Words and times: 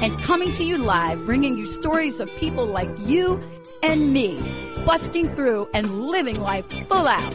and 0.00 0.16
coming 0.22 0.52
to 0.52 0.62
you 0.62 0.78
live, 0.78 1.24
bringing 1.26 1.58
you 1.58 1.66
stories 1.66 2.20
of 2.20 2.28
people 2.36 2.64
like 2.64 2.90
you 3.00 3.42
and 3.82 4.12
me, 4.12 4.40
busting 4.86 5.28
through 5.28 5.68
and 5.74 6.02
living 6.06 6.40
life 6.40 6.66
full 6.88 7.08
out. 7.08 7.34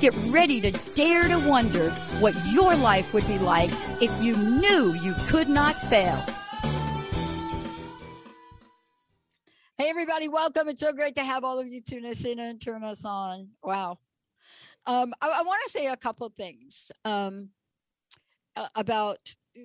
Get 0.00 0.14
ready 0.26 0.60
to 0.60 0.72
dare 0.94 1.28
to 1.28 1.38
wonder 1.38 1.90
what 2.18 2.34
your 2.52 2.74
life 2.74 3.14
would 3.14 3.26
be 3.28 3.38
like 3.38 3.70
if 4.02 4.10
you 4.22 4.36
knew 4.36 4.94
you 4.94 5.14
could 5.26 5.48
not 5.48 5.76
fail. 5.88 6.16
Hey, 9.78 9.88
everybody, 9.88 10.28
welcome. 10.28 10.68
It's 10.68 10.80
so 10.80 10.92
great 10.92 11.14
to 11.16 11.22
have 11.22 11.44
all 11.44 11.58
of 11.58 11.68
you 11.68 11.82
tune 11.82 12.04
us 12.06 12.24
in 12.24 12.40
and 12.40 12.60
turn 12.60 12.82
us 12.82 13.04
on. 13.04 13.50
Wow. 13.62 13.98
Um, 14.86 15.14
I, 15.20 15.28
I 15.28 15.42
want 15.42 15.60
to 15.66 15.70
say 15.70 15.86
a 15.86 15.96
couple 15.96 16.28
things 16.36 16.90
um, 17.04 17.50
about 18.74 19.18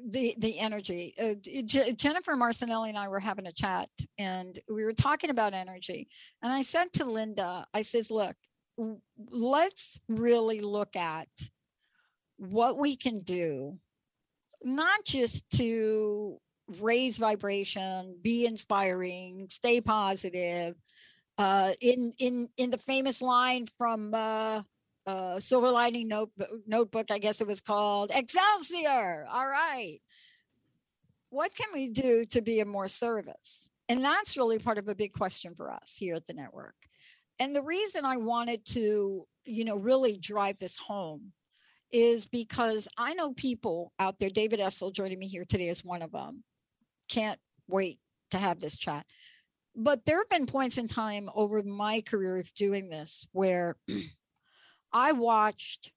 the 0.10 0.36
the 0.38 0.60
energy. 0.60 1.14
Uh, 1.22 1.36
J- 1.66 1.94
Jennifer 1.94 2.34
Marcinelli 2.34 2.90
and 2.90 2.98
I 2.98 3.08
were 3.08 3.20
having 3.20 3.48
a 3.48 3.52
chat, 3.52 3.90
and 4.18 4.58
we 4.70 4.84
were 4.84 4.94
talking 4.94 5.30
about 5.30 5.54
energy. 5.54 6.08
And 6.42 6.52
I 6.52 6.64
said 6.64 6.92
to 6.94 7.06
Linda, 7.06 7.66
I 7.74 7.82
says, 7.82 8.12
"Look, 8.12 8.36
let's 9.30 10.00
really 10.08 10.62
look 10.62 10.96
at 10.96 11.28
what 12.38 12.78
we 12.78 12.96
can 12.96 13.20
do, 13.20 13.78
not 14.64 15.04
just 15.04 15.50
to 15.58 16.40
raise 16.80 17.18
vibration, 17.18 18.18
be 18.22 18.46
inspiring, 18.46 19.48
stay 19.50 19.82
positive. 19.82 20.76
Uh, 21.38 21.74
in 21.82 22.14
in 22.20 22.50
in 22.58 22.70
the 22.70 22.78
famous 22.78 23.22
line 23.22 23.66
from 23.78 24.14
uh, 24.14 24.62
uh, 25.08 25.40
Silver 25.40 25.72
Lining 25.72 26.08
notebook, 26.08 26.50
notebook, 26.68 27.12
I 27.12 27.18
guess 27.18 27.42
it 27.42 27.48
was 27.48 27.62
called 27.62 28.12
Excelsior. 28.14 29.26
All 29.32 29.48
right. 29.48 30.00
What 31.30 31.56
can 31.56 31.68
we 31.74 31.90
do 31.90 32.26
to 32.26 32.42
be 32.42 32.60
of 32.60 32.68
more 32.68 32.88
service? 32.88 33.70
And 33.90 34.04
that's 34.04 34.38
really 34.38 34.60
part 34.60 34.78
of 34.78 34.88
a 34.88 34.96
big 34.96 35.14
question 35.14 35.56
for 35.56 35.72
us 35.72 35.96
here 35.98 36.16
at 36.16 36.26
the 36.26 36.34
network. 36.34 36.76
And 37.40 37.56
the 37.56 37.64
reason 37.64 38.06
I 38.06 38.18
wanted 38.18 38.66
to, 38.68 39.26
you 39.46 39.66
know, 39.66 39.76
really 39.76 40.18
drive 40.18 40.58
this 40.58 40.78
home 40.78 41.34
is 41.92 42.26
because 42.26 42.88
I 42.98 43.14
know 43.14 43.34
people 43.34 43.92
out 44.00 44.20
there. 44.20 44.30
David 44.30 44.60
Essel 44.60 44.94
joining 44.94 45.20
me 45.20 45.28
here 45.28 45.46
today 45.46 45.68
is 45.68 45.84
one 45.84 46.02
of 46.02 46.12
them. 46.12 46.44
Can't 47.10 47.40
wait 47.68 48.00
to 48.32 48.38
have 48.38 48.60
this 48.60 48.78
chat. 48.78 49.06
But 49.76 50.06
there 50.06 50.18
have 50.18 50.30
been 50.30 50.46
points 50.46 50.78
in 50.78 50.88
time 50.88 51.30
over 51.34 51.64
my 51.64 52.02
career 52.02 52.38
of 52.38 52.54
doing 52.54 52.90
this 52.90 53.28
where 53.32 53.78
I 54.94 55.14
watched 55.14 55.92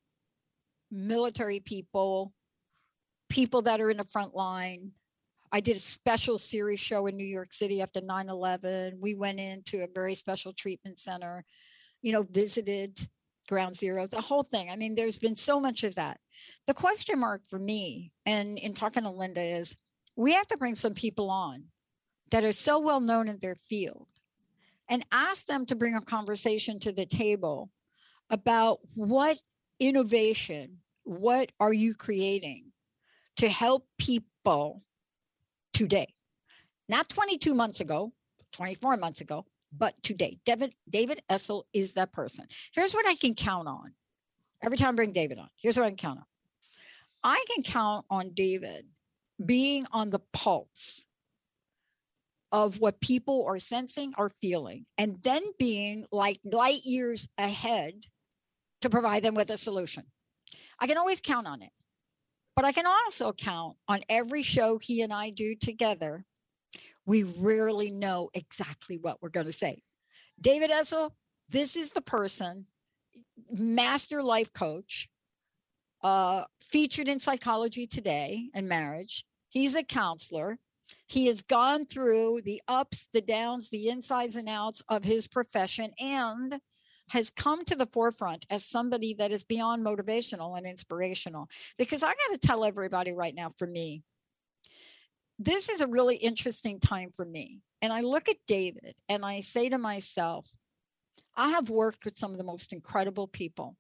military 0.90 1.60
people, 1.60 2.32
people 3.28 3.62
that 3.62 3.80
are 3.80 3.90
in 3.90 3.96
the 3.96 4.04
front 4.04 4.34
line. 4.34 4.92
I 5.50 5.60
did 5.60 5.76
a 5.76 5.80
special 5.80 6.38
series 6.38 6.80
show 6.80 7.06
in 7.06 7.16
New 7.16 7.26
York 7.26 7.52
City 7.52 7.80
after 7.80 8.00
9 8.00 8.28
11. 8.28 8.98
We 9.00 9.14
went 9.14 9.40
into 9.40 9.82
a 9.82 9.88
very 9.92 10.14
special 10.14 10.52
treatment 10.52 10.98
center, 10.98 11.44
you 12.02 12.12
know, 12.12 12.22
visited 12.22 12.98
ground 13.48 13.76
zero, 13.76 14.06
the 14.06 14.20
whole 14.20 14.42
thing. 14.42 14.70
I 14.70 14.76
mean, 14.76 14.94
there's 14.94 15.18
been 15.18 15.36
so 15.36 15.60
much 15.60 15.84
of 15.84 15.94
that. 15.96 16.18
The 16.66 16.74
question 16.74 17.18
mark 17.20 17.42
for 17.48 17.58
me, 17.58 18.12
and 18.24 18.58
in 18.58 18.72
talking 18.72 19.02
to 19.02 19.10
Linda, 19.10 19.42
is 19.42 19.76
we 20.16 20.32
have 20.32 20.46
to 20.48 20.56
bring 20.56 20.74
some 20.74 20.94
people 20.94 21.30
on 21.30 21.64
that 22.30 22.44
are 22.44 22.52
so 22.52 22.78
well 22.78 23.00
known 23.00 23.28
in 23.28 23.38
their 23.38 23.56
field 23.68 24.08
and 24.88 25.04
ask 25.12 25.46
them 25.46 25.66
to 25.66 25.76
bring 25.76 25.94
a 25.94 26.00
conversation 26.00 26.78
to 26.80 26.92
the 26.92 27.06
table 27.06 27.70
about 28.30 28.80
what 28.94 29.40
innovation, 29.78 30.78
what 31.04 31.50
are 31.60 31.72
you 31.72 31.94
creating 31.94 32.72
to 33.36 33.48
help 33.48 33.86
people 33.98 34.82
today? 35.72 36.14
Not 36.88 37.08
22 37.08 37.54
months 37.54 37.80
ago, 37.80 38.12
24 38.52 38.96
months 38.96 39.20
ago, 39.20 39.46
but 39.76 39.94
today. 40.02 40.38
David, 40.44 40.74
David 40.88 41.22
Essel 41.30 41.64
is 41.72 41.94
that 41.94 42.12
person. 42.12 42.46
Here's 42.72 42.94
what 42.94 43.06
I 43.06 43.16
can 43.16 43.34
count 43.34 43.68
on. 43.68 43.92
Every 44.62 44.78
time 44.78 44.90
I 44.90 44.92
bring 44.92 45.12
David 45.12 45.38
on, 45.38 45.48
here's 45.56 45.76
what 45.76 45.86
I 45.86 45.90
can 45.90 45.96
count 45.96 46.18
on. 46.20 46.24
I 47.22 47.44
can 47.52 47.62
count 47.62 48.06
on 48.10 48.30
David 48.34 48.86
being 49.44 49.86
on 49.92 50.10
the 50.10 50.20
pulse 50.32 51.06
of 52.52 52.78
what 52.78 53.00
people 53.00 53.46
are 53.48 53.58
sensing 53.58 54.12
or 54.16 54.28
feeling, 54.28 54.86
and 54.96 55.18
then 55.22 55.42
being 55.58 56.06
like 56.12 56.38
light 56.44 56.84
years 56.84 57.28
ahead 57.36 57.94
to 58.84 58.90
provide 58.90 59.22
them 59.22 59.34
with 59.34 59.48
a 59.48 59.56
solution. 59.56 60.04
I 60.78 60.86
can 60.86 60.98
always 60.98 61.22
count 61.22 61.46
on 61.46 61.62
it. 61.62 61.70
But 62.54 62.66
I 62.66 62.72
can 62.72 62.84
also 62.86 63.32
count 63.32 63.76
on 63.88 64.00
every 64.10 64.42
show 64.42 64.78
he 64.78 65.00
and 65.00 65.10
I 65.10 65.30
do 65.30 65.56
together. 65.56 66.26
We 67.06 67.22
rarely 67.22 67.90
know 67.90 68.28
exactly 68.34 68.98
what 68.98 69.22
we're 69.22 69.30
going 69.30 69.46
to 69.46 69.52
say. 69.52 69.82
David 70.38 70.70
Essel, 70.70 71.12
this 71.48 71.76
is 71.76 71.92
the 71.92 72.02
person, 72.02 72.66
master 73.50 74.22
life 74.22 74.52
coach, 74.52 75.08
uh, 76.02 76.44
featured 76.62 77.08
in 77.08 77.18
Psychology 77.18 77.86
Today 77.86 78.50
and 78.54 78.68
Marriage. 78.68 79.24
He's 79.48 79.74
a 79.74 79.82
counselor. 79.82 80.58
He 81.06 81.26
has 81.26 81.40
gone 81.40 81.86
through 81.86 82.42
the 82.44 82.60
ups, 82.68 83.08
the 83.12 83.22
downs, 83.22 83.70
the 83.70 83.88
insides 83.88 84.36
and 84.36 84.48
outs 84.48 84.82
of 84.90 85.04
his 85.04 85.26
profession, 85.26 85.90
and 85.98 86.60
has 87.10 87.30
come 87.30 87.64
to 87.64 87.74
the 87.74 87.86
forefront 87.86 88.46
as 88.50 88.64
somebody 88.64 89.14
that 89.14 89.30
is 89.30 89.44
beyond 89.44 89.84
motivational 89.84 90.56
and 90.56 90.66
inspirational. 90.66 91.48
Because 91.78 92.02
I 92.02 92.08
got 92.08 92.40
to 92.40 92.46
tell 92.46 92.64
everybody 92.64 93.12
right 93.12 93.34
now, 93.34 93.50
for 93.50 93.66
me, 93.66 94.02
this 95.38 95.68
is 95.68 95.80
a 95.80 95.86
really 95.86 96.16
interesting 96.16 96.80
time 96.80 97.10
for 97.14 97.24
me. 97.24 97.60
And 97.82 97.92
I 97.92 98.00
look 98.00 98.28
at 98.28 98.36
David 98.46 98.94
and 99.08 99.24
I 99.24 99.40
say 99.40 99.68
to 99.68 99.78
myself, 99.78 100.50
I 101.36 101.50
have 101.50 101.68
worked 101.68 102.04
with 102.04 102.16
some 102.16 102.30
of 102.30 102.38
the 102.38 102.44
most 102.44 102.72
incredible 102.72 103.26
people, 103.26 103.76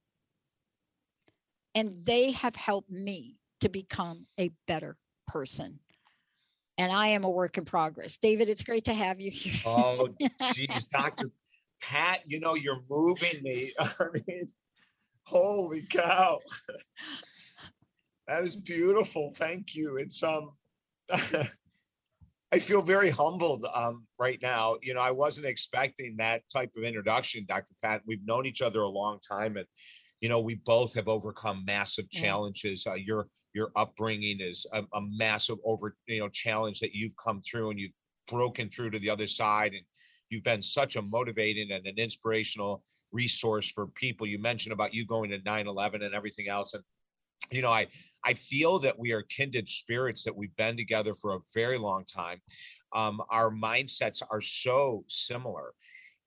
and 1.74 1.94
they 2.04 2.32
have 2.32 2.56
helped 2.56 2.90
me 2.90 3.36
to 3.60 3.68
become 3.68 4.26
a 4.38 4.50
better 4.66 4.96
person. 5.28 5.78
And 6.76 6.90
I 6.90 7.08
am 7.08 7.22
a 7.22 7.30
work 7.30 7.56
in 7.56 7.64
progress. 7.64 8.18
David, 8.18 8.48
it's 8.48 8.64
great 8.64 8.86
to 8.86 8.94
have 8.94 9.20
you 9.20 9.30
here. 9.30 9.54
Oh, 9.64 10.08
geez, 10.52 10.84
Dr. 10.86 11.30
Pat, 11.88 12.20
you 12.26 12.40
know, 12.40 12.54
you're 12.54 12.80
moving 12.88 13.42
me. 13.42 13.72
I 13.78 13.94
mean, 14.26 14.48
holy 15.24 15.82
cow. 15.90 16.40
that 18.26 18.42
is 18.42 18.56
beautiful. 18.56 19.32
Thank 19.36 19.74
you. 19.74 19.96
It's 19.96 20.22
um 20.22 20.52
I 22.52 22.58
feel 22.58 22.80
very 22.80 23.10
humbled 23.10 23.66
um 23.74 24.06
right 24.18 24.38
now. 24.40 24.76
You 24.82 24.94
know, 24.94 25.00
I 25.00 25.10
wasn't 25.10 25.46
expecting 25.46 26.16
that 26.18 26.42
type 26.50 26.70
of 26.76 26.84
introduction, 26.84 27.44
Dr. 27.46 27.74
Pat. 27.82 28.00
We've 28.06 28.24
known 28.24 28.46
each 28.46 28.62
other 28.62 28.80
a 28.80 28.88
long 28.88 29.18
time 29.20 29.56
and 29.56 29.66
you 30.20 30.30
know, 30.30 30.40
we 30.40 30.54
both 30.64 30.94
have 30.94 31.08
overcome 31.08 31.64
massive 31.66 32.10
challenges. 32.10 32.86
Uh, 32.86 32.94
your 32.94 33.26
your 33.52 33.70
upbringing 33.76 34.40
is 34.40 34.64
a, 34.72 34.82
a 34.94 35.00
massive 35.02 35.58
over, 35.66 35.96
you 36.06 36.20
know, 36.20 36.30
challenge 36.30 36.80
that 36.80 36.94
you've 36.94 37.14
come 37.22 37.42
through 37.42 37.70
and 37.70 37.78
you've 37.78 37.92
broken 38.26 38.70
through 38.70 38.88
to 38.90 38.98
the 38.98 39.10
other 39.10 39.26
side 39.26 39.72
and 39.74 39.84
You've 40.30 40.44
been 40.44 40.62
such 40.62 40.96
a 40.96 41.02
motivating 41.02 41.72
and 41.72 41.86
an 41.86 41.98
inspirational 41.98 42.82
resource 43.12 43.70
for 43.70 43.86
people. 43.88 44.26
You 44.26 44.38
mentioned 44.38 44.72
about 44.72 44.94
you 44.94 45.06
going 45.06 45.30
to 45.30 45.38
9/11 45.40 46.04
and 46.04 46.14
everything 46.14 46.48
else, 46.48 46.74
and 46.74 46.82
you 47.50 47.62
know, 47.62 47.70
I 47.70 47.86
I 48.24 48.34
feel 48.34 48.78
that 48.80 48.98
we 48.98 49.12
are 49.12 49.22
kindred 49.22 49.68
spirits 49.68 50.24
that 50.24 50.36
we've 50.36 50.54
been 50.56 50.76
together 50.76 51.14
for 51.14 51.34
a 51.34 51.40
very 51.54 51.78
long 51.78 52.04
time. 52.04 52.40
Um, 52.94 53.20
our 53.30 53.50
mindsets 53.50 54.22
are 54.30 54.40
so 54.40 55.04
similar. 55.08 55.74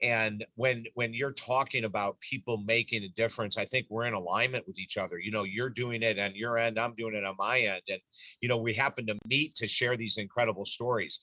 And 0.03 0.45
when 0.55 0.85
when 0.93 1.13
you're 1.13 1.31
talking 1.31 1.85
about 1.85 2.19
people 2.19 2.57
making 2.57 3.03
a 3.03 3.09
difference 3.09 3.57
i 3.57 3.65
think 3.65 3.87
we're 3.89 4.05
in 4.05 4.13
alignment 4.13 4.67
with 4.67 4.79
each 4.79 4.95
other. 4.97 5.17
You 5.17 5.31
know 5.31 5.43
you're 5.43 5.71
doing 5.71 6.03
it 6.03 6.19
on 6.19 6.35
your 6.35 6.57
end 6.59 6.79
i'm 6.79 6.93
doing 6.95 7.15
it 7.15 7.25
on 7.25 7.35
my 7.37 7.59
end. 7.59 7.81
And 7.89 7.99
you 8.41 8.47
know 8.47 8.57
we 8.57 8.73
happen 8.73 9.07
to 9.07 9.17
meet 9.25 9.55
to 9.55 9.65
share 9.65 9.97
these 9.97 10.17
incredible 10.17 10.65
stories 10.65 11.19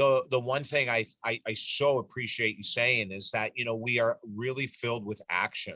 the 0.00 0.24
the 0.30 0.40
one 0.40 0.64
thing 0.64 0.88
I, 0.88 1.04
I, 1.26 1.38
I 1.46 1.52
so 1.52 1.98
appreciate 1.98 2.56
you 2.56 2.62
saying 2.62 3.12
is 3.12 3.30
that 3.32 3.52
you 3.54 3.66
know 3.66 3.74
we 3.74 4.00
are 4.00 4.18
really 4.34 4.66
filled 4.66 5.04
with 5.04 5.20
action. 5.28 5.74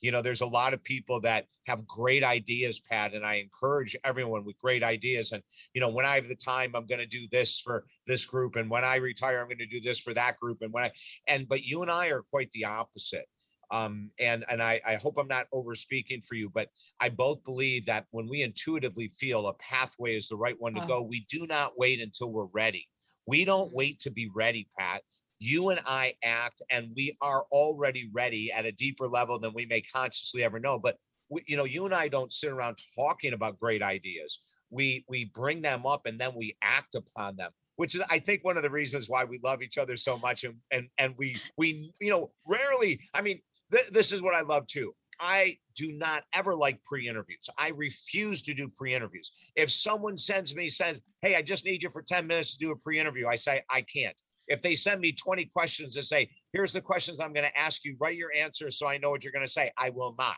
You 0.00 0.10
know 0.10 0.22
there's 0.22 0.40
a 0.40 0.46
lot 0.46 0.72
of 0.72 0.82
people 0.82 1.20
that 1.20 1.44
have 1.66 1.86
great 1.86 2.24
ideas 2.24 2.80
pat 2.80 3.12
and 3.12 3.26
i 3.26 3.34
encourage 3.34 3.94
everyone 4.04 4.46
with 4.46 4.58
great 4.58 4.82
ideas. 4.82 5.32
And 5.32 5.42
you 5.74 5.82
know 5.82 5.90
when 5.90 6.06
i 6.06 6.14
have 6.14 6.28
the 6.28 6.34
time 6.34 6.72
i'm 6.74 6.86
going 6.86 7.00
to 7.00 7.18
do 7.18 7.26
this 7.30 7.60
for 7.60 7.84
this 8.06 8.24
group. 8.24 8.56
And 8.56 8.70
when 8.70 8.84
i 8.84 8.96
retire 8.96 9.40
i'm 9.40 9.48
going 9.48 9.58
to 9.58 9.66
do 9.66 9.82
this 9.82 10.00
for 10.00 10.14
that 10.14 10.38
group. 10.40 10.62
And 10.62 10.72
when 10.72 10.84
i 10.84 10.90
and 11.26 11.46
but 11.46 11.62
you 11.62 11.82
and 11.82 11.90
i 11.90 12.06
are 12.06 12.22
quite 12.22 12.50
the 12.52 12.64
opposite. 12.64 13.26
Um, 13.70 14.10
and 14.18 14.46
and 14.48 14.62
I, 14.62 14.80
I 14.86 14.94
hope 14.94 15.18
I'm 15.18 15.28
not 15.28 15.46
over 15.52 15.74
speaking 15.74 16.22
for 16.22 16.36
you, 16.36 16.48
but 16.48 16.68
I 17.00 17.10
both 17.10 17.44
believe 17.44 17.84
that 17.84 18.06
when 18.12 18.26
we 18.26 18.40
intuitively 18.40 19.08
feel 19.08 19.46
a 19.46 19.52
pathway 19.54 20.16
is 20.16 20.30
the 20.30 20.36
right 20.36 20.58
one 20.58 20.72
to 20.72 20.86
go, 20.86 21.02
we 21.02 21.26
do 21.28 21.46
not 21.46 21.72
wait 21.76 22.00
until 22.00 22.32
we're 22.32 22.46
ready. 22.54 22.88
We 23.28 23.44
don't 23.44 23.72
wait 23.72 24.00
to 24.00 24.10
be 24.10 24.28
ready, 24.34 24.68
Pat 24.78 25.02
you 25.38 25.68
and 25.70 25.80
I 25.86 26.14
act 26.24 26.62
and 26.70 26.90
we 26.96 27.16
are 27.20 27.44
already 27.52 28.10
ready 28.12 28.50
at 28.52 28.66
a 28.66 28.72
deeper 28.72 29.08
level 29.08 29.38
than 29.38 29.52
we 29.54 29.66
may 29.66 29.80
consciously 29.80 30.42
ever 30.42 30.58
know. 30.58 30.78
But 30.78 30.96
we, 31.30 31.42
you 31.46 31.56
know, 31.56 31.64
you 31.64 31.84
and 31.84 31.94
I 31.94 32.08
don't 32.08 32.32
sit 32.32 32.50
around 32.50 32.78
talking 32.96 33.32
about 33.32 33.60
great 33.60 33.82
ideas. 33.82 34.40
We 34.70 35.04
we 35.08 35.26
bring 35.26 35.62
them 35.62 35.86
up 35.86 36.06
and 36.06 36.20
then 36.20 36.32
we 36.34 36.56
act 36.62 36.94
upon 36.94 37.36
them, 37.36 37.50
which 37.76 37.94
is 37.94 38.02
I 38.10 38.18
think 38.18 38.44
one 38.44 38.56
of 38.56 38.62
the 38.62 38.70
reasons 38.70 39.08
why 39.08 39.24
we 39.24 39.40
love 39.42 39.62
each 39.62 39.78
other 39.78 39.96
so 39.96 40.18
much 40.18 40.44
and 40.44 40.56
and 40.70 40.88
and 40.98 41.14
we 41.18 41.38
we 41.56 41.92
you 42.00 42.10
know 42.10 42.32
rarely. 42.46 43.00
I 43.14 43.22
mean, 43.22 43.40
th- 43.70 43.88
this 43.88 44.12
is 44.12 44.20
what 44.20 44.34
I 44.34 44.42
love 44.42 44.66
too. 44.66 44.92
I 45.20 45.56
do 45.78 45.92
not 45.92 46.24
ever 46.34 46.56
like 46.56 46.82
pre-interviews. 46.84 47.48
I 47.56 47.68
refuse 47.68 48.42
to 48.42 48.54
do 48.54 48.68
pre-interviews. 48.68 49.30
If 49.54 49.70
someone 49.70 50.16
sends 50.16 50.54
me 50.56 50.68
says, 50.68 51.00
"Hey, 51.22 51.36
I 51.36 51.42
just 51.42 51.64
need 51.64 51.82
you 51.82 51.90
for 51.90 52.02
10 52.02 52.26
minutes 52.26 52.52
to 52.52 52.58
do 52.58 52.72
a 52.72 52.76
pre-interview." 52.76 53.28
I 53.28 53.36
say, 53.36 53.62
"I 53.70 53.82
can't." 53.82 54.20
If 54.48 54.62
they 54.62 54.74
send 54.74 55.00
me 55.00 55.12
20 55.12 55.44
questions 55.46 55.96
and 55.96 56.04
say, 56.04 56.30
here's 56.52 56.72
the 56.72 56.80
questions 56.80 57.20
I'm 57.20 57.32
going 57.32 57.48
to 57.48 57.58
ask 57.58 57.84
you, 57.84 57.96
write 58.00 58.16
your 58.16 58.32
answers 58.34 58.78
so 58.78 58.88
I 58.88 58.98
know 58.98 59.10
what 59.10 59.22
you're 59.22 59.32
going 59.32 59.44
to 59.44 59.52
say, 59.52 59.70
I 59.76 59.90
will 59.90 60.14
not. 60.18 60.36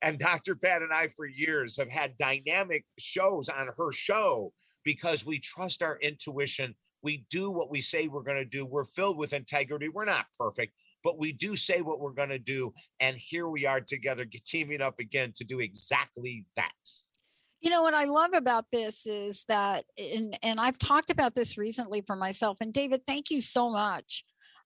And 0.00 0.18
Dr. 0.18 0.54
Pat 0.54 0.82
and 0.82 0.92
I, 0.92 1.08
for 1.08 1.26
years, 1.26 1.76
have 1.76 1.90
had 1.90 2.16
dynamic 2.16 2.84
shows 2.98 3.48
on 3.48 3.68
her 3.76 3.92
show 3.92 4.52
because 4.84 5.24
we 5.24 5.38
trust 5.38 5.82
our 5.82 5.98
intuition. 6.00 6.74
We 7.02 7.24
do 7.30 7.50
what 7.50 7.70
we 7.70 7.80
say 7.80 8.08
we're 8.08 8.22
going 8.22 8.38
to 8.38 8.44
do. 8.44 8.64
We're 8.64 8.84
filled 8.84 9.18
with 9.18 9.32
integrity. 9.32 9.88
We're 9.88 10.04
not 10.04 10.26
perfect, 10.38 10.72
but 11.02 11.18
we 11.18 11.32
do 11.32 11.56
say 11.56 11.82
what 11.82 12.00
we're 12.00 12.12
going 12.12 12.28
to 12.28 12.38
do. 12.38 12.72
And 13.00 13.16
here 13.16 13.48
we 13.48 13.66
are 13.66 13.80
together, 13.80 14.24
teaming 14.44 14.80
up 14.80 14.98
again 14.98 15.32
to 15.36 15.44
do 15.44 15.60
exactly 15.60 16.44
that. 16.56 16.72
You 17.60 17.70
know 17.70 17.82
what 17.82 17.94
I 17.94 18.04
love 18.04 18.34
about 18.34 18.66
this 18.72 19.06
is 19.06 19.44
that, 19.44 19.84
and 19.96 20.36
and 20.42 20.58
I've 20.58 20.80
talked 20.80 21.10
about 21.10 21.32
this 21.32 21.56
recently 21.56 22.00
for 22.00 22.16
myself. 22.16 22.58
And 22.60 22.72
David, 22.72 23.02
thank 23.06 23.30
you 23.30 23.40
so 23.40 23.70
much. 23.70 24.24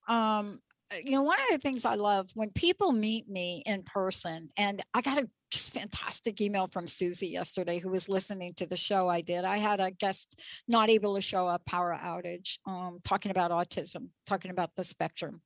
Um, 0.08 0.60
you 1.02 1.12
know, 1.12 1.22
one 1.22 1.38
of 1.38 1.46
the 1.50 1.58
things 1.58 1.84
I 1.84 1.94
love 1.94 2.30
when 2.34 2.50
people 2.50 2.92
meet 2.92 3.28
me 3.28 3.62
in 3.66 3.82
person, 3.82 4.48
and 4.56 4.80
I 4.94 5.02
got 5.02 5.18
a 5.18 5.28
just 5.50 5.74
fantastic 5.74 6.40
email 6.40 6.68
from 6.68 6.88
Susie 6.88 7.28
yesterday 7.28 7.78
who 7.78 7.90
was 7.90 8.08
listening 8.08 8.54
to 8.54 8.66
the 8.66 8.76
show 8.76 9.08
I 9.08 9.20
did. 9.20 9.44
I 9.44 9.58
had 9.58 9.78
a 9.78 9.90
guest 9.90 10.40
not 10.66 10.88
able 10.88 11.14
to 11.16 11.22
show 11.22 11.46
up, 11.46 11.64
power 11.66 11.96
outage, 12.02 12.58
um, 12.66 12.98
talking 13.04 13.30
about 13.30 13.50
autism, 13.50 14.08
talking 14.26 14.50
about 14.50 14.74
the 14.74 14.84
spectrum. 14.84 15.42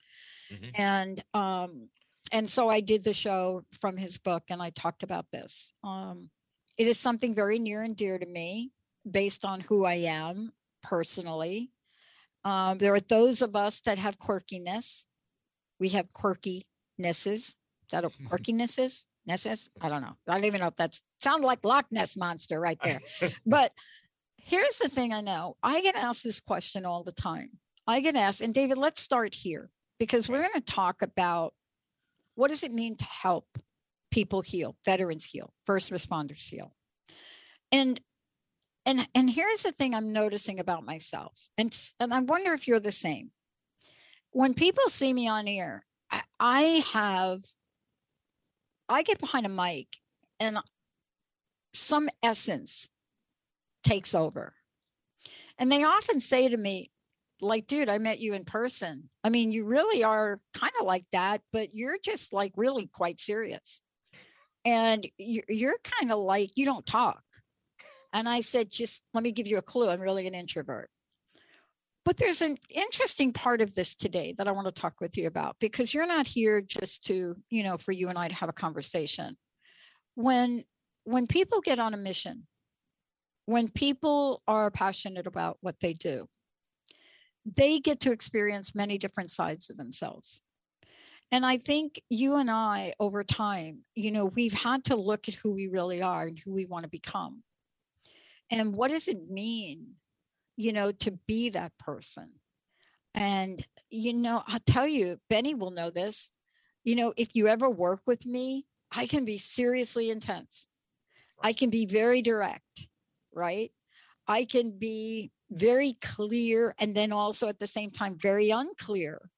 Mm-hmm. 0.53 0.81
And 0.81 1.25
um, 1.35 1.89
and 2.33 2.49
so 2.49 2.69
I 2.69 2.81
did 2.81 3.05
the 3.05 3.15
show 3.15 3.65
from 3.81 3.97
his 3.97 4.19
book 4.19 4.45
and 4.49 4.63
I 4.63 4.71
talked 4.71 5.03
about 5.03 5.27
this. 5.33 5.73
Um, 5.83 6.31
it 6.79 6.87
is 6.87 6.99
something 6.99 7.35
very 7.35 7.59
near 7.59 7.83
and 7.83 7.97
dear 7.97 8.19
to 8.19 8.27
me 8.27 8.71
based 9.11 9.45
on 9.45 9.61
who 9.61 9.85
I 9.85 9.95
am 9.95 10.53
personally. 10.83 11.71
Um, 12.45 12.79
there 12.79 12.95
are 12.95 13.01
those 13.01 13.43
of 13.43 13.57
us 13.57 13.81
that 13.83 13.99
have 13.99 14.19
quirkiness. 14.19 15.07
We 15.79 15.91
have 15.91 16.07
quirkinesses. 16.13 17.55
That 17.91 18.05
are 18.05 18.11
quirkinesses? 18.29 19.05
Nesses? 19.27 19.69
I 19.81 19.89
don't 19.89 20.03
know. 20.03 20.17
I 20.29 20.35
don't 20.35 20.45
even 20.45 20.61
know 20.61 20.69
if 20.69 20.77
that's 20.77 21.03
sound 21.21 21.45
like 21.45 21.65
Loch 21.65 21.87
Ness 21.91 22.17
monster 22.17 22.59
right 22.59 22.79
there. 22.83 23.01
but 23.47 23.73
here's 24.37 24.79
the 24.79 24.89
thing 24.89 25.13
I 25.13 25.21
know. 25.21 25.57
I 25.63 25.83
get 25.83 25.97
asked 25.97 26.25
this 26.25 26.41
question 26.41 26.87
all 26.87 27.03
the 27.03 27.13
time. 27.13 27.51
I 27.87 28.01
get 28.01 28.17
asked, 28.17 28.41
and 28.41 28.55
David, 28.55 28.79
let's 28.79 29.01
start 29.01 29.35
here 29.35 29.71
because 30.01 30.29
we're 30.29 30.41
going 30.41 30.55
to 30.55 30.61
talk 30.63 31.03
about 31.03 31.53
what 32.35 32.49
does 32.49 32.65
it 32.65 32.73
mean 32.73 32.97
to 32.97 33.05
help 33.05 33.47
people 34.11 34.41
heal, 34.41 34.75
veterans 34.85 35.25
heal, 35.25 35.53
first 35.65 35.93
responders 35.93 36.49
heal. 36.49 36.75
And 37.71 38.01
and 38.87 39.07
and 39.15 39.31
here's 39.31 39.63
the 39.63 39.73
thing 39.73 39.95
I'm 39.95 40.13
noticing 40.13 40.59
about 40.59 40.85
myself. 40.85 41.49
And 41.59 41.77
and 42.01 42.13
I 42.13 42.21
wonder 42.21 42.53
if 42.55 42.67
you're 42.67 42.81
the 42.81 42.91
same. 42.91 43.31
When 44.33 44.55
people 44.55 44.89
see 44.89 45.13
me 45.13 45.29
on 45.29 45.47
air, 45.47 45.85
I, 46.11 46.23
I 46.41 46.63
have 46.93 47.43
I 48.89 49.03
get 49.03 49.21
behind 49.21 49.47
a 49.47 49.51
mic 49.51 49.87
and 50.41 50.59
some 51.75 52.09
essence 52.23 52.89
takes 53.85 54.15
over. 54.15 54.55
And 55.59 55.71
they 55.71 55.85
often 55.85 56.21
say 56.21 56.49
to 56.49 56.57
me, 56.57 56.91
like, 57.43 57.67
dude, 57.67 57.89
I 57.89 57.99
met 57.99 58.21
you 58.21 58.35
in 58.35 58.45
person. 58.45 59.09
I 59.25 59.31
mean, 59.31 59.53
you 59.53 59.65
really 59.65 60.05
are 60.05 60.41
kind 60.55 60.73
of 60.81 60.87
like 60.87 61.05
that, 61.13 61.41
but 61.53 61.75
you're 61.75 61.99
just 62.03 62.33
like 62.33 62.53
really 62.57 62.87
quite 62.87 63.21
serious. 63.21 63.83
And 64.65 65.07
you're 65.17 65.79
kind 65.83 66.13
of 66.13 66.19
like 66.19 66.51
you 66.55 66.65
don't 66.65 66.85
talk. 66.85 67.23
And 68.13 68.29
i 68.29 68.41
said 68.41 68.71
just 68.71 69.05
let 69.15 69.23
me 69.23 69.31
give 69.31 69.47
you 69.47 69.59
a 69.59 69.63
clue 69.63 69.89
i'm 69.89 70.01
really 70.01 70.27
an 70.27 70.35
introvert. 70.35 70.91
But 72.05 72.17
there's 72.17 72.43
an 72.43 72.57
interesting 72.69 73.33
part 73.33 73.61
of 73.61 73.75
this 73.75 73.95
today 73.95 74.35
that 74.37 74.49
i 74.49 74.53
want 74.53 74.67
to 74.67 74.73
talk 74.73 74.95
with 75.01 75.17
you 75.17 75.29
about 75.29 75.57
because 75.61 75.95
you're 75.95 76.07
not 76.07 76.27
here 76.27 76.61
just 76.61 77.07
to 77.07 77.37
you 77.51 77.63
know 77.63 77.79
for 77.79 77.93
you 77.93 78.09
and 78.09 78.19
i 78.19 78.29
to 78.29 78.35
have 78.35 78.49
a 78.49 78.53
conversation. 78.53 79.37
When 80.17 80.65
when 81.05 81.27
people 81.27 81.61
get 81.61 81.79
on 81.79 81.95
a 81.95 81.97
mission 81.97 82.47
when 83.47 83.69
people 83.69 84.43
are 84.47 84.71
passionate 84.71 85.27
about 85.27 85.57
what 85.61 85.81
they 85.81 85.93
do 85.93 86.29
they 87.45 87.81
get 87.81 88.01
to 88.01 88.13
experience 88.13 88.75
many 88.75 88.99
different 88.99 89.31
sides 89.31 89.71
of 89.71 89.77
themselves 89.77 90.43
and 91.33 91.47
I 91.47 91.59
think 91.59 92.03
you 92.09 92.37
and 92.37 92.51
I, 92.51 92.93
over 92.99 93.23
time, 93.23 93.85
you 93.95 94.11
know, 94.11 94.25
we've 94.25 94.53
had 94.53 94.85
to 94.87 94.97
look 94.97 95.29
at 95.29 95.35
who 95.35 95.53
we 95.53 95.69
really 95.69 96.03
are 96.03 96.27
and 96.27 96.39
who 96.39 96.53
we 96.53 96.65
want 96.65 96.83
to 96.85 96.91
become. 96.91 97.43
And 98.51 98.75
what 98.75 98.91
does 98.91 99.07
it 99.07 99.31
mean, 99.31 99.95
you 100.57 100.73
know, 100.73 100.91
to 100.91 101.13
be 101.29 101.51
that 101.51 101.77
person? 101.79 102.33
And, 103.15 103.65
you 103.91 104.13
know, 104.13 104.43
I'll 104.47 104.61
tell 104.67 104.89
you, 104.89 105.21
Benny 105.29 105.55
will 105.55 105.71
know 105.71 105.91
this. 105.91 106.33
You 106.83 106.97
know, 106.97 107.13
if 107.17 107.29
you 107.35 107.47
ever 107.47 107.71
work 107.71 108.01
with 108.07 108.27
me, 108.27 108.67
I 108.91 109.07
can 109.07 109.25
be 109.25 109.39
seriously 109.39 110.11
intense. 110.11 110.67
I 111.41 111.53
can 111.53 111.71
be 111.71 111.87
very 111.87 112.23
direct, 112.23 112.89
right? 113.33 113.71
I 114.27 114.45
can 114.45 114.77
be 114.79 115.31
very 115.51 115.95
clear 116.01 116.75
and 116.79 116.95
then 116.95 117.13
also 117.13 117.49
at 117.49 117.59
the 117.59 117.67
same 117.67 117.91
time 117.91 118.17
very 118.19 118.51
unclear 118.51 119.31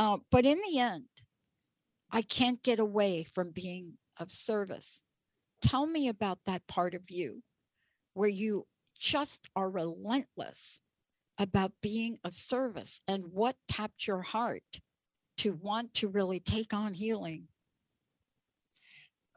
uh, 0.00 0.16
but 0.30 0.46
in 0.46 0.58
the 0.66 0.78
end, 0.78 1.04
I 2.10 2.22
can't 2.22 2.62
get 2.62 2.78
away 2.78 3.22
from 3.22 3.50
being 3.50 3.98
of 4.18 4.32
service. 4.32 5.02
Tell 5.60 5.84
me 5.84 6.08
about 6.08 6.38
that 6.46 6.66
part 6.66 6.94
of 6.94 7.10
you 7.10 7.42
where 8.14 8.28
you 8.28 8.66
just 8.98 9.50
are 9.54 9.68
relentless 9.68 10.80
about 11.38 11.72
being 11.82 12.18
of 12.24 12.34
service 12.34 13.02
and 13.08 13.26
what 13.30 13.56
tapped 13.68 14.06
your 14.06 14.22
heart 14.22 14.80
to 15.36 15.52
want 15.52 15.92
to 15.94 16.08
really 16.08 16.40
take 16.40 16.72
on 16.72 16.94
healing. 16.94 17.48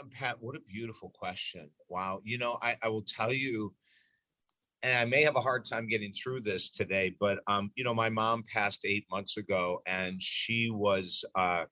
Um, 0.01 0.10
Pat, 0.10 0.38
what 0.42 0.56
a 0.56 0.62
beautiful 0.62 1.10
question. 1.10 1.70
Wow. 1.89 2.22
You 2.24 2.38
know, 2.38 2.58
I, 2.62 2.78
I 2.82 2.88
will 2.88 3.04
tell 3.04 3.34
you, 3.34 3.74
and 4.84 5.00
I 5.00 5.06
may 5.06 5.24
have 5.24 5.38
a 5.38 5.42
hard 5.42 5.63
time 5.63 5.88
getting 5.88 6.12
through 6.12 6.42
this 6.42 6.70
today, 6.70 7.16
but 7.20 7.40
um, 7.48 7.72
you 7.75 7.86
know, 7.86 7.94
my 7.94 8.10
mom 8.10 8.44
passed 8.54 8.86
eight 8.86 9.06
months 9.10 9.38
ago, 9.38 9.82
and 9.88 10.22
she 10.22 10.70
was 10.70 11.24
uh, 11.36 11.63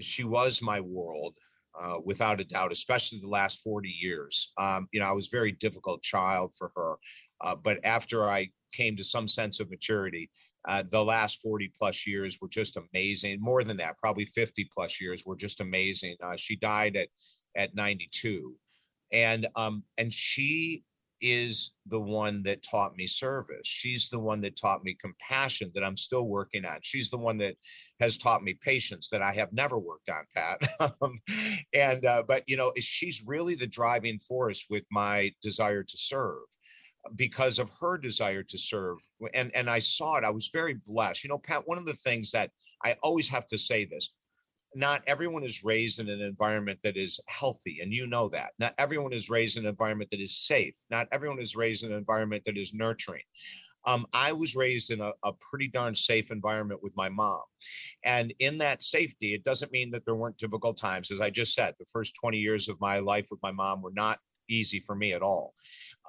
she 0.00 0.22
was 0.22 0.62
my 0.62 0.80
world 0.80 1.34
uh, 1.80 1.96
without 2.04 2.40
a 2.40 2.44
doubt, 2.44 2.70
especially 2.70 3.18
the 3.18 3.28
last 3.28 3.60
forty 3.62 3.90
years. 3.90 4.52
Um, 4.56 4.88
you 4.92 5.00
know, 5.00 5.06
I 5.06 5.12
was 5.12 5.26
a 5.26 5.36
very 5.36 5.52
difficult 5.52 6.00
child 6.02 6.54
for 6.56 6.70
her, 6.76 6.94
uh, 7.40 7.56
but 7.56 7.78
after 7.82 8.28
I 8.28 8.48
came 8.72 8.94
to 8.96 9.04
some 9.04 9.26
sense 9.26 9.58
of 9.58 9.68
maturity, 9.68 10.30
uh, 10.66 10.84
the 10.88 11.04
last 11.04 11.40
40 11.42 11.70
plus 11.76 12.06
years 12.06 12.38
were 12.40 12.48
just 12.48 12.78
amazing. 12.78 13.38
More 13.40 13.64
than 13.64 13.76
that, 13.78 13.98
probably 13.98 14.24
50 14.24 14.66
plus 14.72 14.98
years 14.98 15.24
were 15.26 15.36
just 15.36 15.60
amazing. 15.60 16.16
Uh, 16.22 16.36
she 16.36 16.56
died 16.56 16.96
at 16.96 17.08
at 17.56 17.74
92, 17.74 18.54
and 19.10 19.48
um, 19.56 19.82
and 19.98 20.12
she 20.12 20.84
is 21.22 21.76
the 21.86 22.00
one 22.00 22.42
that 22.42 22.62
taught 22.62 22.96
me 22.96 23.06
service. 23.06 23.64
She's 23.66 24.08
the 24.08 24.18
one 24.18 24.40
that 24.42 24.56
taught 24.56 24.84
me 24.84 24.96
compassion 25.00 25.70
that 25.74 25.84
I'm 25.84 25.96
still 25.96 26.28
working 26.28 26.64
on. 26.64 26.78
She's 26.82 27.08
the 27.08 27.18
one 27.18 27.38
that 27.38 27.54
has 28.00 28.18
taught 28.18 28.42
me 28.42 28.58
patience 28.60 29.08
that 29.10 29.22
I 29.22 29.32
have 29.32 29.52
never 29.52 29.78
worked 29.78 30.10
on, 30.10 30.24
Pat. 30.34 30.92
um, 31.00 31.18
and 31.72 32.04
uh, 32.04 32.24
but 32.26 32.42
you 32.46 32.56
know, 32.56 32.72
she's 32.78 33.22
really 33.26 33.54
the 33.54 33.66
driving 33.66 34.18
force 34.18 34.66
with 34.68 34.84
my 34.90 35.32
desire 35.40 35.84
to 35.84 35.96
serve 35.96 36.42
because 37.16 37.58
of 37.58 37.70
her 37.80 37.96
desire 37.96 38.42
to 38.42 38.58
serve. 38.58 38.98
And 39.32 39.54
and 39.54 39.70
I 39.70 39.78
saw 39.78 40.16
it. 40.16 40.24
I 40.24 40.30
was 40.30 40.50
very 40.52 40.76
blessed. 40.86 41.24
You 41.24 41.30
know, 41.30 41.38
Pat. 41.38 41.66
One 41.66 41.78
of 41.78 41.86
the 41.86 41.94
things 41.94 42.32
that 42.32 42.50
I 42.84 42.96
always 43.02 43.28
have 43.28 43.46
to 43.46 43.58
say 43.58 43.84
this. 43.84 44.10
Not 44.74 45.02
everyone 45.06 45.44
is 45.44 45.64
raised 45.64 46.00
in 46.00 46.08
an 46.08 46.20
environment 46.20 46.78
that 46.82 46.96
is 46.96 47.20
healthy, 47.28 47.80
and 47.82 47.92
you 47.92 48.06
know 48.06 48.28
that. 48.28 48.52
Not 48.58 48.74
everyone 48.78 49.12
is 49.12 49.30
raised 49.30 49.56
in 49.56 49.64
an 49.64 49.70
environment 49.70 50.10
that 50.10 50.20
is 50.20 50.36
safe. 50.36 50.74
Not 50.90 51.08
everyone 51.12 51.40
is 51.40 51.56
raised 51.56 51.84
in 51.84 51.92
an 51.92 51.98
environment 51.98 52.44
that 52.44 52.56
is 52.56 52.74
nurturing. 52.74 53.22
Um, 53.84 54.06
I 54.12 54.32
was 54.32 54.54
raised 54.54 54.90
in 54.90 55.00
a, 55.00 55.10
a, 55.24 55.32
pretty 55.32 55.66
darn 55.66 55.96
safe 55.96 56.30
environment 56.30 56.80
with 56.82 56.96
my 56.96 57.08
mom. 57.08 57.40
And 58.04 58.32
in 58.38 58.58
that 58.58 58.80
safety, 58.82 59.34
it 59.34 59.42
doesn't 59.42 59.72
mean 59.72 59.90
that 59.90 60.04
there 60.04 60.14
weren't 60.14 60.38
difficult 60.38 60.76
times. 60.76 61.10
As 61.10 61.20
I 61.20 61.30
just 61.30 61.52
said, 61.52 61.74
the 61.78 61.86
first 61.92 62.14
20 62.20 62.38
years 62.38 62.68
of 62.68 62.80
my 62.80 63.00
life 63.00 63.26
with 63.30 63.42
my 63.42 63.50
mom 63.50 63.82
were 63.82 63.92
not 63.92 64.20
easy 64.48 64.78
for 64.78 64.94
me 64.94 65.12
at 65.12 65.22
all. 65.22 65.54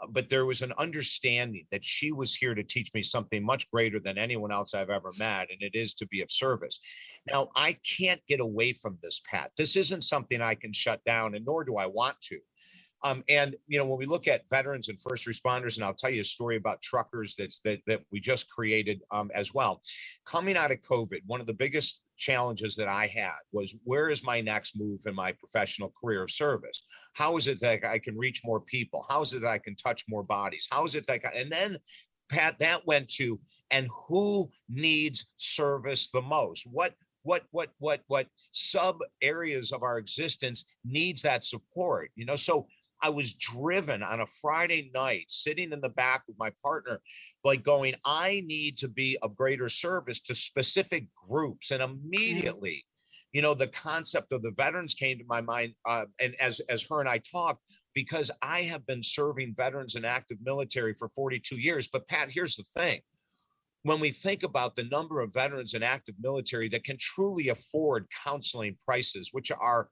Uh, 0.02 0.08
but 0.10 0.30
there 0.30 0.46
was 0.46 0.62
an 0.62 0.74
understanding 0.78 1.66
that 1.72 1.84
she 1.84 2.12
was 2.12 2.34
here 2.34 2.56
to 2.56 2.64
teach 2.64 2.94
me 2.94 3.02
something 3.02 3.46
much 3.46 3.70
greater 3.70 4.00
than 4.00 4.18
anyone 4.18 4.52
else 4.52 4.74
I've 4.74 4.90
ever 4.90 5.12
met, 5.18 5.50
and 5.52 5.62
it 5.62 5.76
is 5.76 5.94
to 5.96 6.08
be 6.08 6.22
of 6.22 6.32
service. 6.32 6.80
Now, 7.32 7.50
I 7.56 7.78
can't 7.98 8.22
get 8.28 8.40
away 8.40 8.74
from 8.74 8.98
this, 9.02 9.22
Pat. 9.30 9.52
This 9.58 9.76
isn't 9.76 10.02
something 10.02 10.42
I 10.42 10.56
can 10.56 10.74
shut 10.74 11.04
down, 11.06 11.36
and 11.36 11.46
nor 11.46 11.64
do 11.64 11.78
I 11.78 11.86
want 11.86 12.20
to. 12.24 12.40
Um, 13.04 13.24
and 13.28 13.56
you 13.68 13.78
know, 13.78 13.86
when 13.86 13.98
we 13.98 14.06
look 14.06 14.28
at 14.28 14.50
veterans 14.50 14.90
and 14.90 15.00
first 15.00 15.28
responders, 15.28 15.76
and 15.76 15.86
I'll 15.86 15.94
tell 15.94 16.10
you 16.10 16.22
a 16.22 16.26
story 16.26 16.56
about 16.56 16.82
truckers 16.82 17.36
that's 17.38 17.60
that 17.62 17.80
that 17.88 18.02
we 18.12 18.20
just 18.20 18.50
created 18.50 19.02
um, 19.12 19.30
as 19.36 19.54
well. 19.54 19.82
Coming 20.26 20.56
out 20.56 20.72
of 20.72 20.80
COVID, 20.82 21.20
one 21.26 21.42
of 21.42 21.48
the 21.48 21.54
biggest 21.54 22.04
challenges 22.18 22.76
that 22.76 22.88
I 22.88 23.08
had 23.08 23.34
was 23.52 23.76
where 23.84 24.10
is 24.10 24.24
my 24.24 24.40
next 24.40 24.80
move 24.80 25.02
in 25.06 25.16
my 25.16 25.34
professional 25.34 25.92
career 26.00 26.24
of 26.24 26.32
service? 26.32 26.84
How 27.14 27.36
is 27.38 27.48
it 27.48 27.60
that 27.60 27.84
I 27.86 28.00
can 28.00 28.18
reach 28.18 28.42
more 28.46 28.62
people? 28.62 29.06
How 29.10 29.22
is 29.22 29.34
it 29.34 29.42
that 29.42 29.50
I 29.52 29.58
can 29.58 29.76
touch 29.76 30.04
more 30.08 30.24
bodies? 30.24 30.68
How 30.72 30.86
is 30.86 30.96
it 30.96 31.06
that 31.08 31.14
I, 31.14 31.18
can, 31.18 31.32
and 31.36 31.52
then 31.52 31.78
Pat, 32.30 32.58
that 32.60 32.86
went 32.88 33.10
to 33.16 33.40
and 33.72 33.88
who 34.08 34.50
needs 34.70 35.34
service 35.36 36.10
the 36.12 36.22
most? 36.22 36.68
What 36.72 36.94
what 37.24 37.44
what 37.52 37.72
what 37.80 38.02
what 38.08 38.28
sub 38.52 39.00
areas 39.22 39.72
of 39.72 39.84
our 39.84 39.98
existence 39.98 40.66
needs 40.86 41.22
that 41.24 41.44
support? 41.44 42.12
You 42.16 42.26
know, 42.26 42.36
so 42.36 42.68
I 43.04 43.10
was 43.10 43.34
driven 43.34 44.02
on 44.02 44.22
a 44.22 44.26
Friday 44.26 44.90
night, 44.96 45.26
sitting 45.28 45.74
in 45.74 45.82
the 45.82 45.90
back 45.90 46.24
with 46.26 46.38
my 46.40 46.52
partner, 46.64 47.02
like 47.44 47.62
going, 47.62 47.96
I 48.06 48.42
need 48.46 48.78
to 48.78 48.88
be 48.88 49.18
of 49.22 49.36
greater 49.36 49.68
service 49.68 50.22
to 50.22 50.34
specific 50.34 51.08
groups. 51.30 51.72
And 51.72 51.84
immediately, 51.84 52.86
you 53.34 53.42
know, 53.42 53.54
the 53.54 53.68
concept 53.68 54.32
of 54.32 54.42
the 54.42 54.52
veterans 54.52 54.94
came 54.94 55.18
to 55.20 55.26
my 55.28 55.42
mind. 55.42 55.74
Uh, 55.86 56.06
and 56.22 56.34
as, 56.40 56.62
as 56.70 56.88
her 56.90 57.02
and 57.02 57.10
I 57.10 57.20
talked, 57.30 57.60
because 57.94 58.32
I 58.42 58.62
have 58.62 58.86
been 58.88 59.04
serving 59.04 59.54
veterans 59.58 59.96
and 59.96 60.06
active 60.06 60.38
military 60.42 60.94
for 60.94 61.10
42 61.10 61.58
years. 61.58 61.90
But 61.92 62.08
Pat, 62.08 62.32
here's 62.32 62.56
the 62.56 62.64
thing 62.64 63.02
when 63.84 64.00
we 64.00 64.12
think 64.12 64.44
about 64.44 64.76
the 64.76 64.86
number 64.86 65.20
of 65.20 65.34
veterans 65.34 65.74
and 65.74 65.84
active 65.84 66.16
military 66.22 66.70
that 66.70 66.86
can 66.86 66.98
truly 66.98 67.50
afford 67.50 68.08
counseling 68.24 68.78
prices, 68.86 69.30
which 69.34 69.52
are 69.52 69.90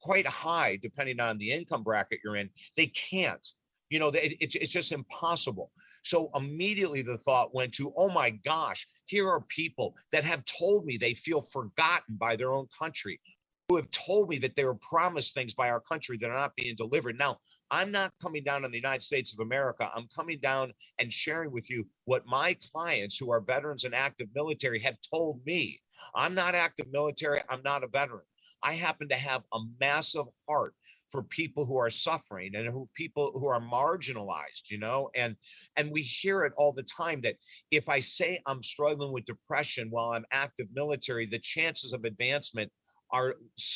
quite 0.00 0.26
high 0.26 0.78
depending 0.82 1.20
on 1.20 1.38
the 1.38 1.52
income 1.52 1.82
bracket 1.82 2.20
you're 2.24 2.36
in 2.36 2.50
they 2.76 2.86
can't. 2.86 3.46
You 3.90 3.98
know 3.98 4.10
it's, 4.14 4.56
it's 4.56 4.72
just 4.72 4.92
impossible. 4.92 5.70
So 6.02 6.30
immediately 6.34 7.02
the 7.02 7.18
thought 7.18 7.54
went 7.54 7.74
to 7.74 7.92
oh 7.96 8.08
my 8.08 8.30
gosh 8.30 8.86
here 9.06 9.28
are 9.28 9.42
people 9.42 9.94
that 10.12 10.24
have 10.24 10.44
told 10.44 10.86
me 10.86 10.96
they 10.96 11.14
feel 11.14 11.40
forgotten 11.40 12.16
by 12.16 12.36
their 12.36 12.52
own 12.52 12.66
country 12.76 13.20
who 13.68 13.76
have 13.76 13.90
told 13.90 14.28
me 14.28 14.38
that 14.38 14.56
they 14.56 14.64
were 14.64 14.76
promised 14.76 15.34
things 15.34 15.54
by 15.54 15.70
our 15.70 15.80
country 15.80 16.16
that 16.18 16.30
are 16.30 16.38
not 16.38 16.56
being 16.56 16.74
delivered. 16.76 17.18
Now 17.18 17.38
i'm 17.70 17.90
not 17.90 18.12
coming 18.22 18.44
down 18.44 18.64
on 18.64 18.70
the 18.70 18.76
united 18.78 19.02
states 19.02 19.32
of 19.32 19.40
america. 19.40 19.90
I'm 19.94 20.08
coming 20.14 20.38
down 20.40 20.72
and 20.98 21.12
sharing 21.12 21.50
with 21.52 21.70
you 21.70 21.86
what 22.06 22.26
my 22.26 22.56
clients 22.72 23.18
who 23.18 23.30
are 23.30 23.40
veterans 23.40 23.84
and 23.84 23.94
active 23.94 24.28
military 24.34 24.78
have 24.80 24.96
told 25.12 25.40
me. 25.44 25.80
I'm 26.14 26.34
not 26.34 26.54
active 26.54 26.86
military. 26.90 27.40
I'm 27.48 27.62
not 27.62 27.84
a 27.84 27.88
veteran 27.88 28.24
I 28.62 28.74
happen 28.74 29.08
to 29.08 29.16
have 29.16 29.42
a 29.52 29.58
massive 29.80 30.26
heart 30.48 30.74
for 31.10 31.22
people 31.24 31.66
who 31.66 31.76
are 31.76 31.90
suffering 31.90 32.54
and 32.54 32.66
who 32.68 32.88
people 32.94 33.32
who 33.34 33.46
are 33.46 33.60
marginalized 33.60 34.70
you 34.70 34.78
know 34.78 35.10
and 35.14 35.36
and 35.76 35.90
we 35.92 36.00
hear 36.00 36.42
it 36.44 36.54
all 36.56 36.72
the 36.72 36.82
time 36.84 37.20
that 37.20 37.36
if 37.70 37.90
i 37.90 38.00
say 38.00 38.40
i'm 38.46 38.62
struggling 38.62 39.12
with 39.12 39.26
depression 39.26 39.88
while 39.90 40.12
i'm 40.12 40.24
active 40.32 40.66
military 40.74 41.26
the 41.26 41.38
chances 41.38 41.92
of 41.92 42.04
advancement 42.04 42.72
are 43.12 43.34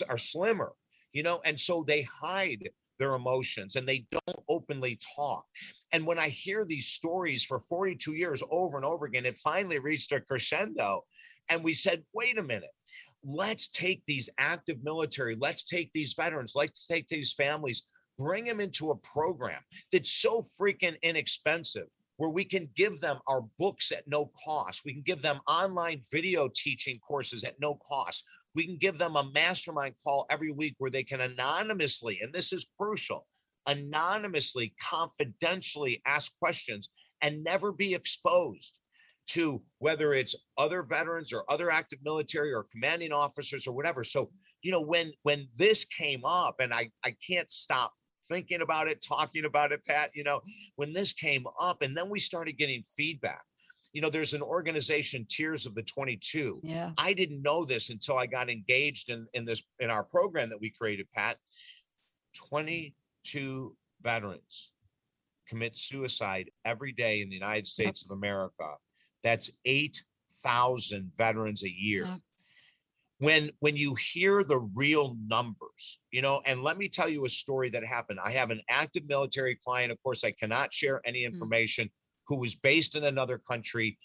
are 0.09 0.17
slimmer 0.17 0.73
you 1.13 1.23
know 1.23 1.41
and 1.45 1.61
so 1.61 1.85
they 1.85 2.03
hide 2.03 2.67
their 2.99 3.15
emotions 3.15 3.77
and 3.77 3.87
they 3.87 4.07
don't 4.11 4.45
openly 4.49 4.99
talk. 5.17 5.45
And 5.93 6.07
when 6.07 6.19
i 6.19 6.29
hear 6.29 6.65
these 6.65 6.89
stories 6.89 7.45
for 7.45 7.61
42 7.61 8.13
years 8.13 8.43
over 8.51 8.77
and 8.77 8.87
over 8.87 9.07
again 9.07 9.27
it 9.27 9.37
finally 9.37 9.79
reached 9.79 10.13
a 10.13 10.21
crescendo 10.21 11.03
and 11.49 11.63
we 11.63 11.75
said 11.75 12.03
wait 12.15 12.39
a 12.39 12.43
minute 12.43 12.71
let's 13.27 13.69
take 13.69 14.03
these 14.07 14.31
active 14.39 14.79
military, 14.83 15.37
let's 15.39 15.65
take 15.65 15.91
these 15.93 16.15
veterans, 16.15 16.53
let's 16.55 16.87
take 16.87 17.09
these 17.09 17.33
families, 17.33 17.83
bring 18.19 18.45
them 18.45 18.61
into 18.61 18.91
a 18.91 18.97
program 18.99 19.61
that's 19.93 20.13
so 20.13 20.43
freaking 20.59 20.97
inexpensive 21.03 21.89
where 22.19 22.31
we 22.31 22.45
can 22.45 22.69
give 22.75 22.99
them 23.01 23.19
our 23.27 23.43
books 23.59 23.93
at 23.93 24.07
no 24.07 24.31
cost. 24.45 24.83
We 24.85 24.95
can 24.95 25.03
give 25.03 25.21
them 25.21 25.41
online 25.47 26.01
video 26.11 26.49
teaching 26.55 26.99
courses 27.01 27.45
at 27.45 27.61
no 27.61 27.75
cost. 27.75 28.25
We 28.55 28.65
can 28.65 28.79
give 28.79 28.97
them 28.97 29.17
a 29.17 29.31
mastermind 29.35 29.97
call 30.03 30.25
every 30.31 30.53
week 30.53 30.77
where 30.79 30.91
they 30.91 31.05
can 31.05 31.21
anonymously, 31.21 32.21
and 32.23 32.33
this 32.33 32.53
is 32.55 32.71
crucial, 32.79 33.27
anonymously, 33.67 34.75
confidentially 34.81 36.01
ask 36.07 36.39
questions 36.39 36.89
and 37.21 37.45
never 37.45 37.73
be 37.73 37.95
exposed 37.95 38.81
to 39.27 39.63
whether 39.79 40.15
it's 40.15 40.35
other 40.57 40.83
veterans 40.83 41.33
or 41.33 41.45
other 41.49 41.71
active 41.71 41.99
military 42.05 42.53
or 42.53 42.67
commanding 42.71 43.13
officers 43.13 43.67
or 43.67 43.75
whatever. 43.75 44.05
So, 44.05 44.31
you 44.63 44.71
know, 44.71 44.81
when 44.81 45.13
when 45.23 45.49
this 45.57 45.85
came 45.85 46.25
up, 46.25 46.57
and 46.61 46.73
I 46.73 46.91
I 47.05 47.15
can't 47.27 47.51
stop 47.51 47.93
thinking 48.29 48.63
about 48.63 48.89
it, 48.89 49.05
talking 49.07 49.45
about 49.45 49.73
it, 49.73 49.85
Pat, 49.85 50.11
you 50.15 50.25
know, 50.25 50.41
when 50.77 50.93
this 50.93 51.13
came 51.13 51.45
up, 51.61 51.83
and 51.83 51.97
then 51.97 52.09
we 52.09 52.19
started 52.19 52.59
getting 52.59 52.83
feedback. 52.83 53.43
You 53.93 54.03
know, 54.03 54.11
there's 54.11 54.35
an 54.35 54.43
organization, 54.43 55.27
Tears 55.29 55.65
of 55.65 55.75
the 55.75 55.83
22. 55.83 56.61
Yeah. 56.63 56.91
I 56.99 57.13
didn't 57.13 57.41
know 57.41 57.65
this 57.65 57.91
until 57.91 58.19
I 58.19 58.27
got 58.27 58.51
engaged 58.51 59.11
in, 59.11 59.27
in 59.33 59.45
this 59.45 59.63
in 59.79 59.91
our 59.91 60.05
program 60.05 60.51
that 60.51 60.61
we 60.61 60.71
created, 60.71 61.07
Pat. 61.15 61.37
22 62.51 63.75
veterans 64.03 64.73
commit 65.49 65.79
suicide 65.79 66.51
every 66.65 66.93
day 66.93 67.23
in 67.23 67.29
the 67.29 67.35
United 67.35 67.67
States 67.67 68.05
of 68.05 68.11
America 68.11 68.75
that's 69.27 69.51
8,000 69.65 71.11
veterans 71.17 71.65
a 71.65 71.71
year. 71.71 72.05
Yeah. 72.05 72.17
When 73.19 73.51
when 73.61 73.77
you 73.77 73.95
hear 73.95 74.45
the 74.45 74.59
real 74.75 75.17
numbers, 75.27 76.01
you 76.11 76.21
know, 76.21 76.43
and 76.45 76.63
let 76.63 76.77
me 76.77 76.89
tell 76.89 77.09
you 77.09 77.25
a 77.25 77.31
story 77.31 77.71
that 77.71 77.83
happened. 77.85 78.21
I 78.23 78.31
have 78.33 78.51
an 78.51 78.61
active 78.69 79.05
military 79.09 79.57
client, 79.57 79.91
of 79.91 80.01
course, 80.03 80.23
I 80.23 80.33
cannot 80.33 80.73
share 80.73 81.01
any 81.07 81.23
mm. 81.23 81.33
information, 81.33 81.87
mm. 81.87 81.91
who 82.29 82.39
was 82.39 82.55
based 82.57 82.95
in 82.95 83.05
another 83.05 83.39
country. 83.39 83.99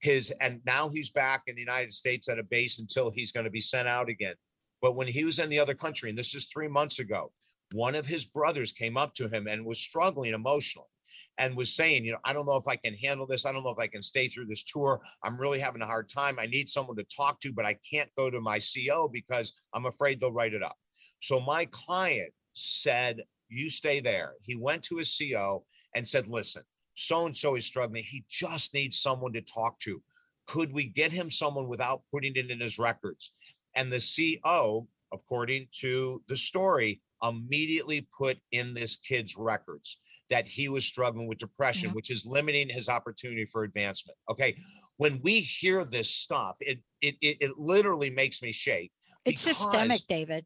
His 0.00 0.32
and 0.40 0.60
now 0.64 0.88
he's 0.88 1.10
back 1.10 1.42
in 1.46 1.54
the 1.54 1.60
United 1.60 1.92
States 1.92 2.28
at 2.28 2.38
a 2.38 2.42
base 2.42 2.78
until 2.78 3.10
he's 3.10 3.32
going 3.32 3.44
to 3.44 3.50
be 3.50 3.60
sent 3.60 3.86
out 3.86 4.08
again. 4.08 4.34
But 4.80 4.96
when 4.96 5.06
he 5.06 5.24
was 5.24 5.38
in 5.38 5.50
the 5.50 5.58
other 5.58 5.74
country, 5.74 6.08
and 6.08 6.18
this 6.18 6.34
is 6.34 6.46
three 6.46 6.68
months 6.68 6.98
ago, 7.00 7.32
one 7.72 7.94
of 7.94 8.06
his 8.06 8.24
brothers 8.24 8.72
came 8.72 8.96
up 8.96 9.14
to 9.14 9.28
him 9.28 9.46
and 9.46 9.64
was 9.64 9.78
struggling 9.78 10.32
emotionally 10.32 10.88
and 11.38 11.56
was 11.56 11.74
saying, 11.74 12.04
you 12.04 12.12
know, 12.12 12.18
I 12.24 12.32
don't 12.32 12.46
know 12.46 12.56
if 12.56 12.68
I 12.68 12.76
can 12.76 12.94
handle 12.94 13.26
this. 13.26 13.46
I 13.46 13.52
don't 13.52 13.64
know 13.64 13.70
if 13.70 13.78
I 13.78 13.86
can 13.86 14.02
stay 14.02 14.28
through 14.28 14.46
this 14.46 14.62
tour. 14.62 15.00
I'm 15.22 15.36
really 15.36 15.58
having 15.58 15.82
a 15.82 15.86
hard 15.86 16.08
time. 16.08 16.38
I 16.38 16.46
need 16.46 16.68
someone 16.68 16.96
to 16.96 17.04
talk 17.04 17.40
to, 17.40 17.52
but 17.52 17.66
I 17.66 17.76
can't 17.90 18.10
go 18.16 18.30
to 18.30 18.40
my 18.40 18.58
CO 18.58 19.08
because 19.08 19.54
I'm 19.74 19.86
afraid 19.86 20.20
they'll 20.20 20.32
write 20.32 20.54
it 20.54 20.62
up. 20.62 20.76
So 21.20 21.40
my 21.40 21.66
client 21.66 22.32
said, 22.52 23.22
You 23.48 23.68
stay 23.68 24.00
there. 24.00 24.34
He 24.42 24.56
went 24.56 24.82
to 24.84 24.96
his 24.96 25.18
CO 25.18 25.64
and 25.94 26.06
said, 26.06 26.28
Listen, 26.28 26.62
so 26.94 27.26
and 27.26 27.36
so 27.36 27.56
is 27.56 27.66
struggling. 27.66 28.04
He 28.04 28.24
just 28.28 28.74
needs 28.74 29.00
someone 29.00 29.32
to 29.32 29.40
talk 29.42 29.78
to. 29.80 30.00
Could 30.46 30.72
we 30.72 30.86
get 30.86 31.10
him 31.10 31.30
someone 31.30 31.68
without 31.68 32.02
putting 32.12 32.34
it 32.36 32.50
in 32.50 32.60
his 32.60 32.78
records? 32.78 33.32
And 33.74 33.90
the 33.90 34.38
CO, 34.44 34.86
according 35.12 35.66
to 35.80 36.22
the 36.28 36.36
story, 36.36 37.00
immediately 37.22 38.06
put 38.16 38.36
in 38.52 38.74
this 38.74 38.96
kid's 38.96 39.36
records 39.36 39.98
that 40.30 40.46
he 40.46 40.68
was 40.68 40.84
struggling 40.84 41.26
with 41.26 41.38
depression, 41.38 41.88
yeah. 41.88 41.94
which 41.94 42.10
is 42.10 42.24
limiting 42.24 42.68
his 42.68 42.88
opportunity 42.88 43.44
for 43.44 43.64
advancement. 43.64 44.16
Okay. 44.30 44.56
When 44.96 45.20
we 45.22 45.40
hear 45.40 45.84
this 45.84 46.10
stuff, 46.10 46.56
it 46.60 46.78
it 47.00 47.16
it, 47.20 47.36
it 47.40 47.58
literally 47.58 48.10
makes 48.10 48.42
me 48.42 48.52
shake. 48.52 48.92
It's 49.24 49.40
systemic, 49.40 50.00
David. 50.08 50.44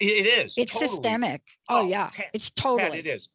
It 0.00 0.26
is. 0.26 0.56
It's 0.56 0.74
totally. 0.74 0.88
systemic. 0.88 1.42
Oh, 1.68 1.80
oh 1.80 1.88
yeah. 1.88 2.10
Pat, 2.10 2.26
it's 2.32 2.50
totally. 2.50 2.90
Pat, 2.90 2.98
it 2.98 3.06
is. 3.06 3.28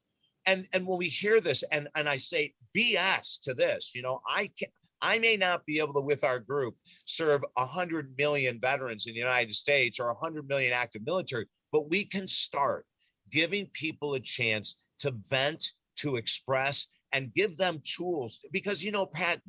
And 0.46 0.68
and 0.74 0.86
when 0.86 0.98
we 0.98 1.08
hear 1.08 1.42
this, 1.42 1.64
and 1.72 1.88
and 1.96 2.08
I 2.08 2.18
say 2.18 2.54
BS 2.76 3.42
to 3.44 3.54
this, 3.54 3.94
you 3.96 4.02
know, 4.02 4.22
I 4.28 4.50
can 4.58 4.70
I 5.04 5.20
may 5.20 5.36
not 5.36 5.66
be 5.66 5.80
able 5.80 5.94
to, 5.94 6.02
with 6.02 6.24
our 6.24 6.40
group, 6.40 6.76
serve 7.06 7.44
100 7.56 8.14
million 8.18 8.58
veterans 8.60 9.06
in 9.06 9.14
the 9.14 9.20
United 9.20 9.54
States 9.54 10.00
or 10.00 10.08
100 10.08 10.48
million 10.48 10.72
active 10.72 11.02
military, 11.06 11.46
but 11.74 11.90
we 11.90 12.06
can 12.06 12.26
start 12.26 12.86
giving 13.30 13.66
people 13.74 14.14
a 14.14 14.20
chance 14.20 14.80
to 15.04 15.12
vent, 15.30 15.72
to 15.98 16.16
express, 16.16 16.88
and 17.12 17.34
give 17.34 17.58
them 17.58 17.82
tools. 17.84 18.40
Because, 18.52 18.84
you 18.84 18.92
know, 18.92 19.06
Pat, 19.06 19.42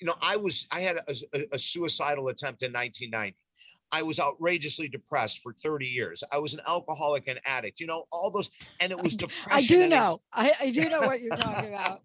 you 0.00 0.06
know, 0.06 0.16
I 0.20 0.36
was, 0.36 0.66
I 0.72 0.80
had 0.80 0.98
a, 1.08 1.14
a, 1.52 1.58
suicidal 1.58 2.28
attempt 2.28 2.62
in 2.62 2.72
1990. 2.72 3.36
I 3.92 4.02
was 4.02 4.18
outrageously 4.18 4.88
depressed 4.88 5.40
for 5.42 5.52
30 5.52 5.86
years. 5.86 6.24
I 6.32 6.38
was 6.38 6.54
an 6.54 6.60
alcoholic 6.66 7.28
and 7.28 7.40
addict, 7.44 7.80
you 7.80 7.86
know, 7.86 8.04
all 8.10 8.30
those, 8.30 8.50
and 8.80 8.92
it 8.92 9.00
was 9.00 9.14
depression. 9.16 9.52
I 9.52 9.60
do 9.62 9.88
know. 9.88 10.18
I, 10.32 10.52
I 10.60 10.70
do 10.70 10.88
know 10.88 11.00
what 11.00 11.20
you're 11.20 11.36
talking 11.36 11.68
about. 11.74 12.00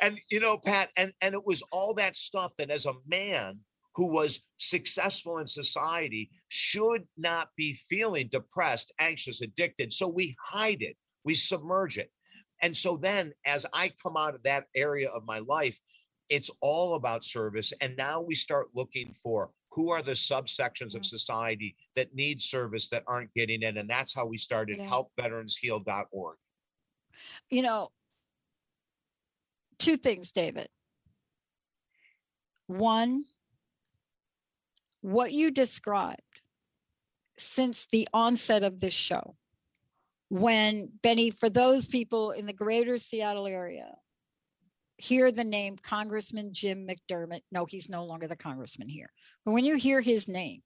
and 0.00 0.20
you 0.30 0.40
know, 0.40 0.56
Pat, 0.56 0.90
and 0.96 1.12
and 1.20 1.34
it 1.34 1.44
was 1.44 1.62
all 1.72 1.94
that 1.94 2.16
stuff 2.16 2.54
that 2.58 2.70
as 2.70 2.86
a 2.86 2.94
man 3.08 3.58
who 3.96 4.12
was 4.12 4.46
successful 4.58 5.38
in 5.38 5.46
society 5.46 6.30
should 6.48 7.04
not 7.16 7.48
be 7.56 7.72
feeling 7.72 8.28
depressed, 8.30 8.92
anxious, 9.00 9.42
addicted. 9.42 9.92
So 9.92 10.08
we 10.08 10.36
hide 10.40 10.80
it, 10.82 10.96
we 11.24 11.34
submerge 11.34 11.98
it. 11.98 12.12
And 12.62 12.76
so 12.76 12.96
then 12.96 13.32
as 13.44 13.66
I 13.72 13.92
come 14.02 14.16
out 14.16 14.34
of 14.34 14.42
that 14.42 14.66
area 14.74 15.08
of 15.10 15.24
my 15.24 15.38
life, 15.40 15.80
it's 16.28 16.50
all 16.60 16.94
about 16.94 17.24
service. 17.24 17.72
And 17.80 17.96
now 17.96 18.20
we 18.20 18.34
start 18.34 18.68
looking 18.74 19.12
for 19.12 19.52
who 19.72 19.90
are 19.90 20.02
the 20.02 20.12
subsections 20.12 20.94
of 20.94 21.02
Mhm. 21.02 21.06
society 21.06 21.76
that 21.94 22.14
need 22.14 22.42
service 22.42 22.88
that 22.88 23.04
aren't 23.06 23.32
getting 23.34 23.62
it. 23.62 23.76
And 23.76 23.88
that's 23.88 24.12
how 24.12 24.26
we 24.26 24.36
started 24.36 24.78
Yeah. 24.78 24.88
helpveteransheal.org. 24.88 26.38
You 27.50 27.62
know, 27.62 27.92
two 29.78 29.96
things, 29.96 30.32
David. 30.32 30.70
One, 32.66 33.24
what 35.00 35.32
you 35.32 35.50
described 35.50 36.42
since 37.38 37.86
the 37.86 38.08
onset 38.12 38.62
of 38.62 38.80
this 38.80 38.94
show, 38.94 39.36
when 40.30 40.90
Benny, 41.02 41.30
for 41.30 41.50
those 41.50 41.86
people 41.86 42.30
in 42.30 42.46
the 42.46 42.52
greater 42.52 42.96
Seattle 42.98 43.46
area, 43.46 43.96
hear 44.96 45.32
the 45.32 45.44
name 45.44 45.76
Congressman 45.76 46.54
Jim 46.54 46.86
McDermott. 46.86 47.42
No, 47.50 47.64
he's 47.64 47.88
no 47.88 48.04
longer 48.04 48.28
the 48.28 48.36
congressman 48.36 48.88
here. 48.88 49.10
But 49.44 49.52
when 49.52 49.64
you 49.64 49.76
hear 49.76 50.00
his 50.00 50.28
name, 50.28 50.62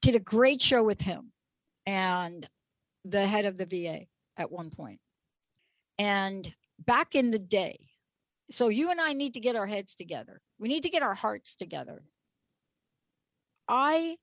did 0.00 0.14
a 0.14 0.20
great 0.20 0.62
show 0.62 0.82
with 0.82 1.00
him 1.00 1.32
and 1.84 2.48
the 3.04 3.26
head 3.26 3.46
of 3.46 3.58
the 3.58 3.66
VA 3.66 4.06
at 4.36 4.52
one 4.52 4.70
point. 4.70 5.00
And 5.98 6.52
back 6.78 7.14
in 7.14 7.30
the 7.30 7.38
day, 7.38 7.88
so 8.50 8.68
you 8.68 8.90
and 8.90 9.00
I 9.00 9.12
need 9.12 9.34
to 9.34 9.40
get 9.40 9.56
our 9.56 9.66
heads 9.66 9.94
together. 9.94 10.40
We 10.58 10.68
need 10.68 10.82
to 10.84 10.90
get 10.90 11.02
our 11.02 11.14
hearts 11.14 11.56
together. 11.56 12.02
I 13.66 14.18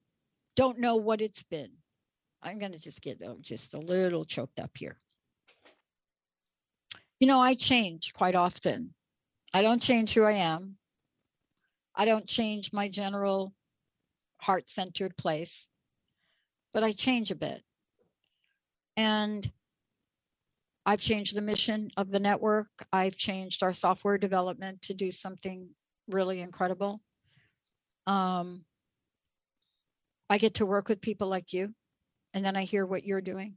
don't 0.56 0.80
know 0.80 0.96
what 0.96 1.20
it's 1.20 1.44
been. 1.44 1.79
I'm 2.42 2.60
going 2.60 2.72
to 2.72 2.80
just 2.80 3.02
get 3.02 3.22
uh, 3.22 3.36
just 3.42 3.74
a 3.74 3.80
little 3.80 4.26
choked 4.26 4.60
up 4.60 4.72
here. 4.78 4.98
You 7.20 7.28
know, 7.28 7.40
I 7.40 7.56
change 7.56 8.14
quite 8.14 8.36
often. 8.36 8.94
I 9.54 9.62
don't 9.62 9.82
change 9.82 10.14
who 10.14 10.24
I 10.24 10.34
am. 10.34 10.78
I 11.96 12.06
don't 12.06 12.28
change 12.28 12.72
my 12.72 12.88
general 12.88 13.54
heart 14.38 14.70
centered 14.70 15.18
place, 15.18 15.68
but 16.74 16.84
I 16.84 16.94
change 16.94 17.30
a 17.30 17.36
bit. 17.36 17.62
And 18.96 19.52
I've 20.86 21.02
changed 21.02 21.36
the 21.36 21.42
mission 21.42 21.92
of 21.98 22.10
the 22.10 22.20
network. 22.20 22.70
I've 22.94 23.18
changed 23.18 23.64
our 23.64 23.74
software 23.74 24.18
development 24.18 24.82
to 24.84 24.94
do 24.94 25.12
something 25.12 25.70
really 26.08 26.40
incredible. 26.40 27.02
Um, 28.08 28.64
I 30.30 30.38
get 30.38 30.56
to 30.56 30.66
work 30.66 30.90
with 30.90 31.02
people 31.02 31.28
like 31.28 31.54
you, 31.54 31.74
and 32.34 32.44
then 32.44 32.56
I 32.56 32.64
hear 32.64 32.86
what 32.86 33.04
you're 33.04 33.22
doing. 33.22 33.56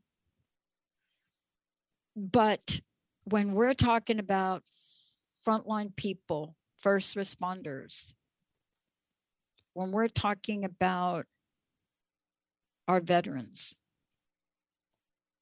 But 2.16 2.80
when 3.24 3.52
we're 3.52 3.74
talking 3.74 4.18
about 4.18 4.62
frontline 5.46 5.94
people, 5.96 6.56
first 6.78 7.16
responders, 7.16 8.14
when 9.74 9.92
we're 9.92 10.08
talking 10.08 10.64
about 10.64 11.26
our 12.86 13.00
veterans, 13.00 13.76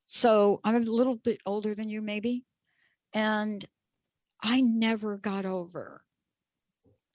so 0.07 0.61
I'm 0.65 0.75
a 0.75 0.81
little 0.81 1.17
bit 1.17 1.41
older 1.47 1.73
than 1.73 1.89
you, 1.89 2.03
maybe. 2.03 2.45
And 3.15 3.65
I 4.43 4.61
never 4.61 5.17
got 5.17 5.47
over 5.47 6.03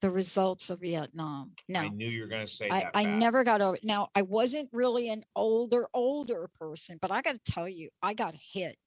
the 0.01 0.11
results 0.11 0.69
of 0.69 0.81
Vietnam. 0.81 1.51
No, 1.67 1.79
I 1.79 1.87
knew 1.89 2.07
you 2.07 2.21
were 2.21 2.27
going 2.27 2.45
to 2.45 2.51
say 2.51 2.69
I, 2.69 2.81
that. 2.81 2.91
I 2.93 3.05
never 3.05 3.43
got 3.43 3.61
over 3.61 3.77
Now, 3.83 4.09
I 4.15 4.21
wasn't 4.23 4.69
really 4.71 5.09
an 5.09 5.23
older, 5.35 5.87
older 5.93 6.49
person, 6.59 6.97
but 7.01 7.11
I 7.11 7.21
got 7.21 7.33
to 7.33 7.51
tell 7.51 7.67
you, 7.67 7.89
I 8.01 8.13
got 8.13 8.35
hit. 8.35 8.77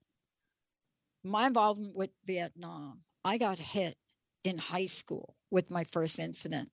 My 1.25 1.47
involvement 1.47 1.97
with 1.97 2.11
Vietnam, 2.27 3.01
I 3.25 3.39
got 3.39 3.59
hit 3.59 3.97
in 4.45 4.59
high 4.59 4.87
school 4.87 5.35
with 5.51 5.71
my 5.71 5.85
first 5.85 6.19
incident 6.19 6.71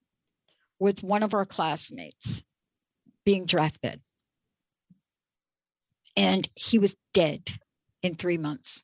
with 0.80 1.04
one 1.04 1.24
of 1.24 1.34
our 1.34 1.46
classmates 1.46 2.44
being 3.26 3.46
drafted 3.46 4.02
and 6.16 6.48
he 6.56 6.80
was 6.80 6.96
dead 7.14 7.50
in 8.02 8.16
three 8.16 8.38
months. 8.38 8.84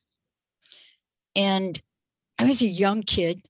And 1.34 1.80
I 2.38 2.44
was 2.44 2.62
a 2.62 2.66
young 2.66 3.02
kid 3.02 3.42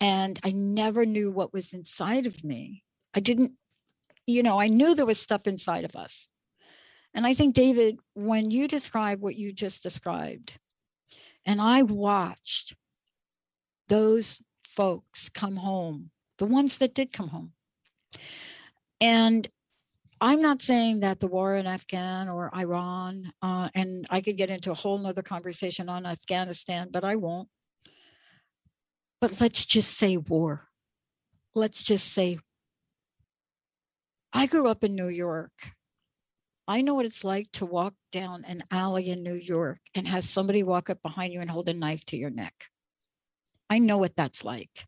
and 0.00 0.38
I 0.44 0.52
never 0.52 1.04
knew 1.04 1.30
what 1.30 1.52
was 1.52 1.72
inside 1.72 2.26
of 2.26 2.42
me. 2.42 2.82
I 3.14 3.20
didn't, 3.20 3.52
you 4.26 4.42
know, 4.42 4.60
I 4.60 4.68
knew 4.68 4.94
there 4.94 5.06
was 5.06 5.20
stuff 5.20 5.46
inside 5.46 5.84
of 5.84 5.94
us. 5.94 6.28
And 7.12 7.26
I 7.26 7.34
think, 7.34 7.54
David, 7.54 7.98
when 8.14 8.50
you 8.50 8.68
describe 8.68 9.20
what 9.20 9.36
you 9.36 9.52
just 9.52 9.82
described, 9.82 10.58
and 11.44 11.60
I 11.60 11.82
watched 11.82 12.76
those 13.88 14.42
folks 14.64 15.28
come 15.28 15.56
home, 15.56 16.10
the 16.38 16.46
ones 16.46 16.78
that 16.78 16.94
did 16.94 17.12
come 17.12 17.28
home. 17.28 17.52
And 19.00 19.48
I'm 20.20 20.42
not 20.42 20.62
saying 20.62 21.00
that 21.00 21.18
the 21.18 21.26
war 21.26 21.56
in 21.56 21.66
Afghan 21.66 22.28
or 22.28 22.54
Iran, 22.54 23.32
uh, 23.42 23.70
and 23.74 24.06
I 24.10 24.20
could 24.20 24.36
get 24.36 24.50
into 24.50 24.70
a 24.70 24.74
whole 24.74 24.98
nother 24.98 25.22
conversation 25.22 25.88
on 25.88 26.06
Afghanistan, 26.06 26.88
but 26.92 27.04
I 27.04 27.16
won't. 27.16 27.48
But 29.20 29.40
let's 29.40 29.66
just 29.66 29.96
say 29.96 30.16
war. 30.16 30.68
Let's 31.54 31.82
just 31.82 32.12
say 32.12 32.38
I 34.32 34.46
grew 34.46 34.68
up 34.68 34.84
in 34.84 34.94
New 34.94 35.08
York. 35.08 35.52
I 36.68 36.82
know 36.82 36.94
what 36.94 37.06
it's 37.06 37.24
like 37.24 37.50
to 37.52 37.66
walk 37.66 37.94
down 38.12 38.44
an 38.44 38.62
alley 38.70 39.10
in 39.10 39.24
New 39.24 39.34
York 39.34 39.80
and 39.94 40.06
have 40.06 40.22
somebody 40.22 40.62
walk 40.62 40.88
up 40.88 41.02
behind 41.02 41.32
you 41.32 41.40
and 41.40 41.50
hold 41.50 41.68
a 41.68 41.74
knife 41.74 42.04
to 42.06 42.16
your 42.16 42.30
neck. 42.30 42.66
I 43.68 43.80
know 43.80 43.98
what 43.98 44.16
that's 44.16 44.44
like. 44.44 44.86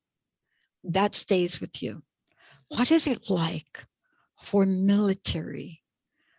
That 0.84 1.14
stays 1.14 1.60
with 1.60 1.82
you. 1.82 2.02
What 2.68 2.90
is 2.90 3.06
it 3.06 3.28
like 3.28 3.84
for 4.36 4.64
military 4.64 5.82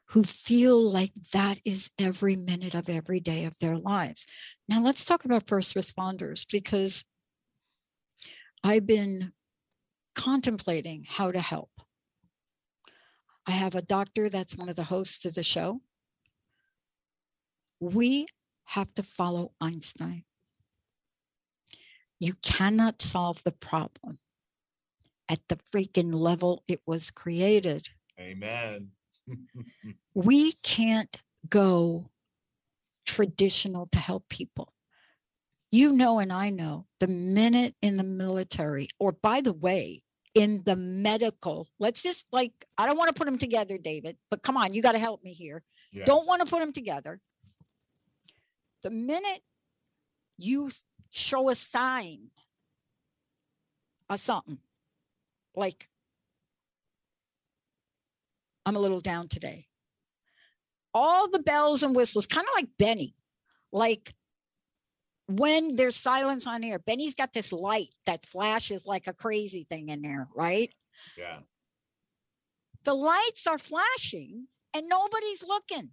who 0.08 0.24
feel 0.24 0.82
like 0.82 1.12
that 1.34 1.60
is 1.66 1.90
every 2.00 2.36
minute 2.36 2.74
of 2.74 2.90
every 2.90 3.20
day 3.20 3.46
of 3.46 3.60
their 3.60 3.78
lives? 3.78 4.26
Now, 4.70 4.82
let's 4.82 5.06
talk 5.06 5.26
about 5.26 5.48
first 5.48 5.76
responders 5.76 6.46
because 6.50 7.04
I've 8.64 8.88
been 8.88 9.34
contemplating 10.16 11.06
how 11.08 11.32
to 11.32 11.42
help. 11.42 11.72
I 13.46 13.52
have 13.52 13.76
a 13.76 13.82
doctor 13.82 14.30
that's 14.30 14.56
one 14.56 14.70
of 14.70 14.76
the 14.76 14.86
hosts 14.86 15.26
of 15.26 15.36
the 15.36 15.44
show. 15.44 15.82
We 17.82 18.28
have 18.66 18.94
to 18.96 19.04
follow 19.04 19.52
Einstein. 19.60 20.24
You 22.20 22.36
cannot 22.42 23.02
solve 23.02 23.44
the 23.44 23.52
problem 23.52 24.20
at 25.28 25.40
the 25.50 25.58
freaking 25.58 26.16
level 26.16 26.64
it 26.68 26.82
was 26.86 27.12
created. 27.12 27.90
Amen. 28.20 28.92
We 30.16 30.54
can't 30.62 31.18
go 31.50 32.12
traditional 33.06 33.88
to 33.88 33.98
help 33.98 34.30
people. 34.30 34.73
You 35.74 35.92
know, 35.92 36.20
and 36.20 36.32
I 36.32 36.52
know 36.52 36.86
the 37.00 37.08
minute 37.08 37.74
in 37.82 37.98
the 37.98 38.04
military, 38.04 38.90
or 39.00 39.12
by 39.12 39.42
the 39.42 39.54
way, 39.54 40.04
in 40.36 40.62
the 40.66 40.76
medical, 40.76 41.68
let's 41.80 42.04
just 42.04 42.28
like, 42.32 42.52
I 42.78 42.86
don't 42.86 42.96
want 42.96 43.08
to 43.08 43.16
put 43.16 43.26
them 43.26 43.40
together, 43.40 43.80
David, 43.80 44.18
but 44.30 44.44
come 44.44 44.56
on, 44.56 44.76
you 44.76 44.84
got 44.84 44.92
to 44.92 45.00
help 45.00 45.24
me 45.24 45.34
here. 45.34 45.64
Don't 46.06 46.28
want 46.28 46.42
to 46.42 46.48
put 46.48 46.60
them 46.60 46.74
together. 46.74 47.20
The 48.84 48.92
minute 48.92 49.42
you 50.38 50.70
show 51.10 51.50
a 51.50 51.56
sign 51.56 52.28
of 54.12 54.20
something, 54.20 54.60
like, 55.56 55.90
I'm 58.64 58.76
a 58.76 58.80
little 58.80 59.02
down 59.02 59.28
today. 59.28 59.66
All 60.94 61.32
the 61.32 61.40
bells 61.40 61.82
and 61.82 61.96
whistles, 61.96 62.28
kind 62.28 62.46
of 62.46 62.54
like 62.56 62.70
Benny, 62.78 63.16
like 63.72 64.14
when 65.28 65.76
there's 65.76 65.96
silence 65.96 66.46
on 66.48 66.64
air, 66.64 66.80
Benny's 66.80 67.16
got 67.16 67.34
this 67.34 67.54
light 67.54 67.94
that 68.06 68.26
flashes 68.26 68.86
like 68.86 69.08
a 69.08 69.14
crazy 69.14 69.66
thing 69.70 69.90
in 69.90 70.02
there, 70.02 70.28
right? 70.36 70.72
Yeah. 71.18 71.40
the 72.84 72.94
lights 72.94 73.48
are 73.48 73.58
flashing 73.58 74.48
and 74.76 74.90
nobody's 74.90 75.44
looking. 75.44 75.92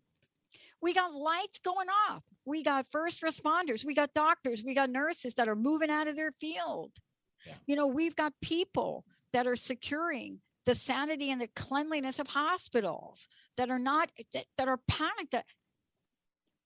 We 0.83 0.95
got 0.95 1.13
lights 1.15 1.59
going 1.59 1.89
off. 2.09 2.23
We 2.45 2.63
got 2.63 2.87
first 2.91 3.23
responders. 3.23 3.85
We 3.85 3.95
got 3.95 4.15
doctors. 4.15 4.63
We 4.65 4.75
got 4.75 4.91
nurses 4.91 5.35
that 5.35 5.49
are 5.49 5.57
moving 5.57 5.91
out 5.91 6.09
of 6.09 6.17
their 6.17 6.33
field. 6.33 6.93
Yeah. 7.47 7.55
You 7.67 7.77
know, 7.77 7.87
we've 7.87 8.17
got 8.17 8.33
people 8.43 9.05
that 9.33 9.47
are 9.47 9.57
securing 9.57 10.41
the 10.67 10.75
sanity 10.75 11.31
and 11.31 11.41
the 11.41 11.49
cleanliness 11.55 12.19
of 12.19 12.29
hospitals 12.29 13.29
that 13.57 13.71
are 13.71 13.79
not 13.79 14.11
that, 14.33 14.45
that 14.59 14.69
are 14.69 14.81
panicked 14.89 15.33
that 15.33 15.45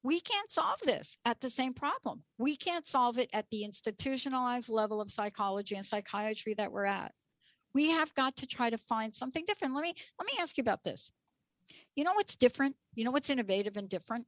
we 0.04 0.20
can't 0.20 0.52
solve 0.52 0.78
this 0.84 1.16
at 1.24 1.40
the 1.40 1.48
same 1.48 1.72
problem. 1.72 2.22
We 2.36 2.56
can't 2.56 2.86
solve 2.86 3.18
it 3.18 3.30
at 3.32 3.46
the 3.50 3.64
institutionalized 3.64 4.68
level 4.68 5.00
of 5.00 5.10
psychology 5.10 5.74
and 5.74 5.84
psychiatry 5.84 6.52
that 6.54 6.70
we're 6.70 6.84
at. 6.84 7.12
We 7.72 7.90
have 7.90 8.14
got 8.14 8.36
to 8.36 8.46
try 8.46 8.68
to 8.68 8.76
find 8.78 9.14
something 9.14 9.44
different. 9.46 9.74
Let 9.74 9.82
me 9.82 9.94
let 10.18 10.26
me 10.26 10.34
ask 10.38 10.58
you 10.58 10.62
about 10.62 10.84
this. 10.84 11.10
You 11.96 12.04
know 12.04 12.12
what's 12.12 12.36
different? 12.36 12.76
You 12.94 13.04
know 13.04 13.10
what's 13.10 13.30
innovative 13.30 13.78
and 13.78 13.88
different? 13.88 14.26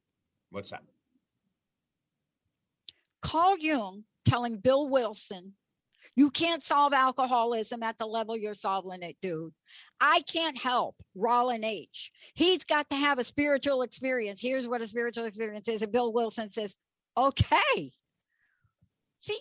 What's 0.51 0.71
that? 0.71 0.83
Carl 3.21 3.59
Jung 3.59 4.05
telling 4.25 4.57
Bill 4.57 4.89
Wilson, 4.89 5.53
you 6.15 6.31
can't 6.31 6.63
solve 6.63 6.93
alcoholism 6.93 7.83
at 7.83 7.99
the 7.99 8.07
level 8.07 8.37
you're 8.37 8.55
solving 8.55 9.03
it, 9.03 9.17
dude. 9.21 9.53
I 10.01 10.23
can't 10.31 10.59
help 10.59 10.97
Rowland 11.15 11.65
H. 11.65 12.13
He's 12.35 12.65
got 12.65 12.89
to 12.91 12.97
have 12.97 13.19
a 13.19 13.25
spiritual 13.25 13.83
experience. 13.83 14.41
Here's 14.41 14.69
what 14.69 14.81
a 14.83 14.87
spiritual 14.87 15.25
experience 15.25 15.69
is. 15.69 15.83
And 15.83 15.93
Bill 15.93 16.13
Wilson 16.13 16.49
says, 16.49 16.77
okay. 17.17 17.91
See, 19.21 19.41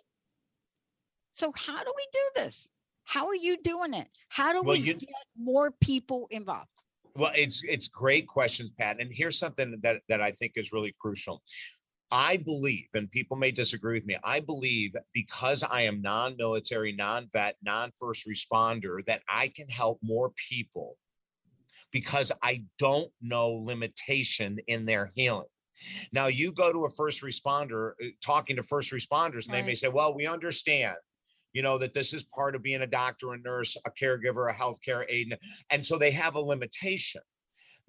so 1.34 1.52
how 1.56 1.84
do 1.84 1.94
we 1.96 2.08
do 2.12 2.42
this? 2.44 2.70
How 3.04 3.28
are 3.28 3.36
you 3.36 3.58
doing 3.62 3.94
it? 3.94 4.08
How 4.30 4.52
do 4.52 4.64
Well, 4.64 4.78
we 4.78 4.84
you- 4.84 4.94
get 4.96 5.10
more 5.38 5.72
people 5.82 6.28
involved? 6.32 6.70
Well, 7.18 7.32
it's 7.34 7.64
it's 7.64 7.88
great 7.88 8.28
questions, 8.28 8.72
Pat. 8.72 8.98
And 9.00 9.10
here's 9.14 9.40
something 9.40 9.80
that 9.84 10.02
that 10.10 10.20
I 10.20 10.32
think 10.32 10.54
is 10.56 10.74
really 10.74 10.94
crucial. 11.00 11.42
I 12.16 12.38
believe, 12.38 12.88
and 12.94 13.12
people 13.12 13.36
may 13.36 13.52
disagree 13.52 13.96
with 13.96 14.06
me, 14.06 14.16
I 14.24 14.40
believe 14.40 14.96
because 15.14 15.66
I 15.66 15.82
am 15.82 16.02
non-military, 16.02 16.94
non-vet, 16.94 17.58
non-first 17.62 18.26
responder, 18.26 19.04
that 19.04 19.22
I 19.28 19.50
can 19.50 19.68
help 19.68 20.00
more 20.02 20.32
people 20.50 20.96
because 21.92 22.32
I 22.42 22.64
don't 22.80 23.12
know 23.22 23.50
limitation 23.50 24.60
in 24.68 24.86
their 24.86 25.12
healing. 25.14 25.50
Now, 26.14 26.28
you 26.28 26.54
go 26.54 26.72
to 26.72 26.86
a 26.86 26.90
first 26.90 27.22
responder, 27.22 27.92
uh, 28.02 28.08
talking 28.26 28.56
to 28.56 28.64
first 28.64 28.94
responders, 28.94 29.48
and 29.48 29.54
they 29.54 29.62
may 29.62 29.76
say, 29.76 29.90
Well, 29.90 30.16
we 30.16 30.26
understand, 30.26 30.96
you 31.52 31.64
know, 31.64 31.78
that 31.80 31.94
this 31.94 32.14
is 32.14 32.24
part 32.34 32.56
of 32.56 32.64
being 32.64 32.82
a 32.82 32.88
doctor, 32.88 33.34
a 33.34 33.38
nurse, 33.38 33.76
a 33.86 33.92
caregiver, 33.92 34.50
a 34.50 34.54
healthcare 34.54 35.04
aide. 35.10 35.38
And 35.70 35.86
so 35.86 35.98
they 35.98 36.12
have 36.12 36.36
a 36.36 36.40
limitation 36.40 37.22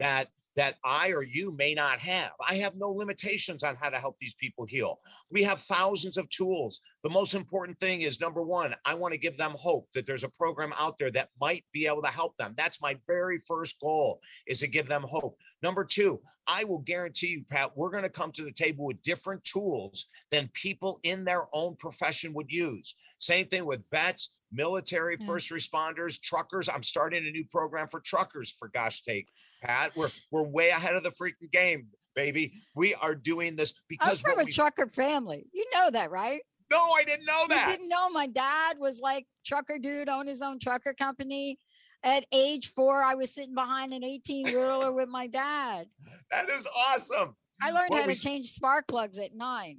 that 0.00 0.30
that 0.56 0.76
I 0.84 1.10
or 1.10 1.22
you 1.22 1.54
may 1.56 1.74
not 1.74 1.98
have. 1.98 2.32
I 2.48 2.54
have 2.56 2.74
no 2.76 2.90
limitations 2.90 3.62
on 3.62 3.76
how 3.76 3.90
to 3.90 3.98
help 3.98 4.16
these 4.18 4.34
people 4.34 4.64
heal. 4.64 4.98
We 5.30 5.42
have 5.42 5.60
thousands 5.60 6.16
of 6.16 6.28
tools. 6.30 6.80
The 7.02 7.10
most 7.10 7.34
important 7.34 7.78
thing 7.78 8.02
is 8.02 8.20
number 8.20 8.42
one, 8.42 8.74
I 8.84 8.94
want 8.94 9.12
to 9.12 9.20
give 9.20 9.36
them 9.36 9.52
hope 9.56 9.90
that 9.92 10.06
there's 10.06 10.24
a 10.24 10.30
program 10.30 10.72
out 10.78 10.98
there 10.98 11.10
that 11.10 11.28
might 11.40 11.64
be 11.72 11.86
able 11.86 12.02
to 12.02 12.08
help 12.08 12.36
them. 12.38 12.54
That's 12.56 12.80
my 12.80 12.96
very 13.06 13.38
first 13.38 13.78
goal 13.80 14.20
is 14.46 14.60
to 14.60 14.66
give 14.66 14.88
them 14.88 15.02
hope. 15.02 15.36
Number 15.62 15.84
two, 15.84 16.20
I 16.46 16.64
will 16.64 16.78
guarantee 16.78 17.28
you, 17.28 17.44
Pat, 17.50 17.72
we're 17.76 17.90
going 17.90 18.04
to 18.04 18.08
come 18.08 18.32
to 18.32 18.44
the 18.44 18.52
table 18.52 18.86
with 18.86 19.02
different 19.02 19.44
tools 19.44 20.06
than 20.30 20.48
people 20.54 21.00
in 21.02 21.24
their 21.24 21.44
own 21.52 21.76
profession 21.76 22.32
would 22.34 22.50
use. 22.50 22.94
Same 23.18 23.46
thing 23.46 23.66
with 23.66 23.88
vets, 23.90 24.35
military, 24.52 25.16
Yeah. 25.18 25.26
first 25.26 25.50
responders, 25.50 26.20
truckers. 26.20 26.68
I'm 26.68 26.82
starting 26.82 27.26
a 27.26 27.30
new 27.30 27.44
program 27.44 27.88
for 27.88 28.00
truckers, 28.00 28.52
for 28.52 28.68
gosh 28.68 29.02
sake. 29.02 29.28
Pat, 29.62 29.94
we're 29.96 30.10
we're 30.30 30.46
way 30.48 30.70
ahead 30.70 30.94
of 30.94 31.02
the 31.02 31.10
freaking 31.10 31.50
game, 31.52 31.88
baby. 32.14 32.52
We 32.74 32.94
are 32.94 33.14
doing 33.14 33.56
this 33.56 33.72
I'm 33.72 33.82
because 33.88 34.20
from 34.20 34.32
what 34.32 34.42
a 34.42 34.44
we, 34.46 34.52
trucker 34.52 34.86
family. 34.86 35.46
You 35.52 35.66
know 35.74 35.90
that, 35.90 36.10
right? 36.10 36.40
no, 36.70 36.78
I 36.78 37.04
didn't 37.04 37.26
know 37.26 37.42
You 37.42 37.48
that. 37.50 37.66
didn't 37.68 37.88
know 37.88 38.10
my 38.10 38.26
dad 38.26 38.76
was 38.78 38.98
like 39.00 39.26
trucker 39.46 39.78
dude, 39.78 40.08
owned 40.08 40.28
his 40.28 40.42
own 40.42 40.58
trucker 40.58 40.94
company. 40.94 41.58
At 42.02 42.24
age 42.32 42.72
four, 42.74 43.02
I 43.02 43.14
was 43.14 43.32
sitting 43.34 43.54
behind 43.54 43.92
an 43.92 44.04
18 44.04 44.46
wheeler 44.46 44.92
with 44.92 45.08
my 45.08 45.26
dad. 45.28 45.86
That 46.30 46.48
is 46.50 46.66
awesome. 46.90 47.34
I 47.62 47.70
learned 47.70 47.88
Well, 47.90 48.02
how 48.02 48.06
we 48.08 48.14
to 48.14 48.20
change 48.20 48.50
spark 48.50 48.86
plugs 48.86 49.18
at 49.18 49.34
nine. 49.34 49.78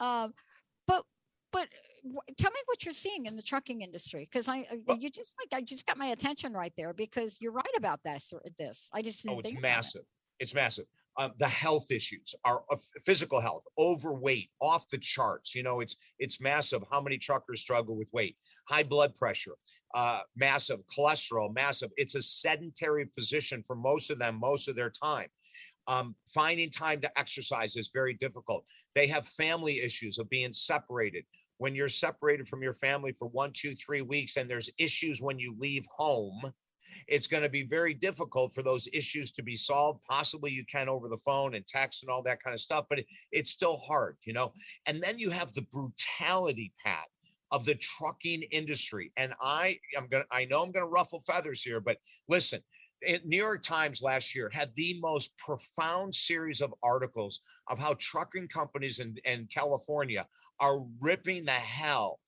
Um, 0.00 0.32
but 0.86 1.02
but 1.52 1.68
tell 2.38 2.50
me 2.50 2.60
what 2.66 2.84
you're 2.84 2.94
seeing 2.94 3.26
in 3.26 3.36
the 3.36 3.42
trucking 3.42 3.82
industry 3.82 4.28
because 4.30 4.48
I 4.48 4.66
Well- 4.86 4.98
you 4.98 5.10
just 5.10 5.34
like 5.38 5.58
I 5.58 5.64
just 5.64 5.86
got 5.86 5.96
my 5.96 6.06
attention 6.06 6.52
right 6.52 6.72
there 6.76 6.92
because 6.92 7.38
you're 7.40 7.52
right 7.52 7.64
about 7.76 8.02
this. 8.04 8.32
this. 8.58 8.90
I 8.92 9.02
just 9.02 9.26
Oh, 9.28 9.38
it's 9.38 9.48
think 9.48 9.58
about 9.58 9.68
it. 9.68 9.72
massive. 9.76 10.04
It's 10.38 10.52
massive. 10.54 10.86
Um, 11.16 11.32
the 11.38 11.48
health 11.48 11.90
issues 11.90 12.34
are 12.44 12.62
of 12.70 12.78
physical 13.06 13.40
health, 13.40 13.64
overweight, 13.78 14.50
off 14.60 14.86
the 14.88 14.98
charts. 14.98 15.54
You 15.54 15.62
know, 15.62 15.80
it's 15.80 15.96
it's 16.18 16.40
massive. 16.40 16.82
How 16.90 17.00
many 17.00 17.16
truckers 17.16 17.62
struggle 17.62 17.96
with 17.96 18.08
weight, 18.12 18.36
high 18.68 18.82
blood 18.82 19.14
pressure, 19.14 19.56
uh, 19.94 20.20
massive 20.34 20.80
cholesterol, 20.94 21.54
massive. 21.54 21.90
It's 21.96 22.16
a 22.16 22.22
sedentary 22.22 23.06
position 23.06 23.62
for 23.62 23.76
most 23.76 24.10
of 24.10 24.18
them, 24.18 24.34
most 24.38 24.68
of 24.68 24.76
their 24.76 24.90
time. 24.90 25.28
Um, 25.88 26.16
finding 26.34 26.68
time 26.68 27.00
to 27.00 27.18
exercise 27.18 27.76
is 27.76 27.90
very 27.94 28.12
difficult. 28.12 28.66
They 28.94 29.06
have 29.06 29.26
family 29.26 29.78
issues 29.80 30.18
of 30.18 30.28
being 30.28 30.52
separated. 30.52 31.24
When 31.58 31.74
you're 31.74 31.88
separated 31.88 32.46
from 32.46 32.62
your 32.62 32.74
family 32.74 33.12
for 33.12 33.28
one, 33.28 33.52
two, 33.52 33.72
three 33.72 34.02
weeks, 34.02 34.36
and 34.36 34.48
there's 34.48 34.70
issues 34.78 35.22
when 35.22 35.38
you 35.38 35.56
leave 35.58 35.84
home, 35.94 36.52
it's 37.08 37.26
going 37.26 37.42
to 37.42 37.48
be 37.48 37.64
very 37.64 37.94
difficult 37.94 38.52
for 38.52 38.62
those 38.62 38.88
issues 38.92 39.32
to 39.32 39.42
be 39.42 39.56
solved. 39.56 40.00
Possibly 40.08 40.50
you 40.50 40.64
can 40.64 40.88
over 40.88 41.08
the 41.08 41.16
phone 41.18 41.54
and 41.54 41.66
text 41.66 42.02
and 42.02 42.10
all 42.10 42.22
that 42.22 42.42
kind 42.42 42.54
of 42.54 42.60
stuff, 42.60 42.86
but 42.88 43.00
it, 43.00 43.06
it's 43.32 43.50
still 43.50 43.76
hard, 43.78 44.16
you 44.24 44.32
know. 44.32 44.52
And 44.86 45.02
then 45.02 45.18
you 45.18 45.30
have 45.30 45.52
the 45.52 45.66
brutality, 45.72 46.72
Pat, 46.84 47.06
of 47.50 47.64
the 47.64 47.76
trucking 47.76 48.42
industry. 48.50 49.12
And 49.16 49.32
I, 49.40 49.78
I'm 49.96 50.08
gonna, 50.08 50.24
I 50.30 50.46
know 50.46 50.62
I'm 50.62 50.72
gonna 50.72 50.86
ruffle 50.86 51.20
feathers 51.20 51.62
here, 51.62 51.80
but 51.80 51.98
listen. 52.28 52.60
New 53.24 53.36
York 53.36 53.62
Times 53.62 54.02
last 54.02 54.34
year 54.34 54.50
had 54.52 54.70
the 54.74 54.98
most 55.00 55.36
profound 55.38 56.14
series 56.14 56.60
of 56.60 56.74
articles 56.82 57.40
of 57.68 57.78
how 57.78 57.94
trucking 57.98 58.48
companies 58.48 58.98
in, 58.98 59.16
in 59.24 59.46
California 59.52 60.26
are 60.60 60.80
ripping 61.00 61.44
the 61.44 61.52
hell 61.52 62.20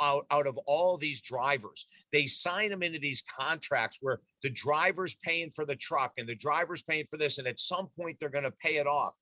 out, 0.00 0.26
out 0.30 0.46
of 0.46 0.58
all 0.66 0.96
these 0.96 1.20
drivers. 1.20 1.86
They 2.12 2.26
sign 2.26 2.70
them 2.70 2.82
into 2.82 2.98
these 2.98 3.22
contracts 3.38 3.98
where 4.00 4.20
the 4.42 4.50
driver's 4.50 5.16
paying 5.22 5.50
for 5.50 5.64
the 5.64 5.76
truck 5.76 6.12
and 6.18 6.28
the 6.28 6.34
driver's 6.34 6.82
paying 6.82 7.06
for 7.06 7.16
this, 7.16 7.38
and 7.38 7.46
at 7.46 7.60
some 7.60 7.88
point 7.98 8.18
they're 8.20 8.28
going 8.28 8.44
to 8.44 8.50
pay 8.50 8.76
it 8.76 8.86
off. 8.86 9.16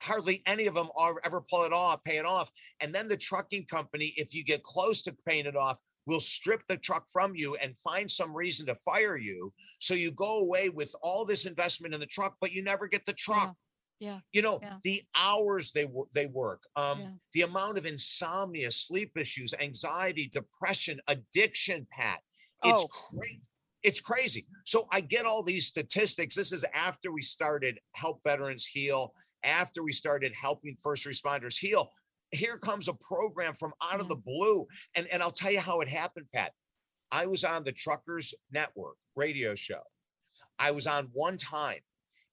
Hardly 0.00 0.42
any 0.46 0.66
of 0.66 0.74
them 0.74 0.90
are 0.96 1.16
ever 1.24 1.40
pull 1.40 1.64
it 1.64 1.72
off, 1.72 2.04
pay 2.04 2.18
it 2.18 2.26
off. 2.26 2.50
And 2.80 2.94
then 2.94 3.08
the 3.08 3.16
trucking 3.16 3.66
company, 3.66 4.14
if 4.16 4.32
you 4.32 4.44
get 4.44 4.62
close 4.62 5.02
to 5.02 5.16
paying 5.26 5.46
it 5.46 5.56
off, 5.56 5.80
will 6.08 6.18
strip 6.20 6.62
the 6.66 6.76
truck 6.78 7.06
from 7.12 7.36
you 7.36 7.54
and 7.56 7.76
find 7.78 8.10
some 8.10 8.34
reason 8.34 8.66
to 8.66 8.74
fire 8.74 9.18
you. 9.18 9.52
So 9.78 9.92
you 9.94 10.10
go 10.10 10.38
away 10.38 10.70
with 10.70 10.92
all 11.02 11.24
this 11.26 11.44
investment 11.44 11.92
in 11.94 12.00
the 12.00 12.06
truck, 12.06 12.36
but 12.40 12.50
you 12.50 12.62
never 12.62 12.88
get 12.88 13.04
the 13.04 13.12
truck. 13.12 13.54
yeah, 14.00 14.20
You 14.32 14.40
know, 14.42 14.58
yeah. 14.62 14.78
the 14.84 15.02
hours 15.14 15.70
they 15.70 15.84
work, 15.84 16.08
they 16.12 16.26
work, 16.26 16.62
um, 16.76 17.00
Yeah. 17.00 17.10
the 17.34 17.42
amount 17.42 17.76
of 17.76 17.84
insomnia, 17.84 18.70
sleep 18.70 19.18
issues, 19.18 19.52
anxiety, 19.60 20.28
depression, 20.28 20.98
addiction, 21.08 21.86
Pat. 21.90 22.20
It's 22.64 22.84
Oh. 22.84 22.88
crazy. 22.88 23.42
It's 23.82 24.00
crazy. 24.00 24.46
So 24.64 24.88
I 24.90 25.00
get 25.02 25.26
all 25.26 25.42
these 25.42 25.66
statistics. 25.66 26.34
This 26.34 26.52
is 26.52 26.64
after 26.74 27.12
we 27.12 27.22
started 27.22 27.78
Help 27.92 28.22
Veterans 28.24 28.66
Heal, 28.66 29.14
after 29.44 29.82
we 29.84 29.92
started 29.92 30.32
helping 30.32 30.74
first 30.76 31.06
responders 31.06 31.56
heal. 31.58 31.92
Here 32.30 32.58
comes 32.58 32.88
a 32.88 32.94
program 32.94 33.54
from 33.54 33.72
out 33.82 34.00
of 34.00 34.08
the 34.08 34.16
blue. 34.16 34.66
And, 34.94 35.06
and 35.08 35.22
I'll 35.22 35.30
tell 35.30 35.52
you 35.52 35.60
how 35.60 35.80
it 35.80 35.88
happened, 35.88 36.26
Pat. 36.32 36.52
I 37.10 37.26
was 37.26 37.44
on 37.44 37.64
the 37.64 37.72
Truckers 37.72 38.34
Network 38.52 38.96
radio 39.16 39.54
show. 39.54 39.80
I 40.58 40.70
was 40.70 40.86
on 40.86 41.08
one 41.12 41.38
time. 41.38 41.80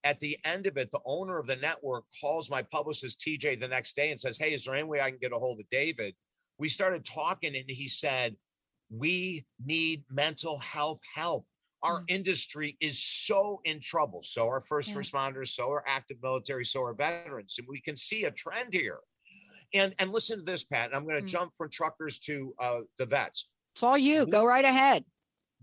At 0.04 0.20
the 0.20 0.38
end 0.46 0.68
of 0.68 0.78
it, 0.78 0.92
the 0.92 1.00
owner 1.06 1.40
of 1.40 1.48
the 1.48 1.56
network 1.56 2.04
calls 2.22 2.50
my 2.50 2.62
publicist 2.62 3.20
TJ 3.22 3.60
the 3.60 3.68
next 3.68 3.96
day 3.96 4.12
and 4.12 4.20
says, 4.20 4.38
Hey, 4.38 4.54
is 4.54 4.66
there 4.66 4.76
any 4.76 4.84
way 4.84 5.02
I 5.02 5.10
can 5.10 5.20
get 5.20 5.32
a 5.32 5.40
hold 5.40 5.60
of 5.60 5.70
David? 5.72 6.14
We 6.60 6.70
started 6.70 7.04
talking, 7.06 7.56
and 7.56 7.66
he 7.68 7.88
said, 7.88 8.36
We 8.92 9.46
need 9.64 10.04
mental 10.12 10.60
health 10.60 11.02
help. 11.16 11.48
Our 11.82 12.02
mm. 12.02 12.06
industry 12.08 12.78
is 12.80 13.02
so 13.02 13.62
in 13.66 13.80
trouble. 13.80 14.22
So 14.22 14.48
are 14.48 14.62
first 14.62 14.90
Yeah. 14.90 14.98
responders, 14.98 15.50
so 15.50 15.72
are 15.72 15.84
active 15.88 16.18
military, 16.22 16.66
so 16.66 16.84
are 16.84 16.94
veterans. 16.94 17.56
And 17.58 17.68
we 17.68 17.82
can 17.82 17.96
see 17.96 18.26
a 18.26 18.32
trend 18.32 18.74
here. 18.74 19.00
And 19.74 19.94
and 20.00 20.12
listen 20.12 20.40
to 20.40 20.46
this, 20.46 20.64
Pat. 20.64 20.88
And 20.88 20.96
I'm 20.96 21.04
going 21.04 21.16
to 21.16 21.24
Mm. 21.24 21.32
jump 21.32 21.54
from 21.58 21.70
truckers 21.70 22.20
to 22.20 22.54
uh, 22.60 22.80
the 22.98 23.06
vets. 23.06 23.50
It's 23.76 23.84
all 23.84 23.98
you. 23.98 24.26
Go 24.26 24.46
right 24.46 24.66
ahead. 24.66 25.04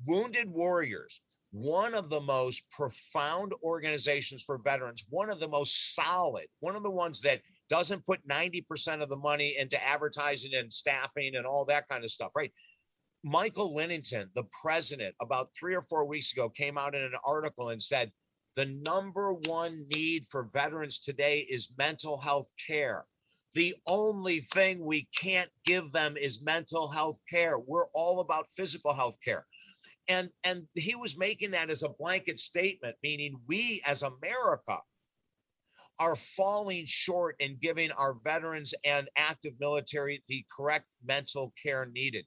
Wounded 0.05 0.51
Warriors, 0.51 1.23
one 1.53 1.95
of 1.95 2.09
the 2.09 2.21
most 2.21 2.69
profound 2.71 3.53
organizations 3.62 4.43
for 4.43 4.59
veterans, 4.59 5.05
one 5.11 5.31
of 5.31 5.38
the 5.38 5.49
most 5.49 5.95
solid, 5.95 6.47
one 6.61 6.77
of 6.77 6.83
the 6.83 6.91
ones 6.91 7.21
that 7.23 7.41
doesn't 7.69 8.05
put 8.05 8.27
90% 8.27 9.03
of 9.03 9.09
the 9.09 9.17
money 9.17 9.57
into 9.59 9.83
advertising 9.83 10.55
and 10.55 10.73
staffing 10.73 11.37
and 11.37 11.47
all 11.47 11.65
that 11.67 11.88
kind 11.88 12.05
of 12.05 12.11
stuff, 12.11 12.33
right? 12.35 12.53
Michael 13.23 13.75
Linnington, 13.75 14.29
the 14.35 14.45
president, 14.62 15.15
about 15.21 15.49
three 15.55 15.75
or 15.75 15.83
four 15.83 16.05
weeks 16.05 16.33
ago, 16.33 16.49
came 16.49 16.77
out 16.77 16.95
in 16.95 17.03
an 17.03 17.15
article 17.25 17.69
and 17.69 17.81
said 17.81 18.11
the 18.57 18.67
number 18.67 19.33
one 19.33 19.87
need 19.95 20.27
for 20.27 20.49
veterans 20.53 20.99
today 20.99 21.47
is 21.49 21.73
mental 21.79 22.19
health 22.19 22.51
care. 22.67 23.07
The 23.55 23.75
only 23.87 24.41
thing 24.41 24.85
we 24.85 25.09
can't 25.19 25.51
give 25.67 25.93
them 25.93 26.17
is 26.17 26.43
mental 26.43 26.88
health 26.88 27.21
care. 27.31 27.59
We're 27.59 27.88
all 27.95 28.21
about 28.21 28.47
physical 28.57 28.95
health 28.95 29.17
care 29.25 29.47
And 30.09 30.31
and 30.45 30.67
he 30.75 30.95
was 30.95 31.19
making 31.19 31.53
that 31.53 31.71
as 31.71 31.83
a 31.83 31.91
blanket 31.91 32.38
statement, 32.38 32.97
meaning 33.03 33.37
we 33.49 33.83
as 33.87 34.03
America 34.03 34.79
are 35.99 36.17
falling 36.17 36.85
short 36.87 37.37
in 37.41 37.59
giving 37.61 37.93
our 37.93 38.15
veterans 38.25 38.75
and 38.85 39.09
active 39.17 39.53
military 39.61 40.23
the 40.29 40.45
correct 40.55 40.87
mental 41.05 41.53
care 41.62 41.87
needed. 41.95 42.27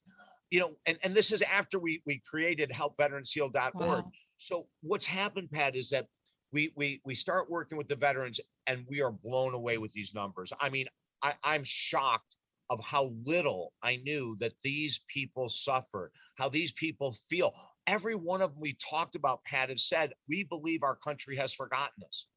You 0.51 0.59
know, 0.61 0.77
and, 0.85 0.97
and 1.03 1.15
this 1.15 1.31
is 1.31 1.41
after 1.41 1.79
we 1.79 2.01
we 2.05 2.21
created 2.29 2.71
helpveteransheal.org. 2.71 3.75
Wow. 3.75 4.11
So 4.38 4.67
what's 4.81 5.07
happened, 5.07 5.49
Pat, 5.51 5.75
is 5.75 5.89
that 5.89 6.07
we 6.53 6.71
we 6.75 7.01
we 7.05 7.15
start 7.15 7.49
working 7.49 7.77
with 7.77 7.88
the 7.89 7.95
veterans 7.95 8.39
and 8.67 8.85
we 8.89 9.01
are 9.01 9.11
blown 9.11 9.53
away 9.55 9.77
with 9.79 9.91
these 9.93 10.13
numbers. 10.13 10.53
I 10.61 10.69
mean, 10.69 10.88
I, 11.25 11.33
I'm 11.43 11.63
shocked 11.63 12.38
of 12.69 12.79
how 12.83 13.11
little 13.23 13.73
I 13.81 13.95
knew 13.97 14.35
that 14.39 14.59
these 14.63 15.01
people 15.07 15.49
suffer, 15.49 16.11
how 16.35 16.49
these 16.49 16.71
people 16.71 17.13
feel. 17.13 17.53
Every 17.88 18.13
one 18.13 18.43
of 18.43 18.51
them 18.51 18.61
we 18.61 18.77
talked 18.89 19.15
about, 19.15 19.43
Pat, 19.43 19.69
have 19.69 19.79
said, 19.79 20.13
we 20.29 20.43
believe 20.43 20.83
our 20.83 20.95
country 20.95 21.35
has 21.38 21.51
forgotten 21.51 22.03
us. 22.05 22.27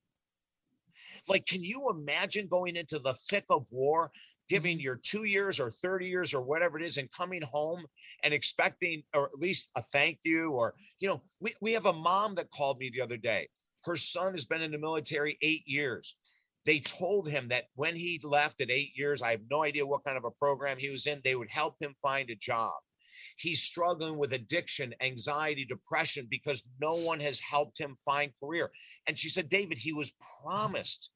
Like, 1.29 1.45
can 1.45 1.63
you 1.63 1.91
imagine 1.91 2.47
going 2.47 2.77
into 2.77 2.99
the 2.99 3.13
thick 3.13 3.45
of 3.51 3.67
war, 3.71 4.11
giving 4.49 4.79
mm-hmm. 4.79 4.85
your 4.85 5.01
two 5.03 5.25
years 5.25 5.61
or 5.61 5.71
30 5.71 6.07
years 6.07 6.33
or 6.33 6.41
whatever 6.41 6.79
it 6.79 6.85
is, 6.85 6.97
and 6.97 7.13
coming 7.13 7.43
home 7.43 7.85
and 8.23 8.33
expecting, 8.33 9.03
or 9.15 9.27
at 9.27 9.39
least 9.39 9.71
a 9.77 9.83
thank 9.83 10.19
you? 10.25 10.53
Or, 10.53 10.75
you 10.99 11.09
know, 11.09 11.23
we, 11.41 11.55
we 11.61 11.73
have 11.73 11.87
a 11.87 11.93
mom 11.93 12.37
that 12.37 12.51
called 12.53 12.79
me 12.79 12.91
the 12.91 13.03
other 13.03 13.19
day. 13.19 13.49
Her 13.85 13.97
son 13.97 14.33
has 14.33 14.47
been 14.47 14.63
in 14.63 14.71
the 14.71 14.79
military 14.79 15.37
eight 15.43 15.67
years 15.67 16.15
they 16.69 16.81
told 16.81 17.27
him 17.27 17.49
that 17.49 17.65
when 17.77 17.97
he 17.97 18.21
left 18.23 18.61
at 18.61 18.71
eight 18.71 18.91
years, 18.95 19.23
I 19.23 19.31
have 19.31 19.41
no 19.51 19.65
idea 19.65 19.87
what 19.87 20.05
kind 20.05 20.19
of 20.19 20.27
a 20.27 20.31
program 20.31 20.77
he 20.77 20.91
was 20.91 21.07
in, 21.07 21.23
they 21.25 21.35
would 21.35 21.49
help 21.49 21.77
him 21.81 21.95
find 22.03 22.29
a 22.29 22.35
job. 22.35 22.75
He's 23.39 23.63
struggling 23.63 24.19
with 24.19 24.33
addiction, 24.33 24.95
anxiety, 25.01 25.65
depression 25.65 26.27
because 26.31 26.69
no 26.79 26.93
one 26.93 27.21
has 27.21 27.41
helped 27.41 27.81
him 27.81 27.97
find 28.05 28.33
career. 28.39 28.71
And 29.07 29.17
she 29.17 29.31
said, 29.31 29.49
David, 29.49 29.79
he 29.79 29.95
was 29.95 30.13
promised 30.43 31.11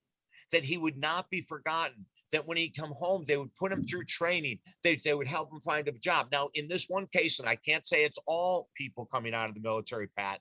that 0.52 0.64
he 0.64 0.78
would 0.78 0.96
not 0.96 1.28
be 1.28 1.42
forgotten 1.42 2.06
that 2.32 2.46
when 2.46 2.56
he 2.56 2.70
come 2.70 2.92
home, 2.92 3.24
they 3.26 3.36
would 3.36 3.54
put 3.56 3.72
him 3.72 3.84
through 3.84 4.04
training. 4.04 4.58
They, 4.82 4.96
they 5.04 5.12
would 5.12 5.26
help 5.26 5.52
him 5.52 5.60
find 5.60 5.86
a 5.86 5.92
job. 5.92 6.28
Now, 6.32 6.48
in 6.54 6.66
this 6.66 6.86
one 6.88 7.08
case, 7.08 7.40
and 7.40 7.48
I 7.48 7.56
can't 7.56 7.84
say 7.84 8.04
it's 8.04 8.18
all 8.26 8.70
people 8.74 9.04
coming 9.04 9.34
out 9.34 9.50
of 9.50 9.54
the 9.54 9.60
military, 9.60 10.08
Pat, 10.16 10.40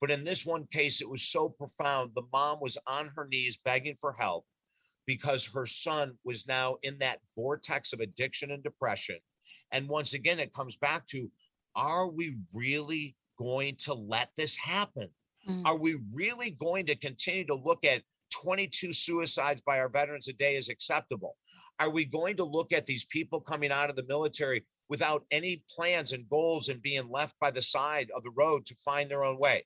but 0.00 0.12
in 0.12 0.22
this 0.22 0.46
one 0.46 0.68
case, 0.70 1.00
it 1.00 1.08
was 1.08 1.22
so 1.22 1.48
profound. 1.48 2.12
The 2.14 2.22
mom 2.32 2.58
was 2.60 2.78
on 2.86 3.10
her 3.16 3.26
knees 3.28 3.58
begging 3.64 3.96
for 3.96 4.12
help 4.12 4.46
because 5.06 5.46
her 5.46 5.66
son 5.66 6.12
was 6.24 6.46
now 6.46 6.76
in 6.82 6.98
that 6.98 7.20
vortex 7.34 7.92
of 7.92 8.00
addiction 8.00 8.50
and 8.50 8.62
depression. 8.62 9.16
And 9.72 9.88
once 9.88 10.14
again, 10.14 10.38
it 10.38 10.52
comes 10.52 10.76
back 10.76 11.06
to 11.06 11.30
are 11.74 12.08
we 12.08 12.36
really 12.54 13.16
going 13.38 13.76
to 13.80 13.94
let 13.94 14.30
this 14.36 14.56
happen? 14.56 15.08
Mm. 15.48 15.62
Are 15.64 15.76
we 15.76 15.98
really 16.14 16.50
going 16.50 16.86
to 16.86 16.94
continue 16.94 17.44
to 17.46 17.54
look 17.54 17.84
at 17.84 18.02
22 18.32 18.92
suicides 18.92 19.60
by 19.60 19.78
our 19.78 19.88
veterans 19.88 20.28
a 20.28 20.32
day 20.32 20.56
as 20.56 20.68
acceptable? 20.68 21.36
Are 21.80 21.90
we 21.90 22.04
going 22.04 22.36
to 22.36 22.44
look 22.44 22.72
at 22.72 22.86
these 22.86 23.06
people 23.06 23.40
coming 23.40 23.72
out 23.72 23.90
of 23.90 23.96
the 23.96 24.04
military 24.04 24.64
without 24.88 25.24
any 25.30 25.62
plans 25.74 26.12
and 26.12 26.28
goals 26.28 26.68
and 26.68 26.82
being 26.82 27.08
left 27.08 27.34
by 27.40 27.50
the 27.50 27.62
side 27.62 28.10
of 28.14 28.22
the 28.22 28.30
road 28.30 28.66
to 28.66 28.74
find 28.76 29.10
their 29.10 29.24
own 29.24 29.38
way? 29.38 29.64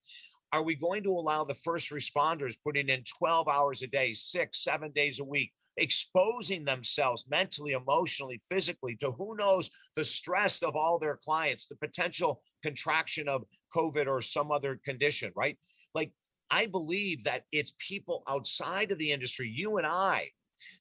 Are 0.57 0.63
we 0.63 0.75
going 0.75 1.03
to 1.03 1.11
allow 1.11 1.45
the 1.45 1.53
first 1.53 1.91
responders 1.91 2.57
putting 2.65 2.89
in 2.89 3.05
12 3.19 3.47
hours 3.47 3.83
a 3.83 3.87
day, 3.89 4.15
six, 4.15 4.65
seven 4.65 4.91
days 4.93 5.21
a 5.21 5.25
week, 5.25 5.53
exposing 5.77 6.65
themselves 6.65 7.27
mentally, 7.29 7.73
emotionally, 7.73 8.41
physically 8.49 8.97
to 8.97 9.11
who 9.11 9.37
knows 9.37 9.69
the 9.97 10.05
stress 10.05 10.63
of 10.63 10.75
all 10.75 10.99
their 10.99 11.19
clients, 11.23 11.67
the 11.67 11.77
potential 11.77 12.41
contraction 12.63 13.29
of 13.29 13.45
COVID 13.77 14.07
or 14.07 14.23
some 14.23 14.51
other 14.51 14.81
condition, 14.83 15.31
right? 15.37 15.59
Like, 15.95 16.11
I 16.51 16.65
believe 16.65 17.23
that 17.25 17.43
it's 17.53 17.75
people 17.79 18.23
outside 18.27 18.91
of 18.93 18.97
the 18.97 19.13
industry, 19.13 19.53
you 19.55 19.77
and 19.77 19.87
I, 19.87 20.31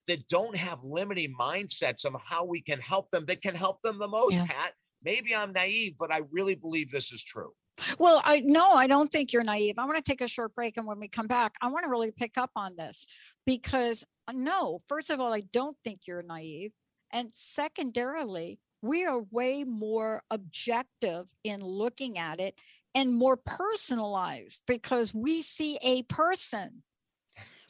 that 0.08 0.26
don't 0.30 0.56
have 0.56 0.86
limiting 0.86 1.36
mindsets 1.38 2.06
of 2.06 2.16
how 2.24 2.46
we 2.46 2.62
can 2.62 2.80
help 2.80 3.12
them 3.12 3.26
that 3.26 3.42
can 3.42 3.56
help 3.56 3.82
them 3.82 4.00
the 4.00 4.08
most, 4.08 4.38
yeah. 4.38 4.46
Pat. 4.46 4.72
Maybe 5.04 5.36
I'm 5.36 5.52
naive, 5.52 5.96
but 6.00 6.14
I 6.14 6.22
really 6.32 6.56
believe 6.56 6.90
this 6.92 7.12
is 7.12 7.26
true. 7.26 7.52
Well, 8.00 8.22
I 8.24 8.40
no, 8.40 8.72
I 8.72 8.88
don't 8.88 9.12
think 9.12 9.34
you're 9.34 9.44
naive. 9.44 9.76
I 9.78 9.86
want 9.86 10.04
to 10.04 10.10
take 10.10 10.22
a 10.22 10.28
short 10.28 10.56
break. 10.56 10.78
And 10.78 10.88
when 10.88 11.00
we 11.00 11.08
come 11.08 11.28
back, 11.28 11.56
I 11.62 11.68
want 11.68 11.84
to 11.84 11.90
really 11.90 12.12
pick 12.12 12.38
up 12.38 12.52
on 12.56 12.76
this 12.76 13.08
because 13.46 14.04
uh, 14.28 14.34
no, 14.34 14.82
first 14.88 15.10
of 15.10 15.20
all, 15.20 15.34
I 15.34 15.44
don't 15.52 15.78
think 15.84 16.02
you're 16.08 16.24
naive. 16.24 16.72
And 17.12 17.30
secondarily, 17.34 18.60
we 18.82 19.06
are 19.06 19.22
way 19.32 19.64
more 19.64 20.24
objective 20.30 21.26
in 21.44 21.62
looking 21.64 22.18
at 22.18 22.40
it 22.40 22.56
and 22.94 23.14
more 23.14 23.38
personalized 23.38 24.62
because 24.68 25.14
we 25.14 25.42
see 25.42 25.78
a 25.84 26.04
person. 26.04 26.84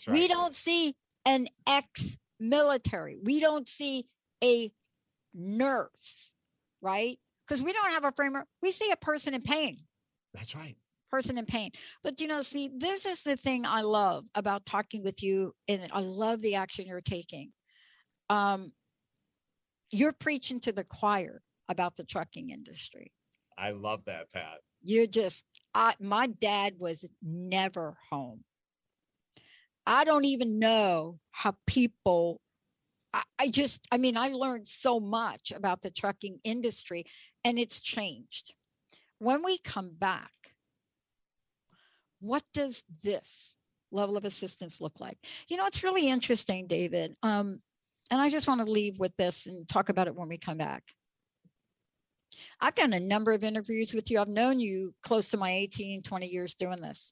Right. 0.08 0.14
We 0.14 0.28
don't 0.28 0.54
see 0.54 0.96
an 1.26 1.48
ex 1.68 2.18
military, 2.40 3.18
we 3.22 3.40
don't 3.40 3.68
see 3.68 4.06
a 4.44 4.72
nurse, 5.34 6.34
right? 6.82 7.18
Because 7.48 7.64
we 7.64 7.74
don't 7.74 7.92
have 7.92 8.06
a 8.06 8.12
framework. 8.12 8.48
We 8.62 8.72
see 8.72 8.92
a 8.92 8.96
person 8.96 9.34
in 9.34 9.42
pain. 9.42 9.80
That's 10.36 10.56
right. 10.56 10.76
Person 11.12 11.38
in 11.38 11.46
pain. 11.46 11.72
But 12.04 12.20
you 12.20 12.28
know, 12.28 12.42
see, 12.42 12.70
this 12.76 13.06
is 13.06 13.24
the 13.24 13.38
thing 13.38 13.66
I 13.66 13.82
love 13.82 14.26
about 14.36 14.66
talking 14.66 15.04
with 15.04 15.24
you, 15.24 15.54
and 15.68 15.88
I 15.92 16.00
love 16.02 16.42
the 16.42 16.56
action 16.56 16.86
you're 16.88 17.02
taking. 17.02 17.52
Um, 18.30 18.72
you're 19.92 20.14
preaching 20.14 20.60
to 20.62 20.72
the 20.72 20.84
choir 20.84 21.42
about 21.70 21.96
the 21.96 22.04
trucking 22.04 22.50
industry. 22.50 23.12
I 23.58 23.72
love 23.72 24.02
that, 24.06 24.32
Pat. 24.34 24.60
You're 24.84 25.08
just, 25.08 25.46
I, 25.74 25.96
my 26.00 26.28
dad 26.28 26.74
was 26.78 27.06
never 27.24 27.96
home. 28.10 28.44
I 29.88 30.04
don't 30.04 30.26
even 30.26 30.60
know 30.60 31.20
how 31.32 31.56
people 31.66 32.42
I, 33.40 33.48
just, 33.48 33.82
I 33.92 33.98
mean, 33.98 34.18
I 34.18 34.30
learned 34.30 34.68
so 34.68 35.00
much 35.00 35.52
about 35.56 35.82
the 35.82 35.92
trucking 35.92 36.40
industry 36.44 37.06
and 37.44 37.58
it's 37.58 37.80
changed. 37.80 38.54
When 39.26 39.44
we 39.44 39.58
come 39.58 39.90
back, 39.92 40.30
what 42.20 42.44
does 42.54 42.84
this 43.04 43.56
level 43.92 44.18
of 44.18 44.24
assistance 44.24 44.80
look 44.80 45.00
like? 45.00 45.18
You 45.48 45.58
know, 45.58 45.66
it's 45.66 45.84
really 45.84 46.08
interesting, 46.08 46.68
David. 46.68 47.16
Um, 47.24 47.60
and 48.12 48.22
I 48.22 48.30
just 48.30 48.48
want 48.48 48.64
to 48.64 48.72
leave 48.72 49.00
with 49.00 49.18
this 49.18 49.48
and 49.48 49.68
talk 49.68 49.90
about 49.90 50.06
it 50.06 50.16
when 50.16 50.28
we 50.28 50.38
come 50.38 50.60
back. 50.60 50.84
I've 52.62 52.76
done 52.76 52.94
a 52.94 53.00
number 53.00 53.32
of 53.32 53.44
interviews 53.44 53.96
with 53.96 54.12
you. 54.12 54.20
I've 54.20 54.28
known 54.28 54.60
you 54.60 54.94
close 55.02 55.32
to 55.32 55.38
my 55.38 55.50
18, 55.50 56.04
20 56.04 56.28
years 56.28 56.54
doing 56.54 56.82
this. 56.82 57.12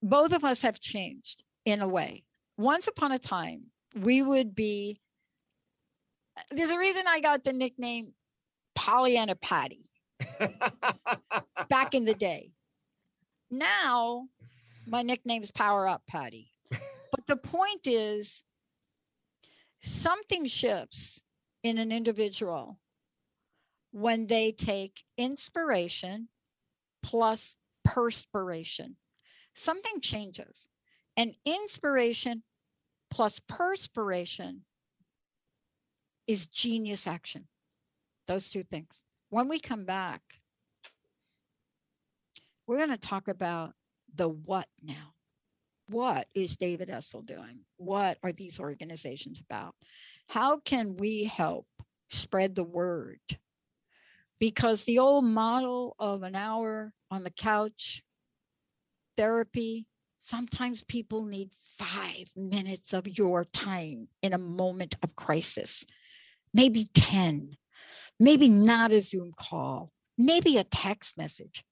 Both 0.00 0.32
of 0.32 0.44
us 0.44 0.62
have 0.62 0.78
changed 0.78 1.42
in 1.64 1.82
a 1.82 1.88
way. 1.88 2.22
Once 2.56 2.86
upon 2.86 3.10
a 3.10 3.18
time, 3.18 3.64
we 3.98 4.22
would 4.22 4.54
be, 4.54 5.00
there's 6.52 6.70
a 6.70 6.78
reason 6.78 7.02
I 7.08 7.18
got 7.18 7.42
the 7.42 7.52
nickname 7.52 8.14
Pollyanna 8.76 9.34
Patty 9.34 9.88
back 11.68 11.94
in 11.94 12.04
the 12.04 12.14
day. 12.14 12.52
Now, 13.50 14.28
my 14.86 15.02
nickname 15.02 15.42
is 15.42 15.50
Power 15.50 15.86
Up 15.86 16.02
Patty. 16.08 16.50
But 16.70 17.26
the 17.26 17.36
point 17.36 17.86
is, 17.86 18.44
something 19.82 20.46
shifts 20.46 21.20
in 21.62 21.78
an 21.78 21.92
individual 21.92 22.78
when 23.92 24.26
they 24.26 24.52
take 24.52 25.04
inspiration 25.18 26.28
plus 27.02 27.56
perspiration. 27.84 28.96
Something 29.54 30.00
changes. 30.00 30.66
And 31.16 31.34
inspiration 31.44 32.42
plus 33.10 33.38
perspiration 33.40 34.62
is 36.26 36.46
genius 36.46 37.06
action. 37.06 37.48
Those 38.26 38.48
two 38.48 38.62
things. 38.62 39.04
When 39.32 39.48
we 39.48 39.60
come 39.60 39.86
back, 39.86 40.20
we're 42.66 42.76
going 42.76 42.90
to 42.90 42.98
talk 42.98 43.28
about 43.28 43.72
the 44.14 44.28
what 44.28 44.68
now. 44.82 45.14
What 45.88 46.26
is 46.34 46.58
David 46.58 46.90
Essel 46.90 47.24
doing? 47.24 47.60
What 47.78 48.18
are 48.22 48.30
these 48.30 48.60
organizations 48.60 49.40
about? 49.40 49.74
How 50.28 50.58
can 50.58 50.98
we 50.98 51.24
help 51.24 51.66
spread 52.10 52.54
the 52.54 52.62
word? 52.62 53.20
Because 54.38 54.84
the 54.84 54.98
old 54.98 55.24
model 55.24 55.96
of 55.98 56.24
an 56.24 56.36
hour 56.36 56.92
on 57.10 57.24
the 57.24 57.30
couch, 57.30 58.02
therapy, 59.16 59.86
sometimes 60.20 60.84
people 60.84 61.24
need 61.24 61.52
five 61.64 62.26
minutes 62.36 62.92
of 62.92 63.08
your 63.08 63.46
time 63.46 64.08
in 64.20 64.34
a 64.34 64.38
moment 64.38 64.98
of 65.02 65.16
crisis, 65.16 65.86
maybe 66.52 66.84
10 66.92 67.56
maybe 68.22 68.48
not 68.48 68.92
a 68.92 69.00
Zoom 69.00 69.32
call, 69.36 69.90
maybe 70.16 70.56
a 70.56 70.62
text 70.62 71.18
message. 71.18 71.64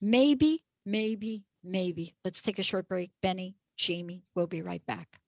Maybe, 0.00 0.64
maybe, 0.86 1.44
maybe. 1.62 2.14
Let's 2.24 2.40
take 2.40 2.58
a 2.58 2.62
short 2.62 2.88
break. 2.88 3.10
Benny, 3.20 3.56
Jamie, 3.76 4.22
we'll 4.34 4.46
be 4.46 4.62
right 4.62 4.82
back. 4.86 5.20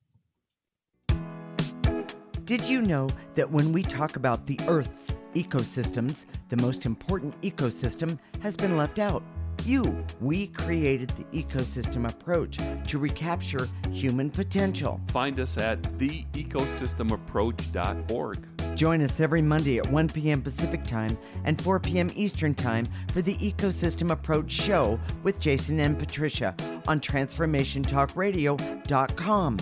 Did 2.45 2.67
you 2.67 2.81
know 2.81 3.09
that 3.35 3.51
when 3.51 3.73
we 3.73 3.83
talk 3.83 4.17
about 4.17 4.47
the 4.47 4.59
Earth's 4.67 5.15
Ecosystems, 5.35 6.25
the 6.49 6.57
most 6.57 6.87
important 6.87 7.39
ecosystem, 7.43 8.19
has 8.41 8.57
been 8.57 8.77
left 8.77 8.99
out. 8.99 9.23
You. 9.65 10.05
We 10.21 10.49
created 10.49 11.11
the 11.11 11.45
ecosystem 11.45 12.11
approach 12.11 12.59
to 12.89 12.99
recapture 12.99 13.69
human 13.91 14.31
potential. 14.31 15.01
Find 15.13 15.39
us 15.39 15.57
at 15.59 15.81
theecosystemapproach.org. 15.83 18.50
Join 18.81 19.03
us 19.03 19.21
every 19.21 19.43
Monday 19.43 19.77
at 19.77 19.93
1 19.93 20.09
p.m. 20.09 20.41
Pacific 20.41 20.87
Time 20.87 21.19
and 21.45 21.61
4 21.61 21.81
p.m. 21.81 22.07
Eastern 22.17 22.55
Time 22.55 22.89
for 23.13 23.21
the 23.21 23.37
Ecosystem 23.37 24.11
Approach 24.11 24.51
Show 24.51 24.99
with 25.23 25.39
Jason 25.39 25.79
and 25.81 25.99
Patricia 25.99 26.55
on 26.87 26.99
TransformationTalkRadio.com. 26.99 29.57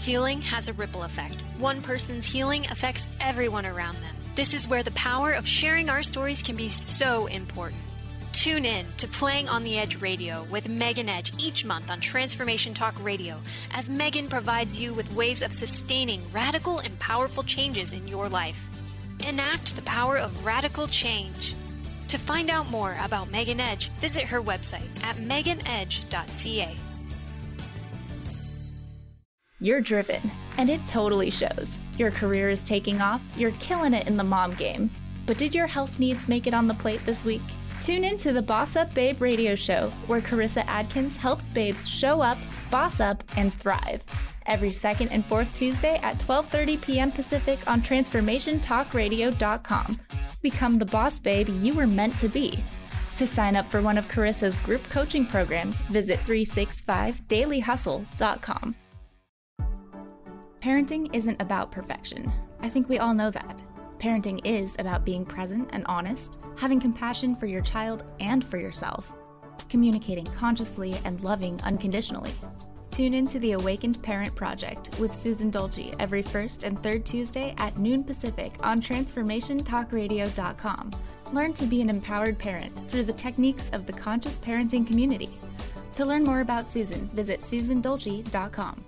Healing 0.00 0.42
has 0.42 0.68
a 0.68 0.74
ripple 0.74 1.04
effect. 1.04 1.36
One 1.58 1.80
person's 1.80 2.26
healing 2.26 2.66
affects 2.66 3.06
everyone 3.20 3.64
around 3.64 3.94
them. 3.94 4.14
This 4.34 4.52
is 4.52 4.68
where 4.68 4.82
the 4.82 4.90
power 4.90 5.32
of 5.32 5.48
sharing 5.48 5.88
our 5.88 6.02
stories 6.02 6.42
can 6.42 6.56
be 6.56 6.68
so 6.68 7.24
important. 7.24 7.80
Tune 8.36 8.66
in 8.66 8.86
to 8.98 9.08
Playing 9.08 9.48
on 9.48 9.64
the 9.64 9.78
Edge 9.78 10.02
Radio 10.02 10.46
with 10.50 10.68
Megan 10.68 11.08
Edge 11.08 11.32
each 11.42 11.64
month 11.64 11.90
on 11.90 12.00
Transformation 12.00 12.74
Talk 12.74 13.02
Radio 13.02 13.40
as 13.72 13.88
Megan 13.88 14.28
provides 14.28 14.78
you 14.78 14.92
with 14.92 15.12
ways 15.14 15.40
of 15.40 15.54
sustaining 15.54 16.22
radical 16.32 16.78
and 16.80 16.98
powerful 16.98 17.42
changes 17.42 17.94
in 17.94 18.06
your 18.06 18.28
life. 18.28 18.68
Enact 19.26 19.74
the 19.74 19.80
power 19.82 20.18
of 20.18 20.44
radical 20.44 20.86
change. 20.86 21.54
To 22.08 22.18
find 22.18 22.50
out 22.50 22.70
more 22.70 22.98
about 23.02 23.30
Megan 23.30 23.58
Edge, 23.58 23.88
visit 23.92 24.24
her 24.24 24.42
website 24.42 24.86
at 25.02 25.16
meganedge.ca. 25.16 26.76
You're 29.60 29.80
driven, 29.80 30.30
and 30.58 30.68
it 30.68 30.86
totally 30.86 31.30
shows. 31.30 31.80
Your 31.96 32.10
career 32.10 32.50
is 32.50 32.60
taking 32.60 33.00
off, 33.00 33.22
you're 33.34 33.52
killing 33.52 33.94
it 33.94 34.06
in 34.06 34.18
the 34.18 34.24
mom 34.24 34.52
game. 34.52 34.90
But 35.24 35.38
did 35.38 35.54
your 35.54 35.66
health 35.66 35.98
needs 35.98 36.28
make 36.28 36.46
it 36.46 36.54
on 36.54 36.68
the 36.68 36.74
plate 36.74 37.04
this 37.06 37.24
week? 37.24 37.40
Tune 37.82 38.04
in 38.04 38.16
to 38.18 38.32
the 38.32 38.42
Boss 38.42 38.76
Up 38.76 38.92
Babe 38.94 39.20
radio 39.20 39.54
show, 39.54 39.90
where 40.06 40.20
Carissa 40.20 40.64
Adkins 40.66 41.16
helps 41.16 41.48
babes 41.48 41.88
show 41.88 42.20
up, 42.20 42.38
boss 42.70 43.00
up, 43.00 43.24
and 43.36 43.54
thrive. 43.54 44.04
Every 44.46 44.72
second 44.72 45.08
and 45.08 45.24
fourth 45.24 45.54
Tuesday 45.54 45.98
at 46.02 46.18
12:30 46.18 46.80
p.m. 46.80 47.12
Pacific 47.12 47.60
on 47.66 47.82
transformationtalkradio.com. 47.82 50.00
Become 50.42 50.78
the 50.78 50.86
boss 50.86 51.20
babe 51.20 51.48
you 51.48 51.74
were 51.74 51.86
meant 51.86 52.18
to 52.18 52.28
be. 52.28 52.62
To 53.16 53.26
sign 53.26 53.56
up 53.56 53.68
for 53.70 53.82
one 53.82 53.98
of 53.98 54.08
Carissa's 54.08 54.56
group 54.58 54.88
coaching 54.90 55.26
programs, 55.26 55.80
visit 55.80 56.20
365dailyhustle.com. 56.20 58.74
Parenting 60.60 61.14
isn't 61.14 61.40
about 61.40 61.72
perfection. 61.72 62.30
I 62.60 62.68
think 62.68 62.88
we 62.88 62.98
all 62.98 63.14
know 63.14 63.30
that. 63.30 63.60
Parenting 64.06 64.40
is 64.44 64.76
about 64.78 65.04
being 65.04 65.24
present 65.24 65.68
and 65.72 65.84
honest, 65.86 66.38
having 66.56 66.78
compassion 66.78 67.34
for 67.34 67.46
your 67.46 67.60
child 67.60 68.04
and 68.20 68.44
for 68.44 68.56
yourself, 68.56 69.12
communicating 69.68 70.26
consciously 70.26 70.96
and 71.04 71.20
loving 71.24 71.60
unconditionally. 71.62 72.30
Tune 72.92 73.14
in 73.14 73.26
to 73.26 73.40
the 73.40 73.50
Awakened 73.52 74.00
Parent 74.04 74.32
Project 74.36 74.96
with 75.00 75.12
Susan 75.12 75.50
Dolce 75.50 75.92
every 75.98 76.22
first 76.22 76.62
and 76.62 76.80
third 76.84 77.04
Tuesday 77.04 77.52
at 77.58 77.78
noon 77.78 78.04
Pacific 78.04 78.52
on 78.60 78.80
TransformationTalkRadio.com. 78.80 80.92
Learn 81.32 81.52
to 81.54 81.66
be 81.66 81.82
an 81.82 81.90
empowered 81.90 82.38
parent 82.38 82.78
through 82.88 83.02
the 83.02 83.12
techniques 83.12 83.70
of 83.70 83.86
the 83.86 83.92
conscious 83.92 84.38
parenting 84.38 84.86
community. 84.86 85.30
To 85.96 86.06
learn 86.06 86.22
more 86.22 86.42
about 86.42 86.70
Susan, 86.70 87.08
visit 87.08 87.40
susandolce.com. 87.40 88.84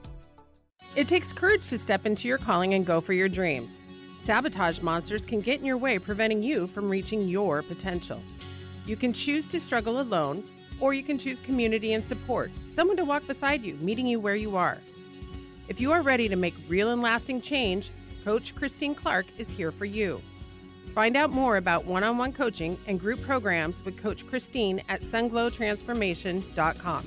It 0.95 1.09
takes 1.09 1.33
courage 1.33 1.69
to 1.71 1.79
step 1.79 2.07
into 2.07 2.29
your 2.29 2.39
calling 2.39 2.75
and 2.75 2.87
go 2.87 3.01
for 3.01 3.15
your 3.15 3.29
dreams. 3.29 3.81
Sabotage 4.19 4.83
monsters 4.83 5.25
can 5.25 5.41
get 5.41 5.61
in 5.61 5.65
your 5.65 5.79
way, 5.79 5.99
preventing 5.99 6.43
you 6.43 6.67
from 6.67 6.91
reaching 6.91 7.29
your 7.29 7.63
potential. 7.63 8.21
You 8.85 8.97
can 8.97 9.13
choose 9.13 9.47
to 9.47 9.61
struggle 9.61 10.01
alone, 10.01 10.43
or 10.81 10.93
you 10.93 11.03
can 11.03 11.19
choose 11.19 11.41
community 11.41 11.95
and 11.95 12.05
support, 12.05 12.51
someone 12.67 12.97
to 12.99 13.05
walk 13.05 13.27
beside 13.27 13.63
you, 13.63 13.75
meeting 13.77 14.07
you 14.07 14.21
where 14.21 14.37
you 14.37 14.57
are. 14.57 14.79
If 15.69 15.81
you 15.81 15.93
are 15.93 16.03
ready 16.03 16.29
to 16.29 16.37
make 16.37 16.55
real 16.69 16.91
and 16.91 17.01
lasting 17.01 17.41
change, 17.41 17.91
Coach 18.25 18.55
Christine 18.55 18.95
Clark 18.95 19.27
is 19.39 19.49
here 19.49 19.71
for 19.71 19.87
you. 19.87 20.21
Find 20.95 21.17
out 21.17 21.31
more 21.31 21.57
about 21.57 21.87
one 21.87 22.05
on 22.05 22.19
one 22.19 22.33
coaching 22.33 22.77
and 22.87 22.99
group 22.99 23.23
programs 23.23 23.85
with 23.85 24.03
Coach 24.03 24.27
Christine 24.27 24.83
at 24.89 25.03
sunglowtransformation.com. 25.03 27.07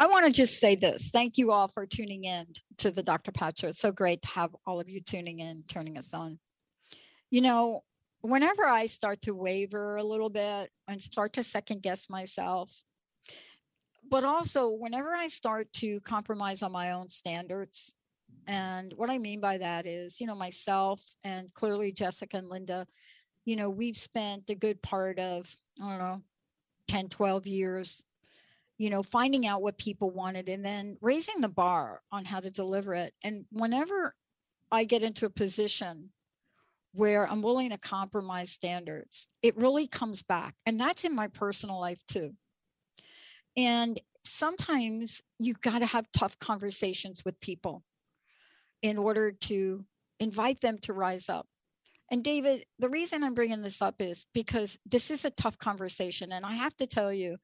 I 0.00 0.06
want 0.06 0.24
to 0.24 0.32
just 0.32 0.58
say 0.58 0.76
this. 0.76 1.10
Thank 1.10 1.36
you 1.36 1.52
all 1.52 1.68
for 1.68 1.84
tuning 1.84 2.24
in 2.24 2.46
to 2.78 2.90
the 2.90 3.02
Dr. 3.02 3.32
Pat 3.32 3.58
Show. 3.58 3.68
It's 3.68 3.80
so 3.80 3.92
great 3.92 4.22
to 4.22 4.28
have 4.28 4.56
all 4.66 4.80
of 4.80 4.88
you 4.88 5.02
tuning 5.02 5.40
in, 5.40 5.62
turning 5.68 5.98
us 5.98 6.14
on. 6.14 6.38
You 7.30 7.42
know, 7.42 7.84
whenever 8.22 8.64
I 8.64 8.86
start 8.86 9.20
to 9.22 9.34
waver 9.34 9.96
a 9.96 10.02
little 10.02 10.30
bit 10.30 10.70
and 10.88 11.02
start 11.02 11.34
to 11.34 11.44
second 11.44 11.82
guess 11.82 12.08
myself, 12.08 12.80
but 14.10 14.24
also 14.24 14.70
whenever 14.70 15.14
I 15.14 15.26
start 15.26 15.70
to 15.74 16.00
compromise 16.00 16.62
on 16.62 16.72
my 16.72 16.92
own 16.92 17.10
standards, 17.10 17.94
and 18.46 18.94
what 18.96 19.10
I 19.10 19.18
mean 19.18 19.38
by 19.38 19.58
that 19.58 19.86
is, 19.86 20.18
you 20.18 20.26
know, 20.26 20.34
myself 20.34 21.02
and 21.24 21.52
clearly 21.52 21.92
Jessica 21.92 22.38
and 22.38 22.48
Linda, 22.48 22.86
you 23.44 23.54
know, 23.54 23.68
we've 23.68 23.98
spent 23.98 24.48
a 24.48 24.54
good 24.54 24.80
part 24.80 25.18
of, 25.18 25.54
I 25.78 25.90
don't 25.90 25.98
know, 25.98 26.22
10, 26.88 27.10
12 27.10 27.46
years 27.46 28.02
you 28.80 28.88
know, 28.88 29.02
finding 29.02 29.46
out 29.46 29.60
what 29.60 29.76
people 29.76 30.10
wanted 30.10 30.48
and 30.48 30.64
then 30.64 30.96
raising 31.02 31.42
the 31.42 31.50
bar 31.50 32.00
on 32.10 32.24
how 32.24 32.40
to 32.40 32.50
deliver 32.50 32.94
it. 32.94 33.12
And 33.22 33.44
whenever 33.52 34.14
I 34.72 34.84
get 34.84 35.02
into 35.02 35.26
a 35.26 35.30
position 35.30 36.12
where 36.92 37.28
I'm 37.28 37.42
willing 37.42 37.68
to 37.70 37.76
compromise 37.76 38.50
standards, 38.50 39.28
it 39.42 39.54
really 39.58 39.86
comes 39.86 40.22
back. 40.22 40.54
And 40.64 40.80
that's 40.80 41.04
in 41.04 41.14
my 41.14 41.28
personal 41.28 41.78
life 41.78 42.00
too. 42.08 42.30
And 43.54 44.00
sometimes 44.24 45.20
you've 45.38 45.60
got 45.60 45.80
to 45.80 45.86
have 45.86 46.10
tough 46.16 46.38
conversations 46.38 47.22
with 47.22 47.38
people 47.38 47.84
in 48.80 48.96
order 48.96 49.30
to 49.30 49.84
invite 50.20 50.62
them 50.62 50.78
to 50.84 50.94
rise 50.94 51.28
up. 51.28 51.46
And 52.10 52.24
David, 52.24 52.64
the 52.78 52.88
reason 52.88 53.24
I'm 53.24 53.34
bringing 53.34 53.60
this 53.60 53.82
up 53.82 53.96
is 54.00 54.24
because 54.32 54.78
this 54.86 55.10
is 55.10 55.26
a 55.26 55.30
tough 55.30 55.58
conversation. 55.58 56.32
And 56.32 56.46
I 56.46 56.54
have 56.54 56.74
to 56.78 56.86
tell 56.86 57.12
you, 57.12 57.36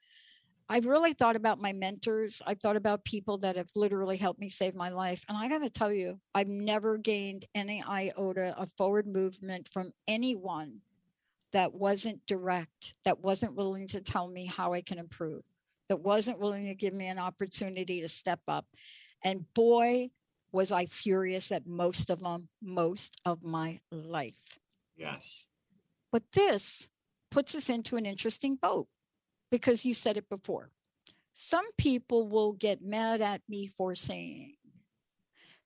I've 0.68 0.86
really 0.86 1.12
thought 1.12 1.36
about 1.36 1.60
my 1.60 1.72
mentors. 1.72 2.42
I've 2.44 2.58
thought 2.58 2.76
about 2.76 3.04
people 3.04 3.38
that 3.38 3.56
have 3.56 3.68
literally 3.76 4.16
helped 4.16 4.40
me 4.40 4.48
save 4.48 4.74
my 4.74 4.88
life. 4.88 5.24
And 5.28 5.38
I 5.38 5.48
got 5.48 5.62
to 5.62 5.70
tell 5.70 5.92
you, 5.92 6.18
I've 6.34 6.48
never 6.48 6.98
gained 6.98 7.44
any 7.54 7.84
iota 7.84 8.54
of 8.58 8.72
forward 8.72 9.06
movement 9.06 9.68
from 9.72 9.92
anyone 10.08 10.80
that 11.52 11.72
wasn't 11.72 12.26
direct, 12.26 12.94
that 13.04 13.20
wasn't 13.20 13.54
willing 13.54 13.86
to 13.88 14.00
tell 14.00 14.26
me 14.26 14.46
how 14.46 14.72
I 14.72 14.82
can 14.82 14.98
improve, 14.98 15.42
that 15.88 16.00
wasn't 16.00 16.40
willing 16.40 16.66
to 16.66 16.74
give 16.74 16.92
me 16.92 17.06
an 17.06 17.18
opportunity 17.18 18.00
to 18.00 18.08
step 18.08 18.40
up. 18.48 18.66
And 19.22 19.44
boy, 19.54 20.10
was 20.52 20.72
I 20.72 20.86
furious 20.86 21.52
at 21.52 21.66
most 21.66 22.10
of 22.10 22.20
them, 22.20 22.48
most 22.60 23.20
of 23.24 23.42
my 23.44 23.80
life. 23.90 24.58
Yes. 24.96 25.46
But 26.10 26.24
this 26.32 26.88
puts 27.30 27.54
us 27.54 27.68
into 27.68 27.96
an 27.96 28.06
interesting 28.06 28.56
boat 28.56 28.88
because 29.50 29.84
you 29.84 29.94
said 29.94 30.16
it 30.16 30.28
before. 30.28 30.70
Some 31.34 31.66
people 31.76 32.28
will 32.28 32.52
get 32.52 32.82
mad 32.82 33.20
at 33.20 33.42
me 33.48 33.66
for 33.66 33.94
saying. 33.94 34.54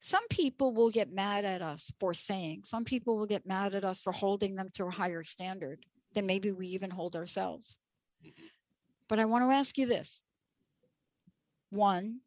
Some 0.01 0.26
people 0.28 0.72
will 0.72 0.91
get 0.91 1.12
mad 1.12 1.45
at 1.45 1.62
us 1.62 1.93
for 2.01 2.14
saying. 2.14 2.62
Some 2.64 2.85
people 2.85 3.16
will 3.16 3.26
get 3.26 3.47
mad 3.47 3.74
at 3.74 3.85
us 3.85 4.01
for 4.01 4.12
holding 4.12 4.57
them 4.57 4.70
to 4.74 4.87
a 4.87 4.91
higher 4.91 5.22
standard 5.22 5.85
than 6.14 6.26
maybe 6.26 6.51
we 6.51 6.68
even 6.68 6.91
hold 6.91 7.14
ourselves. 7.14 7.78
Mm-hmm. 8.24 8.47
But 9.09 9.18
I 9.18 9.26
want 9.26 9.45
to 9.45 9.55
ask 9.55 9.76
you 9.76 9.87
this 9.87 10.22
one, 11.68 12.20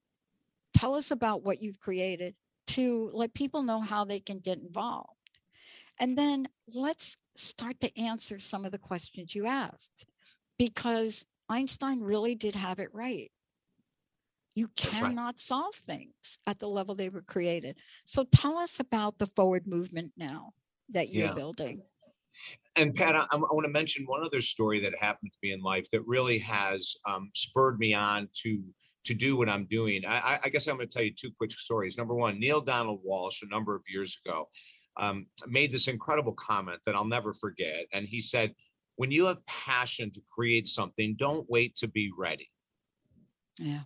tell 0.76 0.95
us 0.95 1.12
about 1.12 1.43
what 1.43 1.62
you've 1.62 1.80
created. 1.80 2.36
Two, 2.66 3.10
let 3.14 3.34
people 3.34 3.64
know 3.64 3.82
how 3.82 4.06
they 4.06 4.20
can 4.20 4.39
get 4.39 4.60
involved. 4.60 5.10
And 5.99 6.18
then 6.18 6.47
let's 6.74 7.18
start 7.36 7.80
to 7.82 7.99
answer 7.99 8.39
some 8.39 8.66
of 8.66 8.72
the 8.72 8.80
questions 8.80 9.36
you 9.36 9.47
asked 9.47 10.06
because 10.58 11.26
Einstein 11.58 12.01
really 12.01 12.34
did 12.34 12.56
have 12.56 12.80
it 12.80 12.89
right. 12.93 13.32
You 14.56 14.70
That's 14.76 14.88
right. 14.93 15.10
cannot 15.10 15.38
solve 15.39 15.76
things 15.76 16.39
at 16.47 16.58
the 16.60 16.68
level 16.68 16.95
they 16.95 17.10
were 17.10 17.22
created. 17.22 17.78
So 18.06 18.26
tell 18.32 18.58
us 18.58 18.80
about 18.80 19.20
the 19.20 19.28
forward 19.28 19.68
movement 19.68 20.14
now 20.18 20.54
that 20.89 21.10
you're 21.10 21.28
Yeah. 21.28 21.34
building. 21.34 21.84
And 22.76 22.95
Pat, 22.95 23.16
I, 23.16 23.28
I 23.32 23.36
want 23.38 23.66
to 23.66 23.72
mention 23.72 24.06
one 24.06 24.24
other 24.24 24.41
story 24.41 24.80
that 24.82 24.93
happened 24.99 25.32
to 25.32 25.38
me 25.43 25.51
in 25.54 25.62
life 25.62 25.88
that 25.91 26.01
really 26.08 26.39
has 26.39 26.95
um, 27.06 27.30
spurred 27.36 27.78
me 27.80 27.93
on 27.93 28.30
to 28.43 28.64
to 29.06 29.14
do 29.14 29.36
what 29.36 29.49
I'm 29.49 29.66
doing. 29.66 30.06
I, 30.06 30.18
I- 30.36 30.39
I 30.45 30.49
guess 30.49 30.66
I'm 30.68 30.78
going 30.78 30.88
to 30.88 30.93
tell 30.93 31.04
you 31.04 31.14
two 31.14 31.30
quick 31.38 31.51
stories. 31.51 31.97
Number 31.97 32.16
one, 32.16 32.39
Neale 32.39 32.62
Donald 32.62 33.01
Walsch, 33.06 33.41
a 33.43 33.47
number 33.49 33.76
of 33.76 33.84
years 33.89 34.18
ago, 34.26 34.47
um, 34.95 35.28
made 35.45 35.72
this 35.74 35.89
incredible 35.89 36.32
comment 36.34 36.80
that 36.86 36.95
I'll 36.95 37.04
never 37.18 37.34
forget. 37.34 37.86
And 37.91 38.08
he 38.08 38.22
said, 38.22 38.54
"When 38.96 39.12
you 39.12 39.26
have 39.26 39.46
passion 39.46 40.12
to 40.12 40.22
create 40.34 40.68
something, 40.68 41.16
don't 41.16 41.50
wait 41.50 41.76
to 41.78 41.88
be 41.88 42.12
ready." 42.18 42.50
Yeah. 43.60 43.82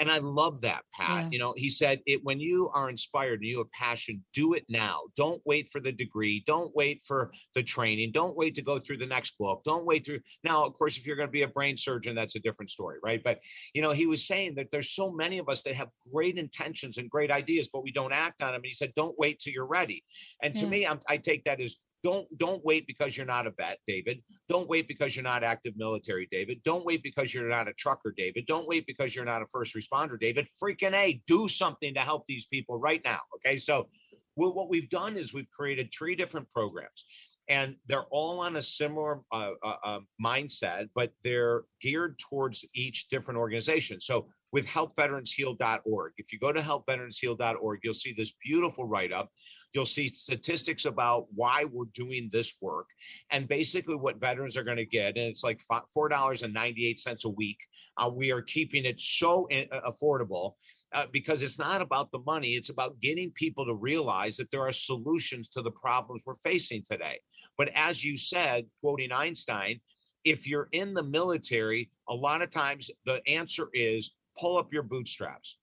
And 0.00 0.12
I 0.12 0.18
love 0.18 0.60
that, 0.60 0.82
Pat. 0.94 1.24
Yeah. 1.24 1.28
You 1.32 1.38
know, 1.40 1.54
he 1.56 1.68
said 1.68 2.00
it 2.06 2.22
when 2.22 2.38
you 2.38 2.70
are 2.72 2.88
inspired 2.88 3.40
and 3.40 3.48
you 3.48 3.58
have 3.58 3.70
passion, 3.72 4.24
do 4.32 4.54
it 4.54 4.64
now. 4.68 5.00
Don't 5.16 5.42
wait 5.44 5.68
for 5.68 5.80
the 5.80 5.90
degree. 5.90 6.44
Don't 6.46 6.74
wait 6.76 7.02
for 7.02 7.32
the 7.56 7.64
training. 7.64 8.12
Don't 8.12 8.36
wait 8.36 8.54
to 8.54 8.62
go 8.62 8.78
through 8.78 8.98
the 8.98 9.06
next 9.06 9.36
book. 9.38 9.62
Don't 9.64 9.84
wait 9.84 10.06
through. 10.06 10.20
Now, 10.44 10.64
of 10.64 10.74
course, 10.74 10.96
if 10.96 11.04
you're 11.04 11.16
going 11.16 11.28
to 11.28 11.32
be 11.32 11.42
a 11.42 11.48
brain 11.48 11.76
surgeon, 11.76 12.14
that's 12.14 12.36
a 12.36 12.40
different 12.40 12.70
story, 12.70 12.98
right? 13.02 13.20
But, 13.24 13.40
you 13.74 13.82
know, 13.82 13.90
he 13.90 14.06
was 14.06 14.24
saying 14.24 14.54
that 14.54 14.68
there's 14.70 14.92
so 14.92 15.10
many 15.10 15.38
of 15.38 15.48
us 15.48 15.64
that 15.64 15.74
have 15.74 15.88
great 16.12 16.38
intentions 16.38 16.98
and 16.98 17.10
great 17.10 17.32
ideas, 17.32 17.68
but 17.72 17.82
we 17.82 17.90
don't 17.90 18.12
act 18.12 18.40
on 18.40 18.52
them. 18.52 18.56
And 18.56 18.66
he 18.66 18.72
said, 18.72 18.92
don't 18.94 19.18
wait 19.18 19.40
till 19.40 19.52
you're 19.52 19.66
ready. 19.66 20.04
And 20.44 20.54
to 20.54 20.66
me, 20.66 20.86
I'm, 20.86 21.00
I 21.08 21.16
take 21.16 21.42
that 21.44 21.60
as 21.60 21.74
don't 22.02 22.26
don't 22.38 22.64
wait 22.64 22.86
because 22.86 23.16
you're 23.16 23.26
not 23.26 23.46
a 23.46 23.50
vet, 23.50 23.78
David. 23.86 24.22
Don't 24.48 24.68
wait 24.68 24.86
because 24.86 25.16
you're 25.16 25.22
not 25.24 25.42
active 25.42 25.74
military, 25.76 26.28
David. 26.30 26.62
Don't 26.64 26.84
wait 26.84 27.02
because 27.02 27.34
you're 27.34 27.48
not 27.48 27.68
a 27.68 27.72
trucker, 27.72 28.14
David. 28.16 28.46
Don't 28.46 28.68
wait 28.68 28.86
because 28.86 29.14
you're 29.14 29.24
not 29.24 29.42
a 29.42 29.46
first 29.46 29.74
responder, 29.74 30.18
David. 30.18 30.46
Freaking 30.62 30.94
A, 30.94 31.20
do 31.26 31.48
something 31.48 31.94
to 31.94 32.00
help 32.00 32.24
these 32.28 32.46
people 32.46 32.78
right 32.78 33.00
now. 33.04 33.20
Okay. 33.36 33.56
So 33.56 33.88
what 34.34 34.68
we've 34.68 34.88
done 34.88 35.16
is 35.16 35.34
we've 35.34 35.50
created 35.50 35.90
three 35.92 36.14
different 36.14 36.48
programs 36.50 37.04
and 37.48 37.76
they're 37.86 38.06
all 38.10 38.40
on 38.40 38.56
a 38.56 38.62
similar 38.62 39.20
uh, 39.32 39.52
uh, 39.62 39.76
uh, 39.82 40.00
mindset, 40.22 40.88
but 40.94 41.12
they're 41.24 41.62
geared 41.80 42.18
towards 42.18 42.66
each 42.74 43.08
different 43.08 43.38
organization. 43.38 44.00
So 44.00 44.28
with 44.52 44.66
helpveteransheal.org, 44.66 46.12
if 46.18 46.32
you 46.32 46.38
go 46.38 46.52
to 46.52 46.60
helpveteransheal.org, 46.60 47.80
you'll 47.82 47.94
see 47.94 48.12
this 48.12 48.34
beautiful 48.44 48.84
write 48.84 49.12
up. 49.12 49.30
You'll 49.74 49.86
see 49.86 50.08
statistics 50.08 50.86
about 50.86 51.26
why 51.34 51.64
we're 51.70 51.86
doing 51.92 52.30
this 52.32 52.56
work 52.60 52.86
and 53.30 53.46
basically 53.46 53.96
what 53.96 54.20
veterans 54.20 54.56
are 54.56 54.64
going 54.64 54.78
to 54.78 54.86
get. 54.86 55.16
And 55.16 55.26
it's 55.26 55.44
like 55.44 55.60
$4.98 55.70 57.24
a 57.24 57.28
week. 57.28 57.58
Uh, 57.98 58.08
we 58.08 58.32
are 58.32 58.42
keeping 58.42 58.84
it 58.84 58.98
so 58.98 59.46
affordable 59.86 60.54
uh, 60.94 61.06
because 61.12 61.42
it's 61.42 61.58
not 61.58 61.82
about 61.82 62.10
the 62.12 62.20
money. 62.20 62.54
It's 62.54 62.70
about 62.70 62.98
getting 63.00 63.30
people 63.32 63.66
to 63.66 63.74
realize 63.74 64.36
that 64.38 64.50
there 64.50 64.62
are 64.62 64.72
solutions 64.72 65.50
to 65.50 65.62
the 65.62 65.70
problems 65.70 66.22
we're 66.26 66.34
facing 66.34 66.82
today. 66.88 67.20
But 67.58 67.70
as 67.74 68.02
you 68.02 68.16
said, 68.16 68.64
quoting 68.80 69.12
Einstein, 69.12 69.80
if 70.24 70.48
you're 70.48 70.68
in 70.72 70.94
the 70.94 71.02
military, 71.02 71.90
a 72.08 72.14
lot 72.14 72.42
of 72.42 72.50
times 72.50 72.90
the 73.04 73.20
answer 73.28 73.68
is 73.74 74.12
pull 74.38 74.56
up 74.56 74.72
your 74.72 74.82
bootstraps. 74.82 75.58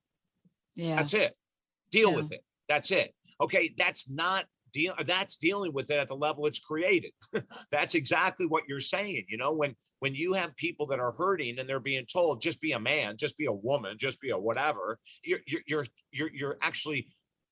Yeah. 0.75 0.97
That's 0.97 1.13
it. 1.13 1.35
Deal 1.91 2.11
Yeah. 2.11 2.17
with 2.17 2.31
it. 2.33 2.43
That's 2.67 2.91
it. 2.91 3.13
Okay, 3.41 3.73
that's 3.77 4.09
not 4.09 4.45
deal 4.75 4.93
that's 5.05 5.37
dealing 5.37 5.71
with 5.71 5.89
it 5.89 5.97
at 5.97 6.07
the 6.07 6.15
level 6.15 6.45
it's 6.45 6.59
created. 6.59 7.11
that's 7.71 7.95
exactly 7.95 8.45
what 8.45 8.63
you're 8.67 8.79
saying, 8.79 9.25
you 9.29 9.37
know, 9.37 9.51
when 9.51 9.75
when 9.99 10.13
you 10.13 10.33
have 10.33 10.55
people 10.57 10.85
that 10.87 10.99
are 10.99 11.13
hurting 11.13 11.57
and 11.57 11.67
they're 11.67 11.79
being 11.79 12.05
told 12.11 12.41
just 12.41 12.61
be 12.61 12.73
a 12.73 12.79
man, 12.79 13.15
just 13.17 13.37
be 13.37 13.45
a 13.45 13.51
woman, 13.51 13.97
just 13.97 14.19
be 14.19 14.31
a 14.31 14.37
whatever, 14.37 14.99
you're 15.23 15.39
you're 15.47 15.61
you're 15.65 15.85
you're, 16.11 16.31
you're 16.33 16.57
actually 16.61 17.07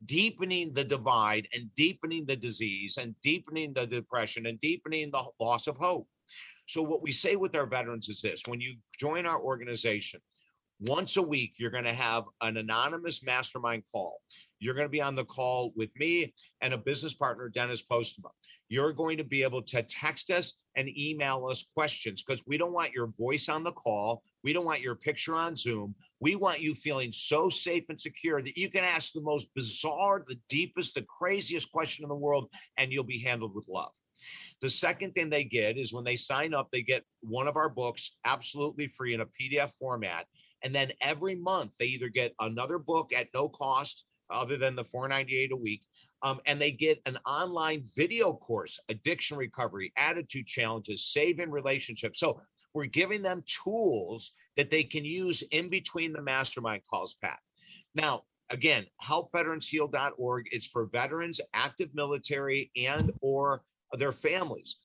deepening 0.06 0.74
the 0.74 0.84
divide 0.84 1.48
and 1.54 1.74
deepening 1.76 2.26
the 2.26 2.36
disease 2.36 2.98
and 2.98 3.16
deepening 3.22 3.74
the 3.74 3.88
depression 3.88 4.46
and 4.48 4.60
deepening 4.60 5.10
the 5.12 5.24
loss 5.40 5.68
of 5.68 5.78
hope. 5.78 6.08
So 6.68 6.82
what 6.82 7.02
we 7.02 7.12
say 7.12 7.36
with 7.36 7.56
our 7.56 7.66
veterans 7.66 8.10
is 8.10 8.22
this, 8.22 8.44
when 8.48 8.62
you 8.62 8.76
join 8.98 9.26
our 9.26 9.40
organization, 9.40 10.22
once 10.80 11.18
a 11.18 11.22
week, 11.22 11.54
you're 11.58 11.72
going 11.72 11.84
to 11.86 11.94
have 11.94 12.26
an 12.42 12.58
anonymous 12.58 13.24
mastermind 13.24 13.84
call. 13.92 14.20
You're 14.64 14.76
going 14.76 14.86
to 14.86 14.91
be 14.91 15.01
on 15.01 15.16
the 15.16 15.26
call 15.26 15.74
with 15.76 15.89
me 15.97 16.34
and 16.61 16.74
a 16.74 16.78
business 16.78 17.14
partner, 17.14 17.49
Dennis 17.49 17.84
Postma. 17.86 18.30
You're 18.70 18.93
going 18.93 19.18
to 19.18 19.24
be 19.26 19.43
able 19.43 19.61
to 19.61 19.84
text 19.84 20.32
us 20.32 20.61
and 20.78 20.89
email 20.97 21.45
us 21.47 21.66
questions 21.76 22.24
because 22.24 22.43
we 22.47 22.57
don't 22.57 22.72
want 22.72 22.93
your 22.93 23.07
voice 23.07 23.49
on 23.49 23.64
the 23.64 23.74
call. 23.74 24.24
We 24.41 24.53
don't 24.53 24.66
want 24.66 24.82
your 24.82 24.95
picture 24.95 25.36
on 25.36 25.57
Zoom. 25.57 25.93
We 26.22 26.36
want 26.36 26.61
you 26.61 26.74
feeling 26.74 27.11
so 27.11 27.49
safe 27.49 27.89
and 27.89 27.99
secure 27.99 28.41
that 28.41 28.57
you 28.57 28.70
can 28.70 28.86
ask 28.86 29.11
the 29.11 29.22
most 29.22 29.53
bizarre, 29.53 30.24
the 30.26 30.39
deepest, 30.47 30.95
the 30.95 31.05
craziest 31.20 31.70
question 31.72 32.03
in 32.03 32.09
the 32.09 32.16
world, 32.16 32.49
and 32.78 32.91
you'll 32.91 33.03
be 33.03 33.20
handled 33.20 33.53
with 33.53 33.68
love. 33.68 33.91
The 34.61 34.70
second 34.70 35.11
thing 35.11 35.30
they 35.30 35.43
get 35.43 35.78
is 35.78 35.93
when 35.93 36.05
they 36.05 36.16
sign 36.16 36.53
up, 36.53 36.70
they 36.72 36.84
get 36.84 37.03
one 37.20 37.49
of 37.49 37.57
our 37.57 37.70
books 37.70 38.18
absolutely 38.24 38.88
free 38.88 39.14
in 39.14 39.20
a 39.20 39.26
PDF 39.26 39.72
format. 39.78 40.26
And 40.64 40.74
then 40.74 40.93
every 41.01 41.36
month 41.36 41.76
they 41.78 41.88
either 41.88 42.07
get 42.07 42.34
another 42.39 42.80
book 42.80 43.11
at 43.14 43.28
no 43.34 43.49
cost 43.49 44.05
other 44.30 44.57
than 44.57 44.76
the 44.76 44.84
498 44.84 45.51
a 45.51 45.55
week. 45.55 45.84
Um, 46.21 46.39
and 46.45 46.59
they 46.59 46.71
get 46.71 47.01
an 47.05 47.17
online 47.26 47.84
video 47.97 48.34
course, 48.34 48.80
addiction 48.89 49.38
recovery, 49.38 49.91
attitude 49.97 50.47
challenges, 50.47 51.05
saving 51.05 51.51
relationships. 51.51 52.19
So 52.19 52.41
we're 52.74 52.86
giving 52.86 53.21
them 53.21 53.43
tools 53.45 54.32
that 54.55 54.69
they 54.69 54.84
can 54.84 55.05
use 55.05 55.41
in 55.51 55.69
between 55.69 56.13
the 56.13 56.21
mastermind 56.21 56.84
calls, 56.89 57.15
Pat. 57.21 57.39
Now, 57.93 58.24
again, 58.49 58.86
helpveteransheal.org. 59.03 60.47
It's 60.51 60.67
for 60.67 60.86
veterans, 60.86 61.41
active 61.53 61.89
military, 61.93 62.71
and 62.76 63.11
or 63.21 63.63
their 63.91 64.11
families. 64.11 64.80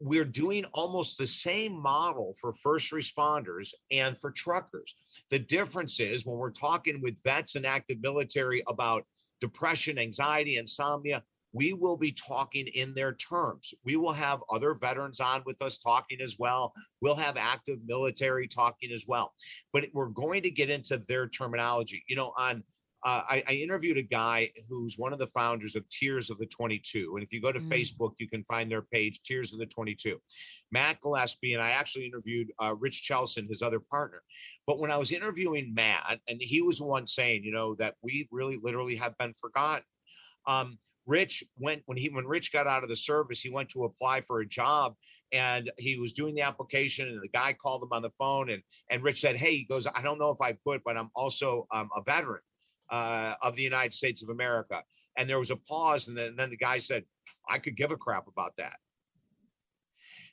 We're 0.00 0.24
doing 0.24 0.64
almost 0.72 1.18
the 1.18 1.26
same 1.26 1.80
model 1.80 2.34
for 2.40 2.52
first 2.52 2.92
responders 2.92 3.74
and 3.90 4.16
for 4.16 4.30
truckers. 4.30 4.94
The 5.28 5.38
difference 5.38 6.00
is 6.00 6.24
when 6.24 6.38
we're 6.38 6.50
talking 6.50 7.00
with 7.02 7.22
vets 7.22 7.56
and 7.56 7.66
active 7.66 7.98
military 8.00 8.62
about 8.66 9.04
depression, 9.40 9.98
anxiety, 9.98 10.56
insomnia, 10.56 11.22
we 11.52 11.72
will 11.72 11.96
be 11.96 12.12
talking 12.12 12.66
in 12.68 12.94
their 12.94 13.14
terms. 13.14 13.74
We 13.84 13.96
will 13.96 14.12
have 14.12 14.40
other 14.50 14.74
veterans 14.74 15.20
on 15.20 15.42
with 15.44 15.60
us 15.62 15.78
talking 15.78 16.20
as 16.20 16.36
well. 16.38 16.72
We'll 17.00 17.16
have 17.16 17.36
active 17.36 17.78
military 17.84 18.46
talking 18.46 18.92
as 18.92 19.06
well. 19.08 19.32
But 19.72 19.86
we're 19.92 20.08
going 20.08 20.42
to 20.44 20.50
get 20.50 20.70
into 20.70 20.98
their 20.98 21.28
terminology. 21.28 22.04
You 22.08 22.16
know, 22.16 22.32
on 22.38 22.62
uh, 23.02 23.22
I, 23.28 23.42
I 23.48 23.52
interviewed 23.52 23.96
a 23.96 24.02
guy 24.02 24.50
who's 24.68 24.96
one 24.98 25.12
of 25.12 25.18
the 25.18 25.26
founders 25.26 25.74
of 25.74 25.88
Tears 25.88 26.28
of 26.28 26.38
the 26.38 26.46
22. 26.46 27.14
And 27.14 27.22
if 27.22 27.32
you 27.32 27.40
go 27.40 27.52
to 27.52 27.58
Mm. 27.58 27.68
Facebook, 27.68 28.12
you 28.18 28.28
can 28.28 28.44
find 28.44 28.70
their 28.70 28.82
page, 28.82 29.22
Tears 29.22 29.52
of 29.52 29.58
the 29.58 29.66
22. 29.66 30.20
Matt 30.70 31.00
Gillespie, 31.00 31.54
and 31.54 31.62
I 31.62 31.70
actually 31.70 32.06
interviewed 32.06 32.52
uh, 32.62 32.74
Rich 32.78 33.02
Chelson, 33.02 33.48
his 33.48 33.62
other 33.62 33.80
partner. 33.80 34.22
But 34.66 34.78
when 34.78 34.90
I 34.90 34.96
was 34.98 35.12
interviewing 35.12 35.72
Matt, 35.74 36.20
and 36.28 36.40
he 36.40 36.62
was 36.62 36.78
the 36.78 36.86
one 36.86 37.06
saying, 37.06 37.42
you 37.44 37.52
know, 37.52 37.74
that 37.76 37.94
we 38.02 38.28
really 38.30 38.58
literally 38.62 38.96
have 38.96 39.16
been 39.18 39.32
forgotten. 39.32 39.84
Um, 40.46 40.78
Rich 41.06 41.42
went 41.58 41.82
when 41.86 41.96
he 41.98 42.08
when 42.08 42.26
Rich 42.26 42.52
got 42.52 42.66
out 42.66 42.82
of 42.82 42.88
the 42.88 42.96
service, 42.96 43.40
he 43.40 43.50
went 43.50 43.70
to 43.70 43.84
apply 43.84 44.20
for 44.20 44.40
a 44.40 44.46
job 44.46 44.94
and 45.32 45.70
he 45.78 45.98
was 45.98 46.12
doing 46.12 46.34
the 46.34 46.42
application 46.42 47.08
and 47.08 47.20
the 47.20 47.28
guy 47.28 47.52
called 47.52 47.82
him 47.82 47.88
on 47.92 48.02
the 48.02 48.10
phone 48.10 48.50
and 48.50 48.62
and 48.90 49.02
Rich 49.02 49.20
said, 49.20 49.36
Hey, 49.36 49.56
he 49.56 49.64
goes, 49.64 49.86
I 49.86 50.02
don't 50.02 50.18
know 50.18 50.30
if 50.30 50.40
I 50.40 50.56
put, 50.64 50.82
but 50.84 50.96
I'm 50.96 51.10
also 51.16 51.66
um, 51.72 51.88
a 51.96 52.02
veteran 52.02 52.42
uh, 52.90 53.34
of 53.42 53.56
the 53.56 53.62
United 53.62 53.92
States 53.92 54.22
of 54.22 54.28
America. 54.28 54.82
And 55.16 55.28
there 55.28 55.38
was 55.38 55.50
a 55.50 55.56
pause, 55.56 56.08
and 56.08 56.16
then, 56.16 56.28
and 56.28 56.38
then 56.38 56.50
the 56.50 56.56
guy 56.56 56.78
said, 56.78 57.04
I 57.48 57.58
could 57.58 57.76
give 57.76 57.90
a 57.90 57.96
crap 57.96 58.26
about 58.28 58.52
that. 58.58 58.76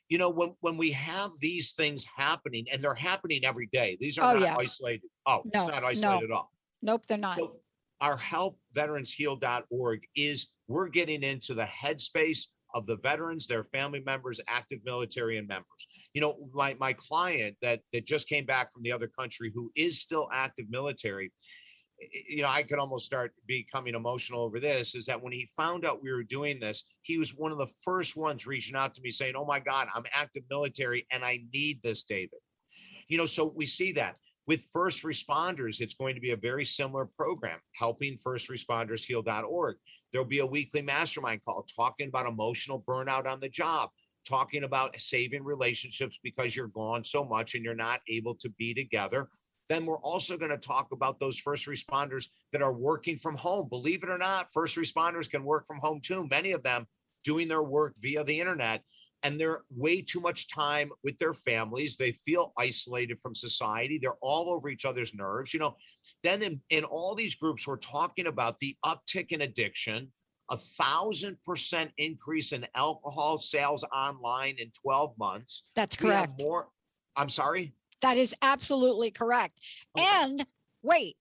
You 0.08 0.16
know, 0.16 0.30
when 0.30 0.54
when 0.60 0.76
we 0.78 0.90
have 0.92 1.30
these 1.40 1.72
things 1.72 2.06
happening, 2.16 2.66
and 2.72 2.80
they're 2.80 2.94
happening 2.94 3.44
every 3.44 3.68
day, 3.72 3.98
these 4.00 4.18
are 4.18 4.34
Oh, 4.34 4.38
not 4.38 4.42
yeah. 4.42 4.56
isolated. 4.56 5.08
Oh, 5.26 5.42
No, 5.44 5.50
it's 5.54 5.66
not 5.66 5.84
isolated 5.84 6.28
no. 6.28 6.34
at 6.34 6.38
all. 6.38 6.50
Nope, 6.80 7.02
they're 7.08 7.18
not. 7.18 7.36
So 7.38 7.60
our 8.00 8.16
helpveteransheal.org 8.16 10.00
is 10.14 10.54
we're 10.68 10.88
getting 10.88 11.22
into 11.22 11.52
the 11.54 11.64
headspace 11.64 12.46
of 12.74 12.86
the 12.86 12.96
veterans, 12.96 13.46
their 13.46 13.64
family 13.64 14.00
members, 14.04 14.40
active 14.46 14.78
military 14.84 15.38
and 15.38 15.48
members. 15.48 15.88
You 16.14 16.20
know, 16.20 16.48
my 16.52 16.74
my 16.78 16.92
client 16.94 17.56
that 17.62 17.80
that 17.92 18.06
just 18.06 18.28
came 18.28 18.46
back 18.46 18.72
from 18.72 18.82
the 18.82 18.92
other 18.92 19.08
country 19.08 19.50
who 19.54 19.70
is 19.74 20.00
still 20.00 20.28
active 20.32 20.66
military, 20.70 21.32
you 22.28 22.42
know, 22.42 22.48
I 22.48 22.62
could 22.62 22.78
almost 22.78 23.06
start 23.06 23.32
becoming 23.46 23.94
emotional 23.94 24.42
over 24.42 24.60
this 24.60 24.94
is 24.94 25.06
that 25.06 25.20
when 25.20 25.32
he 25.32 25.46
found 25.56 25.84
out 25.84 26.02
we 26.02 26.12
were 26.12 26.22
doing 26.22 26.60
this, 26.60 26.84
he 27.02 27.18
was 27.18 27.34
one 27.34 27.52
of 27.52 27.58
the 27.58 27.72
first 27.84 28.16
ones 28.16 28.46
reaching 28.46 28.76
out 28.76 28.94
to 28.94 29.02
me 29.02 29.10
saying, 29.10 29.34
"Oh 29.36 29.44
my 29.44 29.60
god, 29.60 29.88
I'm 29.94 30.04
active 30.12 30.44
military 30.50 31.06
and 31.10 31.24
I 31.24 31.40
need 31.52 31.82
this, 31.82 32.04
David." 32.04 32.38
You 33.08 33.18
know, 33.18 33.26
so 33.26 33.52
we 33.56 33.66
see 33.66 33.92
that 33.92 34.16
with 34.48 34.66
first 34.72 35.04
responders, 35.04 35.80
it's 35.80 35.94
going 35.94 36.14
to 36.14 36.22
be 36.22 36.30
a 36.30 36.36
very 36.36 36.64
similar 36.64 37.04
program, 37.04 37.58
helping 37.74 38.16
first 38.16 38.50
responders 38.50 39.04
heal.org. 39.04 39.76
There'll 40.10 40.26
be 40.26 40.38
a 40.38 40.46
weekly 40.46 40.80
mastermind 40.80 41.44
call 41.44 41.66
talking 41.76 42.08
about 42.08 42.26
emotional 42.26 42.82
burnout 42.88 43.26
on 43.26 43.40
the 43.40 43.50
job, 43.50 43.90
talking 44.26 44.64
about 44.64 44.98
saving 44.98 45.44
relationships 45.44 46.18
because 46.24 46.56
you're 46.56 46.68
gone 46.68 47.04
so 47.04 47.26
much 47.26 47.54
and 47.54 47.62
you're 47.62 47.74
not 47.74 48.00
able 48.08 48.34
to 48.36 48.48
be 48.50 48.72
together. 48.72 49.28
Then 49.68 49.86
we're 49.86 49.98
also 49.98 50.36
going 50.36 50.50
to 50.50 50.58
talk 50.58 50.88
about 50.92 51.20
those 51.20 51.38
first 51.38 51.66
responders 51.66 52.28
that 52.52 52.62
are 52.62 52.72
working 52.72 53.16
from 53.16 53.36
home. 53.36 53.68
Believe 53.68 54.02
it 54.02 54.10
or 54.10 54.18
not, 54.18 54.52
first 54.52 54.76
responders 54.76 55.30
can 55.30 55.44
work 55.44 55.66
from 55.66 55.78
home 55.78 56.00
too. 56.02 56.26
Many 56.30 56.52
of 56.52 56.62
them 56.62 56.86
doing 57.24 57.48
their 57.48 57.62
work 57.62 57.94
via 58.00 58.24
the 58.24 58.38
internet 58.40 58.82
and 59.22 59.38
they're 59.38 59.62
way 59.70 60.00
too 60.00 60.20
much 60.20 60.48
time 60.48 60.90
with 61.02 61.18
their 61.18 61.34
families. 61.34 61.96
They 61.96 62.12
feel 62.12 62.52
isolated 62.56 63.18
from 63.18 63.34
society. 63.34 63.98
They're 63.98 64.18
all 64.22 64.50
over 64.50 64.68
each 64.68 64.84
other's 64.84 65.14
nerves. 65.14 65.52
You 65.52 65.60
know, 65.60 65.76
then 66.22 66.42
in, 66.42 66.60
in 66.70 66.84
all 66.84 67.14
these 67.14 67.34
groups, 67.34 67.66
we're 67.66 67.76
talking 67.76 68.26
about 68.26 68.58
the 68.58 68.76
uptick 68.84 69.32
in 69.32 69.42
addiction, 69.42 70.12
a 70.50 70.56
thousand 70.56 71.36
percent 71.44 71.90
increase 71.98 72.52
in 72.52 72.66
alcohol 72.74 73.38
sales 73.38 73.84
online 73.92 74.56
in 74.58 74.70
12 74.82 75.18
months. 75.18 75.70
That's 75.74 75.96
correct. 75.96 76.38
more. 76.38 76.68
I'm 77.16 77.28
sorry. 77.28 77.74
That 78.02 78.16
is 78.16 78.34
absolutely 78.42 79.10
correct. 79.10 79.60
Okay. 79.98 80.06
And 80.12 80.44
wait, 80.82 81.16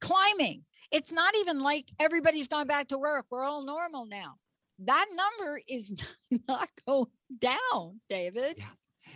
climbing. 0.00 0.64
It's 0.90 1.12
not 1.12 1.34
even 1.36 1.58
like 1.60 1.86
everybody's 2.00 2.48
gone 2.48 2.66
back 2.66 2.88
to 2.88 2.98
work. 2.98 3.26
We're 3.30 3.44
all 3.44 3.64
normal 3.64 4.06
now. 4.06 4.36
That 4.84 5.06
number 5.14 5.60
is 5.68 5.92
not 6.48 6.68
going 6.86 7.06
down, 7.40 8.00
David. 8.08 8.54
Yeah. 8.56 8.64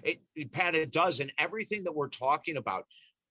It, 0.03 0.23
it- 0.35 0.53
Pat, 0.53 0.75
it 0.75 0.93
does, 0.93 1.21
and 1.21 1.33
everything 1.39 1.85
that 1.85 1.95
we're 1.95 2.09
talking 2.09 2.57
about, 2.57 2.85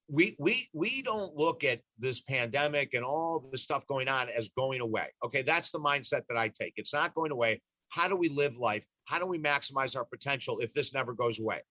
we 0.09 0.35
we 0.39 0.67
we 0.73 1.01
don't 1.01 1.35
look 1.35 1.63
at 1.63 1.79
this 1.97 2.21
pandemic 2.21 2.93
and 2.93 3.03
all 3.03 3.39
the 3.51 3.57
stuff 3.57 3.87
going 3.87 4.07
on 4.09 4.27
as 4.29 4.49
going 4.57 4.81
away. 4.81 5.07
Okay, 5.23 5.41
that's 5.41 5.71
the 5.71 5.79
mindset 5.79 6.23
that 6.27 6.37
I 6.37 6.49
take. 6.49 6.73
It's 6.75 6.93
not 6.93 7.13
going 7.13 7.31
away. 7.31 7.61
How 7.89 8.07
do 8.07 8.15
we 8.15 8.27
live 8.29 8.57
life? 8.57 8.85
How 9.05 9.19
do 9.19 9.25
we 9.25 9.39
maximize 9.39 9.95
our 9.95 10.05
potential 10.05 10.59
if 10.59 10.73
this 10.73 10.93
never 10.93 11.13
goes 11.13 11.39
away? 11.39 11.61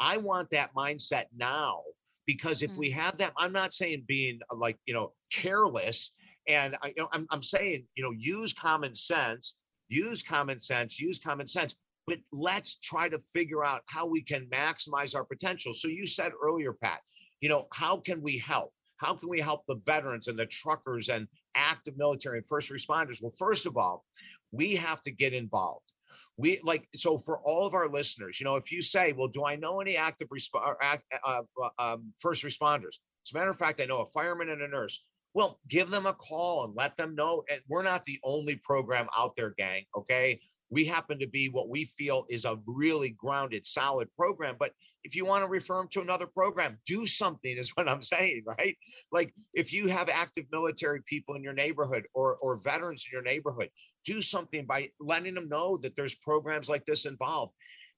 I 0.00 0.16
want 0.16 0.50
that 0.50 0.74
mindset 0.74 1.26
now 1.36 1.82
because 2.26 2.62
if 2.62 2.72
Mm. 2.72 2.78
we 2.78 2.90
have 2.90 3.18
that, 3.18 3.32
I'm 3.36 3.52
not 3.52 3.74
saying 3.74 4.04
being 4.06 4.40
uh, 4.50 4.56
like 4.56 4.78
you 4.86 4.94
know 4.94 5.12
careless, 5.32 6.16
and 6.48 6.76
I, 6.82 6.88
you 6.88 6.94
know, 6.98 7.08
I'm 7.12 7.26
I'm 7.30 7.42
saying 7.42 7.86
you 7.94 8.02
know 8.02 8.12
use 8.12 8.52
common 8.52 8.94
sense, 8.94 9.58
use 9.88 10.22
common 10.22 10.60
sense, 10.60 10.98
use 10.98 11.18
common 11.18 11.46
sense 11.46 11.76
but 12.06 12.18
let's 12.32 12.80
try 12.80 13.08
to 13.08 13.20
figure 13.20 13.64
out 13.64 13.82
how 13.86 14.04
we 14.04 14.20
can 14.20 14.46
maximize 14.46 15.14
our 15.14 15.24
potential. 15.24 15.72
So 15.72 15.86
you 15.86 16.08
said 16.08 16.32
earlier, 16.42 16.72
Pat, 16.72 17.00
you 17.40 17.48
know, 17.48 17.68
how 17.72 17.98
can 17.98 18.20
we 18.20 18.36
help? 18.36 18.72
How 18.96 19.14
can 19.14 19.28
we 19.28 19.38
help 19.38 19.64
the 19.68 19.80
veterans 19.86 20.26
and 20.26 20.36
the 20.36 20.46
truckers 20.46 21.08
and 21.08 21.28
active 21.54 21.96
military 21.96 22.38
and 22.38 22.46
first 22.46 22.70
responders? 22.72 23.22
Well, 23.22 23.32
first 23.38 23.64
of 23.64 23.76
all, 23.76 24.04
we 24.50 24.74
have 24.74 25.00
to 25.02 25.12
get 25.12 25.32
involved. 25.32 25.92
We 26.36 26.60
like 26.62 26.88
so 26.94 27.18
for 27.18 27.40
all 27.40 27.66
of 27.66 27.74
our 27.74 27.88
listeners, 27.88 28.40
you 28.40 28.44
know, 28.44 28.56
if 28.56 28.72
you 28.72 28.82
say, 28.82 29.12
"Well, 29.12 29.28
do 29.28 29.44
I 29.44 29.56
know 29.56 29.80
any 29.80 29.96
active 29.96 30.28
resp- 30.28 30.76
act, 30.80 31.04
uh, 31.24 31.42
um, 31.78 32.12
first 32.18 32.44
responders?" 32.44 32.98
As 33.26 33.32
a 33.34 33.38
matter 33.38 33.50
of 33.50 33.56
fact, 33.56 33.80
I 33.80 33.86
know 33.86 34.00
a 34.00 34.06
fireman 34.06 34.50
and 34.50 34.62
a 34.62 34.68
nurse. 34.68 35.04
Well, 35.34 35.60
give 35.68 35.90
them 35.90 36.06
a 36.06 36.12
call 36.12 36.64
and 36.64 36.74
let 36.74 36.96
them 36.96 37.14
know. 37.14 37.44
And 37.50 37.60
we're 37.68 37.84
not 37.84 38.04
the 38.04 38.18
only 38.24 38.56
program 38.56 39.06
out 39.16 39.36
there, 39.36 39.54
gang. 39.56 39.84
Okay, 39.96 40.40
we 40.70 40.84
happen 40.84 41.18
to 41.18 41.26
be 41.26 41.48
what 41.48 41.68
we 41.68 41.84
feel 41.84 42.24
is 42.28 42.44
a 42.44 42.58
really 42.66 43.10
grounded, 43.10 43.66
solid 43.66 44.08
program. 44.16 44.56
But 44.58 44.72
if 45.02 45.16
you 45.16 45.24
want 45.24 45.42
to 45.42 45.48
refer 45.48 45.76
them 45.76 45.88
to 45.92 46.00
another 46.00 46.26
program, 46.26 46.78
do 46.86 47.06
something, 47.06 47.56
is 47.58 47.70
what 47.76 47.88
I'm 47.88 48.02
saying, 48.02 48.44
right? 48.46 48.76
Like 49.12 49.34
if 49.54 49.72
you 49.72 49.88
have 49.88 50.08
active 50.08 50.44
military 50.52 51.02
people 51.06 51.34
in 51.34 51.42
your 51.42 51.52
neighborhood 51.52 52.04
or, 52.14 52.36
or 52.36 52.56
veterans 52.56 53.06
in 53.10 53.16
your 53.16 53.24
neighborhood, 53.24 53.70
do 54.04 54.22
something 54.22 54.66
by 54.66 54.90
letting 55.00 55.34
them 55.34 55.48
know 55.48 55.76
that 55.78 55.96
there's 55.96 56.14
programs 56.14 56.68
like 56.68 56.84
this 56.84 57.06
involved. 57.06 57.54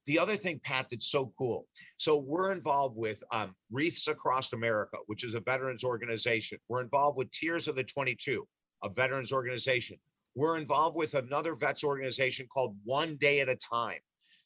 The 0.06 0.18
other 0.18 0.34
thing, 0.34 0.60
Pat, 0.64 0.86
that's 0.90 1.10
so 1.10 1.32
cool. 1.38 1.66
So 1.96 2.18
we're 2.18 2.52
involved 2.52 2.96
with 2.96 3.22
um, 3.32 3.54
Wreaths 3.70 4.08
Across 4.08 4.52
America, 4.52 4.96
which 5.06 5.22
is 5.22 5.34
a 5.34 5.40
veterans 5.40 5.84
organization. 5.84 6.58
We're 6.68 6.80
involved 6.80 7.18
with 7.18 7.30
Tears 7.30 7.68
of 7.68 7.76
the 7.76 7.84
22, 7.84 8.46
a 8.82 8.88
veterans 8.88 9.32
organization. 9.32 9.96
We're 10.34 10.56
involved 10.56 10.96
with 10.96 11.14
another 11.14 11.54
vets 11.54 11.84
organization 11.84 12.46
called 12.52 12.76
One 12.84 13.16
Day 13.16 13.40
at 13.40 13.48
a 13.48 13.56
Time, 13.56 13.98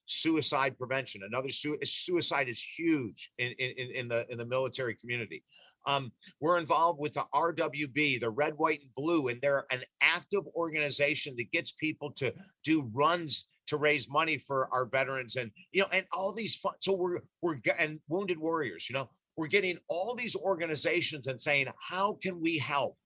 suicide 0.04 0.76
prevention. 0.76 1.22
Another 1.24 1.48
su- 1.48 1.78
suicide 1.84 2.48
is 2.48 2.60
huge 2.60 3.30
in, 3.38 3.52
in, 3.58 3.90
in 3.94 4.08
the 4.08 4.26
in 4.30 4.36
the 4.36 4.46
military 4.46 4.94
community. 4.96 5.44
Um, 5.86 6.12
we're 6.40 6.58
involved 6.58 7.00
with 7.00 7.14
the 7.14 7.24
RWB, 7.34 8.20
the 8.20 8.30
Red, 8.30 8.54
White, 8.56 8.80
and 8.80 8.94
Blue, 8.94 9.28
and 9.28 9.40
they're 9.40 9.66
an 9.70 9.82
active 10.00 10.44
organization 10.56 11.34
that 11.38 11.52
gets 11.52 11.72
people 11.72 12.10
to 12.12 12.34
do 12.64 12.90
runs 12.92 13.48
to 13.68 13.76
raise 13.76 14.08
money 14.10 14.38
for 14.38 14.68
our 14.72 14.84
veterans, 14.86 15.36
and 15.36 15.50
you 15.72 15.82
know, 15.82 15.88
and 15.92 16.06
all 16.12 16.32
these 16.32 16.56
fun. 16.56 16.74
So 16.80 16.94
we're 16.94 17.20
we're 17.42 17.56
and 17.78 18.00
Wounded 18.08 18.38
Warriors, 18.38 18.88
you 18.88 18.94
know, 18.94 19.08
we're 19.36 19.48
getting 19.48 19.78
all 19.88 20.14
these 20.14 20.36
organizations 20.36 21.26
and 21.26 21.40
saying, 21.40 21.66
how 21.78 22.14
can 22.22 22.40
we 22.40 22.58
help? 22.58 22.96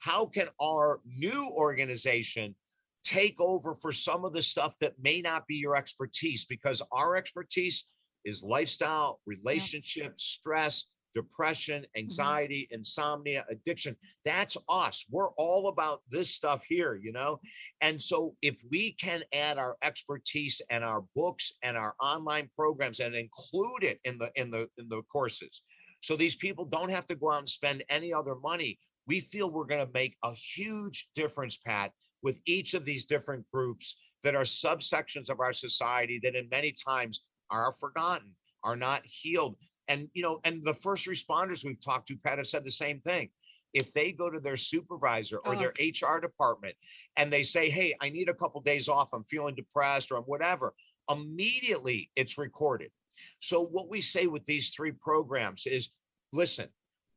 How 0.00 0.26
can 0.26 0.48
our 0.60 1.00
new 1.06 1.48
organization 1.52 2.54
take 3.04 3.40
over 3.40 3.74
for 3.74 3.92
some 3.92 4.24
of 4.24 4.32
the 4.32 4.42
stuff 4.42 4.76
that 4.80 4.94
may 5.00 5.20
not 5.20 5.46
be 5.46 5.56
your 5.56 5.76
expertise? 5.76 6.44
Because 6.44 6.82
our 6.92 7.16
expertise 7.16 7.86
is 8.24 8.42
lifestyle, 8.42 9.20
relationships, 9.26 10.24
stress, 10.24 10.86
depression, 11.16 11.82
mm-hmm. 11.82 11.98
anxiety, 12.04 12.68
insomnia, 12.70 13.44
addiction. 13.50 13.96
That's 14.24 14.56
us. 14.68 15.06
We're 15.10 15.30
all 15.38 15.68
about 15.68 16.02
this 16.10 16.30
stuff 16.30 16.62
here, 16.68 17.00
you 17.02 17.12
know? 17.12 17.40
And 17.80 18.00
so 18.00 18.36
if 18.42 18.60
we 18.70 18.92
can 18.92 19.22
add 19.32 19.56
our 19.56 19.76
expertise 19.82 20.60
and 20.70 20.84
our 20.84 21.04
books 21.16 21.54
and 21.62 21.76
our 21.76 21.94
online 22.00 22.50
programs 22.54 23.00
and 23.00 23.14
include 23.14 23.82
it 23.82 23.98
in 24.04 24.18
the 24.18 24.30
in 24.36 24.50
the 24.50 24.68
in 24.76 24.88
the 24.88 25.02
courses. 25.10 25.62
So 26.00 26.16
these 26.16 26.36
people 26.36 26.66
don't 26.66 26.90
have 26.90 27.06
to 27.06 27.16
go 27.16 27.32
out 27.32 27.38
and 27.38 27.48
spend 27.48 27.82
any 27.88 28.12
other 28.12 28.36
money. 28.36 28.78
We 29.08 29.20
feel 29.20 29.50
we're 29.50 29.64
going 29.64 29.86
to 29.86 29.92
make 29.94 30.16
a 30.22 30.32
huge 30.32 31.08
difference, 31.14 31.56
Pat, 31.56 31.92
with 32.22 32.38
each 32.44 32.74
of 32.74 32.84
these 32.84 33.06
different 33.06 33.44
groups 33.52 33.98
that 34.22 34.34
are 34.34 34.42
subsections 34.42 35.30
of 35.30 35.40
our 35.40 35.52
society 35.52 36.20
that 36.22 36.36
in 36.36 36.48
many 36.50 36.74
times 36.86 37.24
are 37.50 37.72
forgotten, 37.72 38.30
are 38.62 38.76
not 38.76 39.02
healed. 39.04 39.56
And 39.88 40.08
you 40.14 40.22
know, 40.22 40.40
and 40.44 40.64
the 40.64 40.74
first 40.74 41.06
responders 41.06 41.64
we've 41.64 41.80
talked 41.80 42.08
to, 42.08 42.16
Pat, 42.16 42.38
have 42.38 42.46
said 42.46 42.64
the 42.64 42.70
same 42.70 43.00
thing. 43.00 43.28
If 43.72 43.92
they 43.92 44.12
go 44.12 44.30
to 44.30 44.40
their 44.40 44.56
supervisor 44.56 45.38
or 45.38 45.54
Oh. 45.54 45.58
their 45.58 45.74
HR 45.78 46.20
department 46.20 46.74
and 47.16 47.32
they 47.32 47.42
say, 47.42 47.68
Hey, 47.68 47.94
I 48.00 48.08
need 48.08 48.28
a 48.28 48.34
couple 48.34 48.60
days 48.62 48.88
off, 48.88 49.10
I'm 49.12 49.24
feeling 49.24 49.54
depressed 49.54 50.10
or 50.10 50.16
I'm 50.16 50.24
whatever, 50.24 50.74
immediately 51.10 52.10
it's 52.16 52.38
recorded. 52.38 52.90
So 53.40 53.66
what 53.66 53.88
we 53.88 54.00
say 54.00 54.26
with 54.26 54.44
these 54.46 54.70
three 54.70 54.92
programs 54.92 55.66
is 55.66 55.90
listen, 56.32 56.68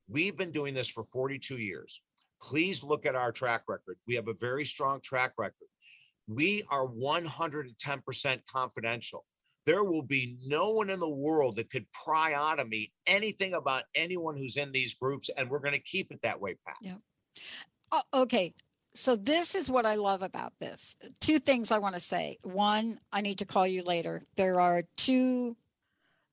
we've 0.08 0.38
been 0.38 0.52
doing 0.52 0.74
this 0.74 0.90
for 0.90 1.04
42 1.04 1.58
years. 1.58 2.02
Please 2.42 2.84
look 2.84 3.06
at 3.06 3.16
our 3.16 3.32
track 3.32 3.64
record. 3.68 3.98
We 4.08 4.16
have 4.16 4.28
a 4.28 4.34
very 4.34 4.66
strong 4.66 5.02
track 5.02 5.34
record. 5.38 5.68
We 6.28 6.64
are 6.70 6.88
110% 6.88 8.42
confidential. 8.46 9.26
There 9.70 9.84
will 9.84 10.02
be 10.02 10.36
no 10.48 10.72
one 10.72 10.90
in 10.90 11.00
the 11.00 11.08
world 11.08 11.58
that 11.58 11.70
could 11.70 11.86
pry 11.92 12.34
out 12.34 12.60
of 12.60 12.68
me 12.68 12.92
anything 13.06 13.54
about 13.54 13.84
anyone 13.94 14.36
who's 14.36 14.58
in 14.58 14.72
these 14.72 14.96
groups, 14.96 15.30
and 15.38 15.48
we're 15.48 15.60
going 15.60 15.76
to 15.76 15.80
keep 15.80 16.12
it 16.12 16.20
that 16.24 16.42
way, 16.42 16.56
Pat. 16.66 16.98
Oh, 17.92 18.02
okay. 18.12 18.56
So 18.96 19.16
this 19.16 19.54
is 19.54 19.70
what 19.70 19.86
I 19.86 19.94
love 19.94 20.24
about 20.24 20.54
this. 20.60 20.96
Two 21.20 21.38
things 21.38 21.72
I 21.72 21.78
want 21.78 21.94
to 21.94 22.02
say. 22.02 22.40
One, 22.42 23.00
I 23.14 23.22
need 23.22 23.38
to 23.38 23.46
call 23.46 23.68
you 23.68 23.84
later. 23.84 24.24
There 24.38 24.60
are 24.60 24.86
two 24.98 25.56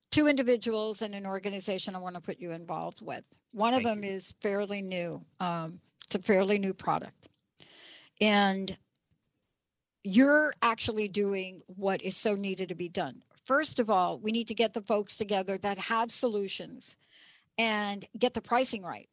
two 0.09 0.25
individuals 0.25 1.03
and 1.03 1.13
an 1.13 1.27
organization 1.27 1.95
I 1.95 1.99
want 1.99 2.15
to 2.15 2.21
put 2.21 2.39
you 2.39 2.53
involved 2.53 3.05
with. 3.05 3.23
One 3.51 3.75
of 3.75 3.83
Thank 3.83 4.01
them 4.01 4.03
you. 4.03 4.15
is 4.15 4.33
fairly 4.41 4.81
new. 4.81 5.23
Um, 5.39 5.79
it's 6.03 6.15
a 6.15 6.19
fairly 6.19 6.57
new 6.57 6.73
product. 6.73 7.29
And 8.19 8.75
you're 10.03 10.53
actually 10.63 11.07
doing 11.07 11.61
what 11.67 12.01
is 12.01 12.17
so 12.17 12.33
needed 12.33 12.69
to 12.69 12.75
be 12.75 12.89
done. 12.89 13.21
First 13.47 13.79
of 13.79 13.89
all, 13.89 14.19
we 14.19 14.33
need 14.33 14.49
to 14.49 14.53
get 14.53 14.73
the 14.73 14.81
folks 14.81 15.15
together 15.15 15.57
that 15.59 15.77
have 15.77 16.11
solutions 16.11 16.97
and 17.57 18.05
get 18.19 18.33
the 18.33 18.41
pricing 18.41 18.83
right 18.83 19.07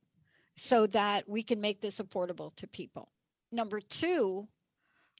so 0.57 0.89
that 0.89 1.28
we 1.28 1.45
can 1.45 1.61
make 1.61 1.80
this 1.80 2.01
affordable 2.01 2.53
to 2.57 2.66
people. 2.66 3.12
Number 3.53 3.80
two, 3.80 4.49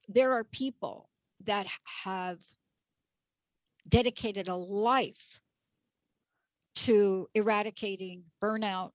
there 0.09 0.33
are 0.33 0.43
people 0.43 1.09
that 1.45 1.69
have 2.03 2.41
dedicated 3.89 4.49
a 4.49 4.57
life 4.57 5.41
to 6.75 7.29
eradicating 7.35 8.25
burnout 8.43 8.91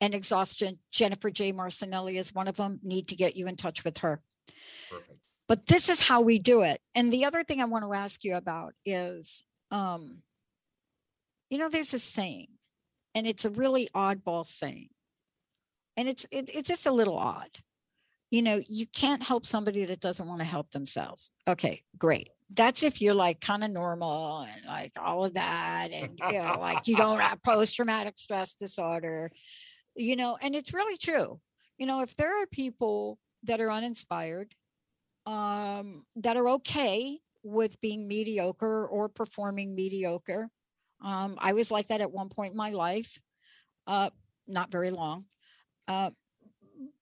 and 0.00 0.12
exhaustion. 0.12 0.80
Jennifer 0.90 1.30
J. 1.30 1.52
Marcinelli 1.52 2.14
is 2.14 2.34
one 2.34 2.48
of 2.48 2.56
them. 2.56 2.80
Need 2.82 3.06
to 3.08 3.14
get 3.14 3.36
you 3.36 3.46
in 3.46 3.54
touch 3.54 3.84
with 3.84 3.98
her. 3.98 4.20
Perfect. 4.90 5.20
But 5.50 5.66
this 5.66 5.88
is 5.88 6.00
how 6.00 6.20
we 6.20 6.38
do 6.38 6.62
it. 6.62 6.80
And 6.94 7.12
the 7.12 7.24
other 7.24 7.42
thing 7.42 7.60
I 7.60 7.64
want 7.64 7.84
to 7.84 7.92
ask 7.92 8.22
you 8.22 8.36
about 8.36 8.72
is 8.86 9.42
um, 9.72 10.22
you 11.50 11.58
know, 11.58 11.68
there's 11.68 11.92
a 11.92 11.98
saying, 11.98 12.46
and 13.16 13.26
it's 13.26 13.44
a 13.44 13.50
really 13.50 13.88
oddball 13.92 14.46
saying. 14.46 14.90
And 15.96 16.08
it's 16.08 16.24
it, 16.30 16.50
it's 16.54 16.68
just 16.68 16.86
a 16.86 16.92
little 16.92 17.18
odd. 17.18 17.50
You 18.30 18.42
know, 18.42 18.60
you 18.68 18.86
can't 18.86 19.24
help 19.24 19.44
somebody 19.44 19.84
that 19.86 19.98
doesn't 19.98 20.28
want 20.28 20.38
to 20.38 20.44
help 20.44 20.70
themselves. 20.70 21.32
Okay, 21.48 21.82
great. 21.98 22.30
that's 22.54 22.82
if 22.82 23.00
you're 23.00 23.14
like 23.14 23.40
kind 23.40 23.62
of 23.64 23.70
normal 23.70 24.40
and 24.40 24.66
like 24.66 24.92
all 25.00 25.24
of 25.24 25.34
that 25.34 25.88
and 25.92 26.18
you 26.30 26.42
know 26.42 26.56
like 26.58 26.86
you 26.88 26.96
don't 26.96 27.20
have 27.20 27.42
post-traumatic 27.42 28.18
stress 28.18 28.54
disorder 28.54 29.30
you 29.94 30.16
know 30.16 30.36
and 30.40 30.54
it's 30.54 30.74
really 30.74 30.96
true 30.96 31.38
you 31.78 31.86
know 31.86 32.02
if 32.02 32.16
there 32.16 32.42
are 32.42 32.46
people 32.46 33.18
that 33.44 33.60
are 33.60 33.70
uninspired 33.70 34.54
um 35.26 36.04
that 36.16 36.36
are 36.36 36.48
okay 36.48 37.18
with 37.42 37.80
being 37.80 38.06
mediocre 38.08 38.86
or 38.86 39.08
performing 39.08 39.74
mediocre 39.74 40.48
um 41.02 41.36
i 41.40 41.52
was 41.52 41.70
like 41.70 41.86
that 41.88 42.00
at 42.00 42.10
one 42.10 42.28
point 42.28 42.52
in 42.52 42.56
my 42.56 42.70
life 42.70 43.18
uh 43.86 44.10
not 44.46 44.70
very 44.70 44.90
long 44.90 45.24
uh 45.88 46.10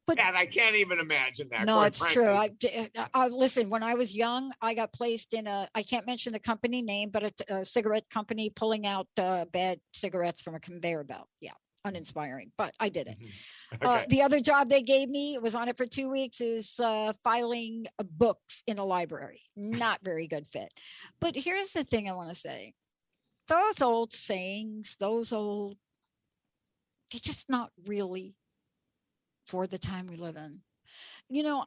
but 0.08 0.18
and 0.18 0.36
I 0.36 0.46
can't 0.46 0.74
even 0.74 1.00
imagine 1.00 1.48
that. 1.50 1.66
no, 1.66 1.82
it's 1.82 2.04
true. 2.04 2.30
I, 2.30 2.44
I, 2.44 2.48
d- 2.48 2.88
I- 3.12 3.28
listen. 3.28 3.68
When 3.68 3.82
I 3.82 3.92
was 3.92 4.14
young, 4.14 4.52
I 4.62 4.72
got 4.72 4.90
placed 4.90 5.34
in 5.34 5.46
a. 5.46 5.68
I 5.74 5.82
can't 5.82 6.06
mention 6.06 6.32
the 6.32 6.40
company 6.40 6.80
name, 6.80 7.10
but 7.10 7.30
a 7.50 7.64
cigarette 7.64 8.08
company 8.08 8.48
pulling 8.48 8.86
out 8.86 9.06
uh, 9.18 9.44
bad 9.52 9.80
cigarettes 9.92 10.40
from 10.40 10.54
a 10.54 10.60
conveyor 10.60 11.04
belt. 11.04 11.28
Yeah, 11.42 11.52
uninspiring, 11.84 12.52
but 12.56 12.74
I 12.80 12.88
did 12.88 13.06
it. 13.08 13.18
Mhm. 13.18 13.32
Uh, 13.82 14.02
the 14.08 14.22
other 14.22 14.40
job 14.40 14.68
they 14.68 14.82
gave 14.82 15.08
me 15.08 15.38
was 15.38 15.54
on 15.54 15.68
it 15.68 15.76
for 15.76 15.86
two 15.86 16.08
weeks 16.10 16.40
is 16.40 16.80
uh, 16.80 17.12
filing 17.22 17.86
uh, 17.98 18.02
books 18.02 18.62
in 18.66 18.78
a 18.78 18.84
library. 18.84 19.42
Not 19.56 20.00
very 20.02 20.26
good 20.26 20.46
fit. 20.46 20.72
But 21.20 21.36
here's 21.36 21.72
the 21.74 21.84
thing 21.84 22.08
I 22.08 22.14
want 22.14 22.30
to 22.30 22.34
say: 22.34 22.72
those 23.46 23.82
old 23.82 24.12
sayings, 24.12 24.96
those 24.98 25.32
old, 25.32 25.76
they're 27.10 27.20
just 27.20 27.50
not 27.50 27.70
really 27.86 28.34
for 29.46 29.66
the 29.66 29.78
time 29.78 30.06
we 30.06 30.16
live 30.16 30.36
in. 30.36 30.60
You 31.28 31.42
know, 31.42 31.64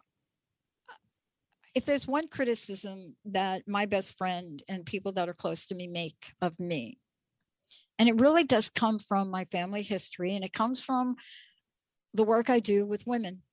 if 1.74 1.86
there's 1.86 2.08
one 2.08 2.28
criticism 2.28 3.16
that 3.26 3.68
my 3.68 3.86
best 3.86 4.18
friend 4.18 4.62
and 4.68 4.86
people 4.86 5.12
that 5.14 5.30
are 5.30 5.34
close 5.34 5.68
to 5.68 5.76
me 5.76 5.88
make 5.88 6.34
of 6.42 6.60
me, 6.60 7.00
and 8.02 8.10
it 8.10 8.20
really 8.20 8.44
does 8.44 8.68
come 8.68 8.98
from 8.98 9.30
my 9.30 9.46
family 9.46 9.84
history 9.84 10.36
and 10.36 10.44
it 10.44 10.54
comes 10.54 10.84
from 10.84 11.18
the 12.16 12.24
work 12.24 12.50
I 12.50 12.60
do 12.60 12.84
with 12.84 13.06
women, 13.06 13.44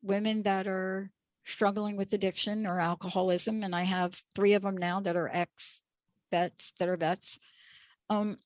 women 0.00 0.44
that 0.44 0.66
are 0.66 1.10
struggling 1.44 1.94
with 1.94 2.14
addiction 2.14 2.66
or 2.66 2.80
alcoholism. 2.80 3.62
And 3.62 3.76
I 3.76 3.82
have 3.82 4.18
three 4.34 4.54
of 4.54 4.62
them 4.62 4.78
now 4.78 5.00
that 5.00 5.16
are 5.16 5.28
ex 5.30 5.82
vets, 6.30 6.72
that 6.78 6.88
are 6.88 6.96
vets. 6.96 7.38
Um, 8.08 8.38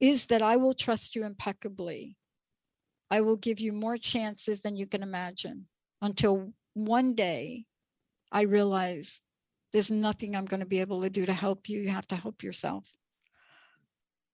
is 0.00 0.26
that 0.26 0.42
I 0.42 0.56
will 0.56 0.74
trust 0.74 1.16
you 1.16 1.24
impeccably. 1.24 2.18
I 3.10 3.22
will 3.22 3.36
give 3.36 3.58
you 3.58 3.72
more 3.72 3.96
chances 3.96 4.60
than 4.60 4.76
you 4.76 4.86
can 4.86 5.02
imagine 5.02 5.64
until 6.02 6.52
one 6.74 7.14
day 7.14 7.64
I 8.30 8.42
realize 8.42 9.22
there's 9.72 9.90
nothing 9.90 10.36
I'm 10.36 10.44
going 10.44 10.60
to 10.60 10.66
be 10.66 10.82
able 10.82 11.00
to 11.00 11.08
do 11.08 11.24
to 11.24 11.32
help 11.32 11.70
you. 11.70 11.80
You 11.80 11.88
have 11.88 12.08
to 12.08 12.16
help 12.16 12.42
yourself. 12.42 12.84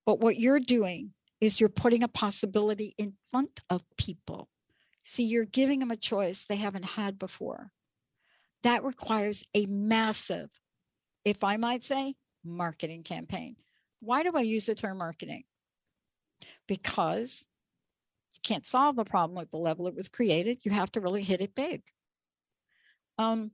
But 0.06 0.20
what 0.20 0.38
you're 0.38 0.60
doing 0.60 1.12
is 1.40 1.60
you're 1.60 1.68
putting 1.68 2.02
a 2.02 2.08
possibility 2.08 2.94
in 2.98 3.14
front 3.30 3.60
of 3.70 3.84
people. 3.96 4.48
See, 5.04 5.24
you're 5.24 5.44
giving 5.44 5.80
them 5.80 5.90
a 5.90 5.96
choice 5.96 6.44
they 6.44 6.56
haven't 6.56 6.84
had 6.84 7.18
before. 7.18 7.72
That 8.62 8.84
requires 8.84 9.44
a 9.54 9.66
massive, 9.66 10.50
if 11.24 11.42
I 11.42 11.56
might 11.56 11.82
say, 11.82 12.14
marketing 12.44 13.02
campaign. 13.02 13.56
Why 14.00 14.22
do 14.22 14.32
I 14.34 14.42
use 14.42 14.66
the 14.66 14.74
term 14.74 14.98
marketing? 14.98 15.44
Because 16.68 17.46
you 18.34 18.40
can't 18.42 18.66
solve 18.66 18.96
the 18.96 19.04
problem 19.04 19.38
at 19.38 19.50
the 19.50 19.56
level 19.56 19.86
it 19.86 19.94
was 19.94 20.08
created. 20.08 20.58
You 20.62 20.72
have 20.72 20.92
to 20.92 21.00
really 21.00 21.22
hit 21.22 21.40
it 21.40 21.54
big. 21.54 21.82
Um, 23.18 23.50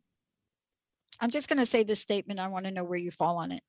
I'm 1.21 1.31
just 1.31 1.49
going 1.49 1.59
to 1.59 1.67
say 1.67 1.83
this 1.83 2.01
statement. 2.01 2.41
I 2.41 2.49
want 2.49 2.67
to 2.67 2.71
know 2.71 2.85
where 2.85 2.99
you 2.99 3.11
fall 3.11 3.39
on 3.39 3.53
it. 3.53 3.63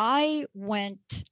I 0.00 0.46
went, 0.54 1.24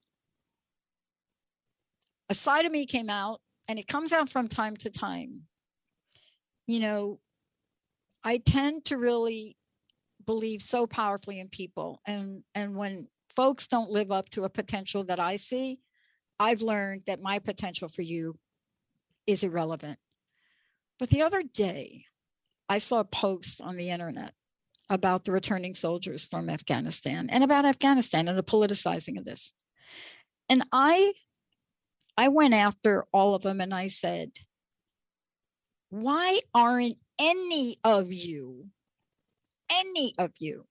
a 2.28 2.34
side 2.34 2.64
of 2.64 2.72
me 2.72 2.84
came 2.84 3.08
out, 3.08 3.40
and 3.68 3.78
it 3.78 3.86
comes 3.86 4.12
out 4.12 4.28
from 4.28 4.48
time 4.48 4.76
to 4.78 4.90
time. 4.90 5.42
You 6.66 6.80
know, 6.80 7.20
I 8.24 8.38
tend 8.38 8.86
to 8.86 8.98
really 8.98 9.56
believe 10.26 10.62
so 10.62 10.88
powerfully 10.88 11.38
in 11.38 11.48
people, 11.48 12.00
and 12.04 12.42
and 12.56 12.74
when 12.74 13.06
folks 13.36 13.68
don't 13.68 13.90
live 13.90 14.10
up 14.10 14.30
to 14.30 14.42
a 14.42 14.50
potential 14.50 15.04
that 15.04 15.20
I 15.20 15.36
see, 15.36 15.78
I've 16.40 16.60
learned 16.60 17.02
that 17.06 17.22
my 17.22 17.38
potential 17.38 17.88
for 17.88 18.02
you 18.02 18.36
is 19.28 19.44
irrelevant. 19.44 20.00
But 20.98 21.10
the 21.10 21.22
other 21.22 21.42
day, 21.42 22.06
I 22.68 22.78
saw 22.78 22.98
a 22.98 23.04
post 23.04 23.60
on 23.60 23.76
the 23.76 23.90
internet 23.90 24.34
about 24.88 25.24
the 25.24 25.32
returning 25.32 25.74
soldiers 25.74 26.24
from 26.24 26.48
Afghanistan 26.48 27.28
and 27.30 27.42
about 27.42 27.64
Afghanistan 27.64 28.28
and 28.28 28.38
the 28.38 28.42
politicizing 28.42 29.18
of 29.18 29.24
this. 29.24 29.52
And 30.48 30.64
I 30.72 31.14
I 32.16 32.28
went 32.28 32.54
after 32.54 33.04
all 33.12 33.34
of 33.34 33.42
them 33.42 33.60
and 33.60 33.74
I 33.74 33.88
said, 33.88 34.32
why 35.90 36.40
aren't 36.54 36.96
any 37.18 37.78
of 37.84 38.12
you, 38.12 38.68
any 39.70 40.14
of 40.18 40.32
you 40.38 40.66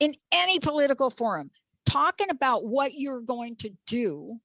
in 0.00 0.14
any 0.32 0.58
political 0.58 1.10
forum 1.10 1.50
talking 1.84 2.30
about 2.30 2.66
what 2.66 2.94
you're 2.94 3.20
going 3.20 3.56
to 3.56 3.70
do 3.86 4.40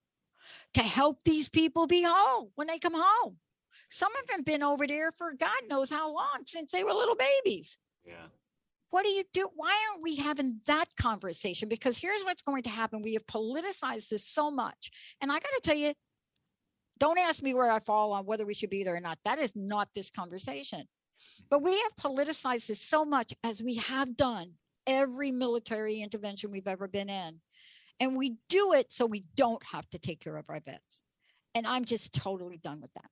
to 0.74 0.82
help 0.82 1.20
these 1.24 1.50
people 1.50 1.88
be 1.88 2.04
home 2.04 2.52
when 2.56 2.68
they 2.68 2.80
come 2.80 2.96
home? 2.96 3.38
Some 3.90 4.12
of 4.22 4.28
them 4.28 4.44
been 4.44 4.64
over 4.64 4.88
there 4.88 5.12
for 5.12 5.34
God 5.34 5.50
knows 5.70 5.90
how 5.90 6.14
long 6.14 6.44
since 6.46 6.72
they 6.72 6.84
were 6.84 6.94
little 6.94 7.16
babies 7.16 7.78
Yeah. 8.06 8.28
What 8.92 9.04
do 9.04 9.10
you 9.10 9.24
do? 9.34 9.50
Why 9.56 9.76
aren't 9.90 10.04
we 10.04 10.18
having 10.18 10.60
that 10.68 10.86
conversation? 11.00 11.70
Because 11.70 11.98
here's 11.98 12.24
what's 12.24 12.42
going 12.42 12.64
to 12.64 12.70
happen. 12.70 13.02
We 13.02 13.14
have 13.14 13.26
politicized 13.26 14.10
this 14.10 14.26
so 14.26 14.52
much. 14.52 14.92
And 15.22 15.32
I 15.32 15.36
got 15.36 15.42
to 15.42 15.62
tell 15.64 15.76
you, 15.76 15.94
don't 17.00 17.18
ask 17.18 17.42
me 17.42 17.54
where 17.54 17.72
I 17.72 17.80
fall 17.80 18.12
on 18.12 18.26
whether 18.26 18.46
we 18.46 18.54
should 18.54 18.70
be 18.70 18.84
there 18.84 18.96
or 18.96 19.00
not. 19.00 19.18
That 19.26 19.40
is 19.40 19.56
not 19.56 19.90
this 19.96 20.12
conversation. 20.12 20.84
But 21.50 21.64
we 21.64 21.72
have 21.72 21.96
politicized 22.00 22.68
this 22.68 22.82
so 22.82 23.06
much 23.06 23.34
as 23.44 23.64
we 23.64 23.76
have 23.76 24.16
done 24.16 24.52
every 24.86 25.32
military 25.32 26.02
intervention 26.02 26.52
we've 26.52 26.68
ever 26.68 26.88
been 26.88 27.10
in. 27.10 27.40
And 28.00 28.18
we 28.18 28.36
do 28.50 28.74
it 28.74 28.92
so 28.92 29.06
we 29.06 29.24
don't 29.36 29.64
have 29.72 29.90
to 29.92 30.00
take 30.00 30.20
care 30.20 30.38
of 30.38 30.46
our 30.50 30.60
vets. 30.60 31.02
And 31.56 31.66
I'm 31.66 31.86
just 31.86 32.14
totally 32.14 32.58
done 32.58 32.82
with 32.82 32.94
that. 32.96 33.10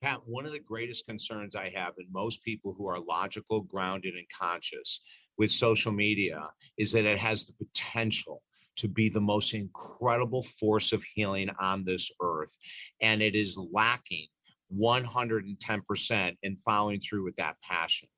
Pat, 0.00 0.20
one 0.26 0.46
of 0.46 0.52
the 0.52 0.60
greatest 0.60 1.06
concerns 1.06 1.56
I 1.56 1.72
have 1.74 1.94
in 1.98 2.06
most 2.12 2.44
people 2.44 2.74
who 2.76 2.86
are 2.86 3.00
logical, 3.00 3.62
grounded, 3.62 4.14
and 4.14 4.26
conscious 4.28 5.00
with 5.38 5.50
social 5.50 5.92
media 5.92 6.48
is 6.76 6.92
that 6.92 7.04
it 7.04 7.18
has 7.18 7.44
the 7.44 7.64
potential 7.64 8.42
to 8.76 8.88
be 8.88 9.08
the 9.08 9.20
most 9.20 9.54
incredible 9.54 10.42
force 10.42 10.92
of 10.92 11.02
healing 11.02 11.50
on 11.60 11.84
this 11.84 12.12
earth. 12.22 12.56
And 13.00 13.20
it 13.20 13.34
is 13.34 13.58
lacking 13.72 14.28
110% 14.76 16.36
in 16.42 16.56
following 16.56 17.00
through 17.00 17.24
with 17.24 17.36
that 17.36 17.56
passion, 17.60 18.08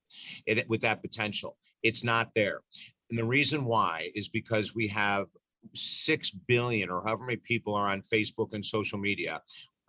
it, 0.46 0.68
with 0.68 0.82
that 0.82 1.00
potential. 1.00 1.56
It's 1.82 2.04
not 2.04 2.34
there. 2.34 2.60
And 3.08 3.18
the 3.18 3.24
reason 3.24 3.64
why 3.64 4.10
is 4.14 4.28
because 4.28 4.74
we 4.74 4.86
have 4.88 5.28
6 5.74 6.30
billion 6.30 6.90
or 6.90 7.02
however 7.04 7.24
many 7.24 7.40
people 7.42 7.74
are 7.74 7.88
on 7.88 8.02
Facebook 8.02 8.52
and 8.52 8.64
social 8.64 8.98
media 8.98 9.40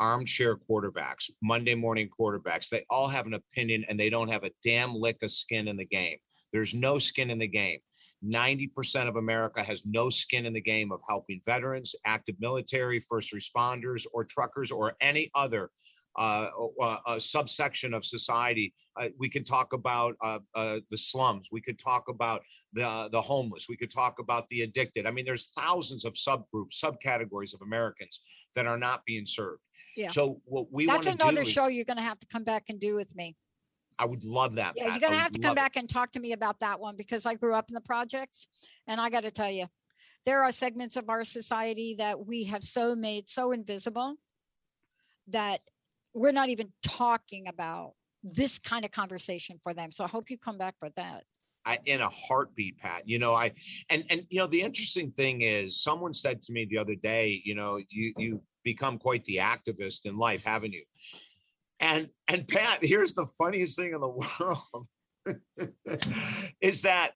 armchair 0.01 0.57
quarterbacks, 0.57 1.29
Monday 1.41 1.75
morning 1.75 2.09
quarterbacks. 2.09 2.67
They 2.67 2.83
all 2.89 3.07
have 3.07 3.27
an 3.27 3.35
opinion 3.35 3.85
and 3.87 3.97
they 3.97 4.09
don't 4.09 4.31
have 4.31 4.43
a 4.43 4.51
damn 4.63 4.93
lick 4.93 5.17
of 5.21 5.31
skin 5.31 5.69
in 5.69 5.77
the 5.77 5.85
game. 5.85 6.17
There's 6.51 6.73
no 6.73 6.99
skin 6.99 7.29
in 7.29 7.39
the 7.39 7.47
game. 7.47 7.79
90% 8.25 9.07
of 9.07 9.15
America 9.15 9.63
has 9.63 9.83
no 9.85 10.09
skin 10.09 10.45
in 10.45 10.53
the 10.53 10.61
game 10.61 10.91
of 10.91 11.01
helping 11.07 11.41
veterans, 11.45 11.95
active 12.05 12.35
military, 12.39 12.99
first 12.99 13.33
responders, 13.33 14.05
or 14.13 14.25
truckers, 14.25 14.71
or 14.71 14.93
any 15.01 15.31
other 15.33 15.71
uh, 16.17 16.49
uh, 16.81 16.97
uh, 17.05 17.19
subsection 17.19 17.93
of 17.93 18.03
society. 18.05 18.73
Uh, 18.99 19.07
we 19.17 19.29
could 19.29 19.45
talk 19.45 19.73
about 19.73 20.15
uh, 20.21 20.39
uh, 20.55 20.79
the 20.89 20.97
slums. 20.97 21.49
We 21.51 21.61
could 21.61 21.79
talk 21.79 22.09
about 22.09 22.41
the 22.73 23.07
the 23.11 23.21
homeless. 23.21 23.67
We 23.69 23.77
could 23.77 23.91
talk 23.91 24.19
about 24.19 24.47
the 24.49 24.63
addicted. 24.63 25.05
I 25.05 25.11
mean, 25.11 25.25
there's 25.25 25.51
thousands 25.53 26.03
of 26.03 26.13
subgroups, 26.13 26.83
subcategories 26.83 27.53
of 27.53 27.61
Americans 27.61 28.21
that 28.55 28.67
are 28.67 28.77
not 28.77 29.05
being 29.05 29.25
served. 29.25 29.61
Yeah. 29.95 30.09
So 30.09 30.41
what 30.45 30.71
we 30.71 30.87
want 30.87 31.03
That's 31.03 31.17
to 31.17 31.23
another 31.23 31.43
do, 31.43 31.47
is- 31.47 31.53
show 31.53 31.67
you're 31.67 31.85
going 31.85 31.97
to 31.97 32.03
have 32.03 32.19
to 32.19 32.27
come 32.27 32.43
back 32.43 32.65
and 32.69 32.79
do 32.79 32.95
with 32.95 33.15
me. 33.15 33.35
I 33.99 34.05
would 34.05 34.23
love 34.23 34.55
that. 34.55 34.73
Yeah, 34.75 34.85
Pat. 34.85 34.93
you're 34.93 35.09
gonna 35.09 35.21
have 35.21 35.31
to 35.33 35.39
come 35.39 35.51
it. 35.51 35.57
back 35.57 35.75
and 35.75 35.87
talk 35.87 36.13
to 36.13 36.19
me 36.19 36.31
about 36.31 36.59
that 36.61 36.79
one 36.79 36.95
because 36.97 37.27
I 37.27 37.35
grew 37.35 37.53
up 37.53 37.69
in 37.69 37.75
the 37.75 37.81
projects. 37.81 38.47
And 38.87 38.99
I 38.99 39.11
gotta 39.11 39.29
tell 39.29 39.51
you, 39.51 39.67
there 40.25 40.41
are 40.41 40.51
segments 40.51 40.95
of 40.95 41.07
our 41.07 41.23
society 41.23 41.95
that 41.99 42.25
we 42.25 42.45
have 42.45 42.63
so 42.63 42.95
made 42.95 43.29
so 43.29 43.51
invisible 43.51 44.15
that 45.27 45.61
we're 46.15 46.31
not 46.31 46.49
even 46.49 46.71
talking 46.81 47.47
about 47.47 47.93
this 48.23 48.57
kind 48.57 48.85
of 48.85 48.91
conversation 48.91 49.59
for 49.61 49.71
them. 49.71 49.91
So 49.91 50.03
I 50.03 50.07
hope 50.07 50.31
you 50.31 50.37
come 50.37 50.57
back 50.57 50.75
for 50.79 50.89
that. 50.95 51.23
I, 51.63 51.77
in 51.85 52.01
a 52.01 52.09
heartbeat, 52.09 52.79
Pat. 52.79 53.07
You 53.07 53.19
know, 53.19 53.35
I 53.35 53.51
and 53.91 54.03
and 54.09 54.25
you 54.29 54.39
know 54.39 54.47
the 54.47 54.61
interesting 54.61 55.11
thing 55.11 55.41
is, 55.41 55.83
someone 55.83 56.13
said 56.13 56.41
to 56.43 56.53
me 56.53 56.65
the 56.67 56.79
other 56.79 56.95
day, 56.95 57.39
you 57.45 57.53
know, 57.53 57.79
you 57.89 58.13
you 58.17 58.41
become 58.63 58.97
quite 58.97 59.23
the 59.25 59.37
activist 59.37 60.05
in 60.05 60.17
life, 60.17 60.43
haven't 60.43 60.73
you? 60.73 60.83
And 61.79 62.09
and 62.27 62.47
Pat, 62.47 62.79
here's 62.81 63.13
the 63.13 63.25
funniest 63.37 63.77
thing 63.77 63.93
in 63.93 64.01
the 64.01 64.07
world. 64.39 64.87
is 66.61 66.81
that 66.83 67.11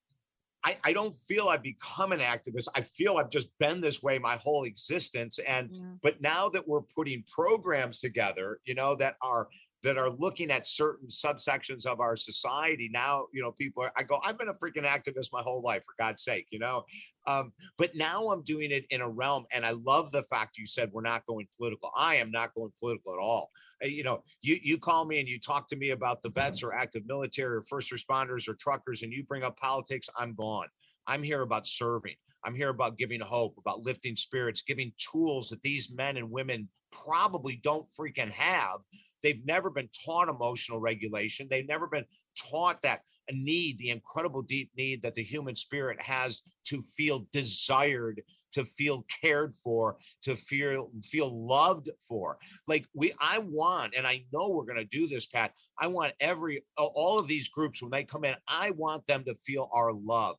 I, 0.66 0.78
I 0.84 0.93
don't 0.93 1.14
feel 1.14 1.48
I've 1.48 1.62
become 1.62 2.12
an 2.12 2.20
activist. 2.20 2.68
I 2.76 2.82
feel 2.82 3.18
I've 3.18 3.30
just 3.30 3.50
been 3.60 3.82
this 3.82 4.02
way 4.02 4.18
my 4.18 4.36
whole 4.38 4.64
existence. 4.64 5.39
And 5.39 5.70
Yeah. 5.72 5.93
but 6.02 6.22
now 6.22 6.50
that 6.50 6.68
we're 6.68 6.82
putting 6.82 7.24
programs 7.32 8.00
together, 8.00 8.60
you 8.66 8.74
know, 8.74 8.96
that 8.96 9.16
are 9.22 9.48
that 9.84 10.00
are 10.00 10.10
looking 10.10 10.50
at 10.50 10.66
certain 10.66 11.08
subsections 11.08 11.86
of 11.86 12.00
our 12.00 12.16
society 12.16 12.89
now 12.91 13.28
you 13.32 13.41
know 13.43 13.52
people 13.52 13.84
are 13.84 13.91
i 13.96 14.02
go 14.02 14.20
i've 14.24 14.38
been 14.38 14.48
a 14.48 14.54
freaking 14.54 14.84
activist 14.84 15.30
my 15.32 15.43
whole 15.43 15.62
life 15.62 15.84
for 15.84 15.93
god's 16.00 16.24
sake 16.24 16.48
you 16.50 16.58
know 16.58 16.84
um, 17.28 17.51
but 17.78 17.95
now 17.95 18.30
i'm 18.30 18.43
doing 18.43 18.71
it 18.71 18.86
in 18.89 19.01
a 19.01 19.09
realm 19.09 19.45
and 19.51 19.65
i 19.65 19.71
love 19.71 20.11
the 20.11 20.21
fact 20.23 20.57
you 20.57 20.65
said 20.65 20.89
we're 20.91 21.01
not 21.01 21.26
going 21.26 21.47
political. 21.57 21.91
I 21.95 22.15
am 22.15 22.32
not 22.32 22.53
going 22.53 22.71
political 22.80 23.13
at 23.13 23.19
all. 23.19 23.49
Uh, 23.84 23.88
you 23.88 24.03
know 24.03 24.23
you 24.41 24.57
you 24.61 24.78
call 24.78 25.05
me 25.05 25.19
and 25.19 25.28
you 25.28 25.39
talk 25.39 25.67
to 25.69 25.76
me 25.76 25.91
about 25.91 26.21
the 26.21 26.30
vets 26.30 26.63
or 26.63 26.73
active 26.73 27.03
military 27.05 27.57
or 27.57 27.61
first 27.63 27.91
responders 27.91 28.47
or 28.47 28.55
truckers 28.55 29.03
and 29.03 29.11
you 29.11 29.23
bring 29.23 29.43
up 29.43 29.57
politics 29.57 30.09
i'm 30.17 30.34
gone. 30.36 30.67
I'm 31.07 31.21
here 31.21 31.41
about 31.41 31.67
serving. 31.67 32.15
I'm 32.43 32.55
here 32.55 32.69
about 32.69 32.97
giving 32.97 33.21
hope 33.21 33.55
about 33.59 33.82
lifting 33.82 34.15
spirits 34.15 34.61
giving 34.61 34.91
tools 34.97 35.49
that 35.49 35.61
these 35.61 35.91
men 35.91 36.17
and 36.17 36.32
women 36.32 36.69
probably 36.91 37.59
don't 37.63 37.86
freaking 37.99 38.32
have. 38.32 38.80
They've 39.23 39.43
never 39.45 39.69
been 39.69 39.89
taught 40.05 40.30
emotional 40.30 40.80
regulation. 40.80 41.47
They've 41.49 41.67
never 41.67 41.88
been 41.88 42.05
taught 42.38 42.82
that 42.84 43.01
need, 43.32 43.78
the 43.78 43.89
incredible 43.89 44.41
deep 44.41 44.71
need 44.78 45.01
that 45.01 45.15
the 45.15 45.23
human 45.23 45.55
spirit 45.55 46.01
has 46.01 46.41
to 46.65 46.82
feel 46.82 47.28
desired, 47.32 48.21
to 48.53 48.63
feel 48.63 49.05
cared 49.21 49.53
for, 49.55 49.97
to 50.23 50.36
feel 50.36 50.89
feel 51.03 51.47
loved 51.47 51.89
for. 52.07 52.38
Like 52.67 52.86
we, 52.93 53.13
I 53.19 53.39
want, 53.39 53.95
and 53.95 54.05
I 54.05 54.23
know 54.32 54.51
we're 54.51 54.65
going 54.65 54.78
to 54.78 54.86
do 54.86 55.07
this, 55.07 55.26
Pat. 55.26 55.53
I 55.80 55.88
want 55.88 56.13
every 56.19 56.63
all 56.78 57.19
of 57.19 57.28
these 57.28 57.49
groups 57.49 57.82
when 57.82 57.91
they 57.91 58.03
come 58.03 58.26
in, 58.26 58.36
I 58.47 58.71
want 58.71 59.05
them 59.07 59.23
to 59.26 59.36
feel 59.36 59.69
our 59.73 59.91
love, 59.93 60.38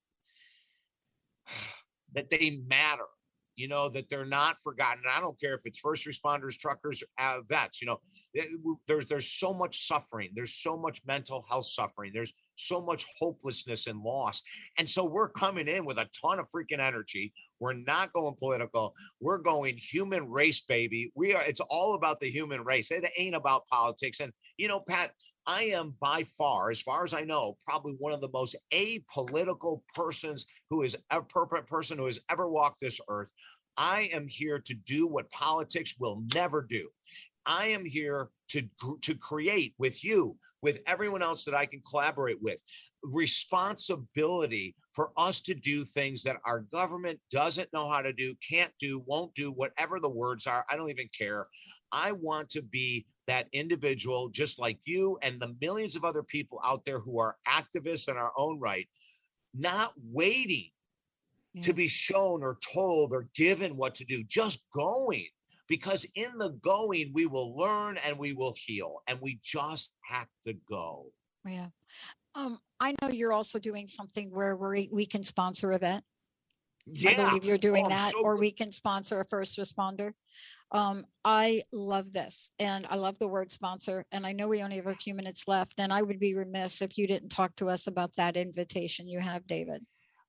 that 2.14 2.30
they 2.30 2.62
matter 2.66 3.04
you 3.56 3.68
know 3.68 3.88
that 3.88 4.08
they're 4.08 4.26
not 4.26 4.56
forgotten 4.62 5.02
i 5.10 5.20
don't 5.20 5.40
care 5.40 5.54
if 5.54 5.62
it's 5.64 5.78
first 5.78 6.06
responders 6.06 6.58
truckers 6.58 7.02
uh, 7.18 7.38
vets 7.48 7.80
you 7.80 7.86
know 7.86 7.98
Eh, 8.36 8.42
eh, 8.42 8.72
there's 8.86 9.06
there's 9.06 9.30
so 9.30 9.52
much 9.54 9.76
suffering 9.76 10.30
there's 10.34 10.54
so 10.54 10.76
much 10.76 11.00
mental 11.06 11.44
health 11.48 11.66
suffering 11.66 12.10
there's 12.12 12.32
so 12.54 12.80
much 12.80 13.04
hopelessness 13.18 13.86
and 13.86 14.00
loss 14.00 14.42
and 14.78 14.88
so 14.88 15.04
we're 15.04 15.28
coming 15.28 15.68
in 15.68 15.84
with 15.84 15.98
a 15.98 16.08
ton 16.20 16.38
of 16.38 16.46
freaking 16.50 16.80
energy 16.80 17.32
we're 17.60 17.72
not 17.72 18.12
going 18.12 18.34
political 18.38 18.94
we're 19.20 19.38
going 19.38 19.76
human 19.76 20.28
race 20.28 20.60
baby 20.60 21.10
we 21.14 21.34
are 21.34 21.44
it's 21.44 21.60
all 21.60 21.94
about 21.94 22.20
the 22.20 22.30
human 22.30 22.62
race 22.64 22.90
it 22.90 23.04
ain't 23.18 23.34
about 23.34 23.66
politics 23.68 24.20
and 24.20 24.32
you 24.58 24.68
know 24.68 24.80
pat 24.80 25.12
I 25.48 25.62
am 25.66 25.94
by 26.00 26.24
far, 26.24 26.72
as 26.72 26.82
far 26.82 27.04
as 27.04 27.14
I 27.14 27.20
know, 27.20 27.56
probably 27.64 27.92
one 28.00 28.12
of 28.12 28.20
the 28.20 28.30
most 28.32 28.56
apolitical 28.74 29.82
persons 29.94 30.44
who 30.70 30.82
is 30.82 30.96
a 31.10 31.22
perfect 31.22 31.68
person 31.68 31.98
who 31.98 32.06
has 32.06 32.18
ever 32.28 32.50
walked 32.50 32.80
this 32.80 33.00
earth. 33.08 33.32
I 33.76 34.10
am 34.12 34.26
here 34.26 34.58
to 34.58 34.74
do 34.74 35.06
what 35.06 35.30
politics 35.30 35.94
will 36.00 36.24
never 36.34 36.66
do. 36.68 36.88
I 37.46 37.66
am 37.68 37.84
here 37.84 38.28
to 38.50 38.62
to 39.02 39.14
create 39.14 39.74
with 39.78 40.04
you, 40.04 40.36
with 40.62 40.80
everyone 40.86 41.22
else 41.22 41.44
that 41.44 41.54
I 41.54 41.66
can 41.66 41.80
collaborate 41.88 42.40
with, 42.42 42.60
responsibility 43.02 44.74
for 44.94 45.12
us 45.16 45.40
to 45.42 45.54
do 45.54 45.84
things 45.84 46.22
that 46.22 46.36
our 46.44 46.60
government 46.72 47.20
doesn't 47.30 47.72
know 47.72 47.88
how 47.88 48.02
to 48.02 48.12
do, 48.12 48.34
can't 48.48 48.72
do, 48.78 49.02
won't 49.06 49.34
do, 49.34 49.50
whatever 49.52 50.00
the 50.00 50.08
words 50.08 50.46
are. 50.46 50.64
I 50.70 50.76
don't 50.76 50.90
even 50.90 51.08
care. 51.16 51.46
I 51.92 52.12
want 52.12 52.50
to 52.50 52.62
be 52.62 53.06
that 53.26 53.46
individual, 53.52 54.28
just 54.28 54.58
like 54.58 54.78
you 54.84 55.18
and 55.22 55.40
the 55.40 55.54
millions 55.60 55.96
of 55.96 56.04
other 56.04 56.22
people 56.22 56.60
out 56.64 56.84
there 56.84 56.98
who 56.98 57.18
are 57.20 57.36
activists 57.46 58.08
in 58.08 58.16
our 58.16 58.32
own 58.36 58.58
right, 58.58 58.88
not 59.54 59.92
waiting 60.12 60.70
yeah. 61.54 61.62
to 61.62 61.72
be 61.72 61.88
shown 61.88 62.42
or 62.42 62.58
told 62.74 63.12
or 63.12 63.28
given 63.36 63.76
what 63.76 63.94
to 63.96 64.04
do, 64.04 64.24
just 64.24 64.66
going. 64.74 65.26
Because 65.68 66.06
in 66.14 66.38
the 66.38 66.50
going, 66.62 67.10
we 67.12 67.26
will 67.26 67.56
learn 67.56 67.98
and 68.06 68.18
we 68.18 68.32
will 68.32 68.54
heal, 68.56 69.00
and 69.06 69.18
we 69.20 69.40
just 69.42 69.94
have 70.04 70.28
to 70.44 70.54
go. 70.68 71.06
Yeah. 71.44 71.68
Um, 72.34 72.58
I 72.80 72.94
know 73.00 73.08
you're 73.08 73.32
also 73.32 73.58
doing 73.58 73.88
something 73.88 74.30
where 74.32 74.56
we 74.56 74.88
we 74.92 75.06
can 75.06 75.24
sponsor 75.24 75.72
event. 75.72 76.04
Yeah. 76.86 77.10
I 77.10 77.14
believe 77.14 77.44
you're 77.44 77.58
doing 77.58 77.86
Oh, 77.86 77.88
that, 77.88 78.12
so 78.12 78.22
or 78.22 78.36
we 78.36 78.52
can 78.52 78.70
sponsor 78.70 79.20
a 79.20 79.24
first 79.26 79.58
responder. 79.58 80.12
Um, 80.72 81.04
I 81.24 81.62
love 81.72 82.12
this 82.12 82.50
and 82.58 82.86
I 82.90 82.96
love 82.96 83.18
the 83.18 83.28
word 83.28 83.50
sponsor. 83.52 84.04
And 84.12 84.26
I 84.26 84.32
know 84.32 84.48
we 84.48 84.62
only 84.62 84.76
have 84.76 84.86
a 84.86 84.94
few 84.94 85.14
minutes 85.14 85.48
left, 85.48 85.74
and 85.78 85.92
I 85.92 86.02
would 86.02 86.18
be 86.18 86.34
remiss 86.34 86.82
if 86.82 86.98
you 86.98 87.06
didn't 87.06 87.30
talk 87.30 87.54
to 87.56 87.68
us 87.68 87.86
about 87.86 88.14
that 88.16 88.36
invitation 88.36 89.08
you 89.08 89.20
have, 89.20 89.46
David. 89.46 89.84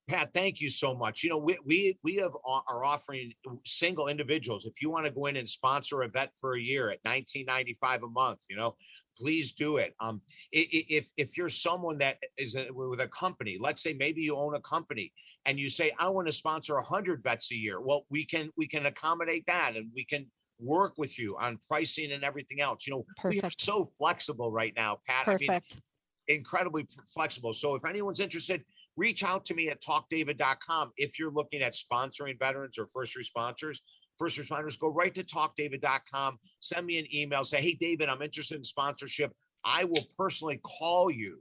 Pat, 0.07 0.29
thank 0.33 0.61
you 0.61 0.69
so 0.69 0.95
much. 0.95 1.21
You 1.21 1.29
know, 1.29 1.37
we 1.37 1.57
we 1.65 1.97
we 2.01 2.15
have 2.15 2.31
are 2.45 2.85
offering 2.85 3.33
single 3.65 4.07
individuals. 4.07 4.65
If 4.65 4.81
you 4.81 4.89
want 4.89 5.05
to 5.05 5.11
go 5.11 5.25
in 5.25 5.35
and 5.35 5.47
sponsor 5.47 6.03
a 6.03 6.07
vet 6.07 6.31
for 6.39 6.55
a 6.55 6.61
year 6.61 6.89
at 6.89 7.03
19.95 7.03 8.03
a 8.03 8.07
month, 8.07 8.39
you 8.49 8.55
know, 8.55 8.75
please 9.17 9.51
do 9.51 9.77
it. 9.77 9.93
Um, 9.99 10.21
if 10.53 11.11
if 11.17 11.37
you're 11.37 11.49
someone 11.49 11.97
that 11.97 12.19
is 12.37 12.55
a, 12.55 12.67
with 12.71 13.01
a 13.01 13.07
company, 13.09 13.57
let's 13.59 13.83
say 13.83 13.93
maybe 13.93 14.21
you 14.21 14.37
own 14.37 14.55
a 14.55 14.61
company 14.61 15.11
and 15.45 15.59
you 15.59 15.69
say 15.69 15.91
I 15.99 16.07
want 16.07 16.27
to 16.27 16.33
sponsor 16.33 16.75
100 16.75 17.21
vets 17.21 17.51
a 17.51 17.55
year. 17.55 17.81
Well, 17.81 18.05
we 18.09 18.23
can 18.23 18.49
we 18.55 18.65
can 18.65 18.85
accommodate 18.85 19.45
that 19.47 19.75
and 19.75 19.91
we 19.93 20.05
can 20.05 20.25
work 20.57 20.93
with 20.97 21.19
you 21.19 21.35
on 21.37 21.59
pricing 21.67 22.13
and 22.13 22.23
everything 22.23 22.61
else. 22.61 22.87
You 22.87 22.93
know, 22.93 23.05
we 23.25 23.41
are 23.41 23.51
so 23.59 23.83
flexible 23.97 24.53
right 24.53 24.73
now, 24.77 24.99
Pat. 25.05 25.27
I 25.27 25.31
mean, 25.31 25.47
Perfect. 25.47 25.81
incredibly 26.29 26.87
flexible. 27.13 27.51
So 27.51 27.75
if 27.75 27.85
anyone's 27.85 28.21
interested, 28.21 28.63
reach 28.97 29.23
out 29.23 29.45
to 29.45 29.55
me 29.55 29.69
at 29.69 29.81
talkdavid.com. 29.81 30.91
If 30.97 31.17
you're 31.17 31.31
looking 31.31 31.61
at 31.61 31.73
sponsoring 31.73 32.37
veterans 32.37 32.77
or 32.77 32.85
first 32.87 33.15
responders, 33.15 33.77
first 34.17 34.39
responders, 34.39 34.77
go 34.77 34.91
right 34.91 35.13
to 35.13 35.23
talkdavid.com. 35.23 36.37
Send 36.59 36.85
me 36.85 36.97
an 36.97 37.05
email. 37.13 37.43
Say, 37.43 37.61
hey, 37.61 37.77
David, 37.79 38.09
I'm 38.09 38.21
interested 38.21 38.55
in 38.57 38.63
sponsorship. 38.63 39.31
I 39.63 39.85
will 39.85 40.05
personally 40.17 40.59
call 40.63 41.09
you. 41.11 41.39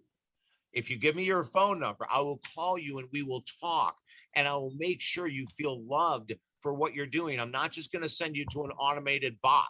If 0.73 0.91
you 0.91 0.99
give 0.99 1.17
me 1.17 1.25
your 1.25 1.45
phone 1.45 1.81
number, 1.81 2.07
I 2.11 2.21
will 2.21 2.41
call 2.55 2.79
you 2.79 2.99
and 2.99 3.09
we 3.13 3.23
will 3.23 3.43
talk. 3.61 3.97
And 4.35 4.47
I 4.47 4.55
will 4.55 4.75
make 4.77 5.01
sure 5.01 5.27
you 5.27 5.47
feel 5.47 5.83
loved 5.83 6.35
for 6.61 6.75
what 6.75 6.95
you're 6.95 7.07
doing. 7.07 7.41
I'm 7.41 7.51
not 7.51 7.73
just 7.73 7.91
going 7.91 8.03
to 8.03 8.09
send 8.09 8.37
you 8.37 8.45
to 8.53 8.65
an 8.65 8.73
automated 8.73 9.37
bot. 9.43 9.67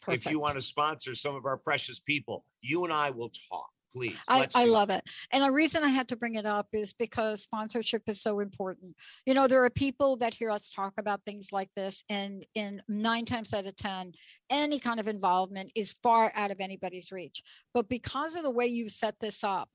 Perfect. 0.00 0.26
If 0.26 0.30
you 0.30 0.38
want 0.38 0.54
to 0.54 0.60
sponsor 0.60 1.14
some 1.14 1.34
of 1.34 1.44
our 1.44 1.56
precious 1.56 1.98
people, 1.98 2.44
you 2.60 2.84
and 2.84 2.92
I 2.92 3.10
will 3.10 3.32
talk. 3.50 3.68
Please. 3.92 4.16
I, 4.28 4.46
I 4.54 4.66
love 4.66 4.90
it. 4.90 5.02
And 5.32 5.42
the 5.42 5.50
reason 5.50 5.82
I 5.82 5.88
had 5.88 6.08
to 6.08 6.16
bring 6.16 6.34
it 6.34 6.44
up 6.44 6.68
is 6.72 6.92
because 6.92 7.42
sponsorship 7.42 8.02
is 8.06 8.20
so 8.20 8.40
important. 8.40 8.94
You 9.24 9.34
know, 9.34 9.46
there 9.46 9.64
are 9.64 9.70
people 9.70 10.16
that 10.18 10.34
hear 10.34 10.50
us 10.50 10.70
talk 10.70 10.94
about 10.98 11.22
things 11.24 11.48
like 11.52 11.72
this, 11.74 12.04
and 12.10 12.44
in 12.54 12.82
nine 12.88 13.24
times 13.24 13.54
out 13.54 13.66
of 13.66 13.76
10, 13.76 14.12
any 14.50 14.78
kind 14.78 15.00
of 15.00 15.08
involvement 15.08 15.72
is 15.74 15.96
far 16.02 16.32
out 16.34 16.50
of 16.50 16.60
anybody's 16.60 17.10
reach. 17.10 17.42
But 17.72 17.88
because 17.88 18.36
of 18.36 18.42
the 18.42 18.50
way 18.50 18.66
you 18.66 18.88
set 18.88 19.14
this 19.20 19.42
up, 19.42 19.70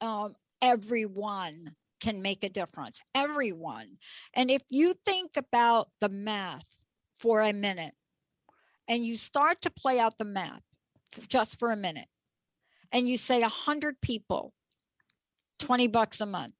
um, 0.00 0.34
everyone 0.60 1.74
can 2.00 2.20
make 2.20 2.44
a 2.44 2.50
difference. 2.50 3.00
Everyone. 3.14 3.96
And 4.34 4.50
if 4.50 4.62
you 4.68 4.94
think 5.06 5.32
about 5.36 5.88
the 6.00 6.10
math 6.10 6.68
for 7.16 7.40
a 7.40 7.52
minute 7.52 7.94
and 8.88 9.04
you 9.04 9.16
start 9.16 9.62
to 9.62 9.70
play 9.70 9.98
out 9.98 10.18
the 10.18 10.24
math 10.26 10.62
just 11.28 11.58
for 11.58 11.70
a 11.70 11.76
minute, 11.76 12.08
and 12.94 13.08
you 13.08 13.18
say 13.18 13.40
100 13.40 14.00
people 14.00 14.54
20 15.58 15.88
bucks 15.88 16.20
a 16.20 16.26
month. 16.26 16.54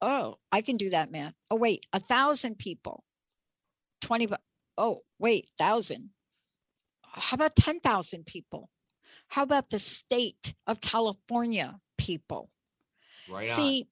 Oh 0.00 0.36
i 0.52 0.60
can 0.60 0.76
do 0.76 0.90
that 0.90 1.10
math. 1.10 1.34
Oh 1.50 1.56
wait 1.56 1.86
a 1.92 1.98
thousand 1.98 2.58
people 2.58 3.02
20 4.02 4.26
bu- 4.26 4.36
oh 4.78 5.00
wait 5.18 5.48
thousand. 5.58 6.10
How 7.16 7.36
about 7.36 7.54
10,000 7.54 8.26
people? 8.26 8.70
How 9.28 9.44
about 9.44 9.70
the 9.70 9.78
state 9.78 10.54
of 10.66 10.80
california 10.80 11.80
people? 11.98 12.50
Right 13.28 13.48
on. 13.48 13.56
see 13.56 13.88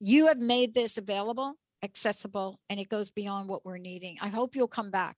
you 0.00 0.26
have 0.28 0.38
made 0.38 0.74
this 0.74 0.98
available 0.98 1.54
accessible 1.82 2.60
and 2.70 2.78
it 2.78 2.88
goes 2.88 3.10
beyond 3.10 3.48
what 3.48 3.64
we're 3.64 3.78
needing. 3.78 4.16
I 4.20 4.28
hope 4.28 4.54
you'll 4.54 4.68
come 4.68 4.90
back 4.90 5.16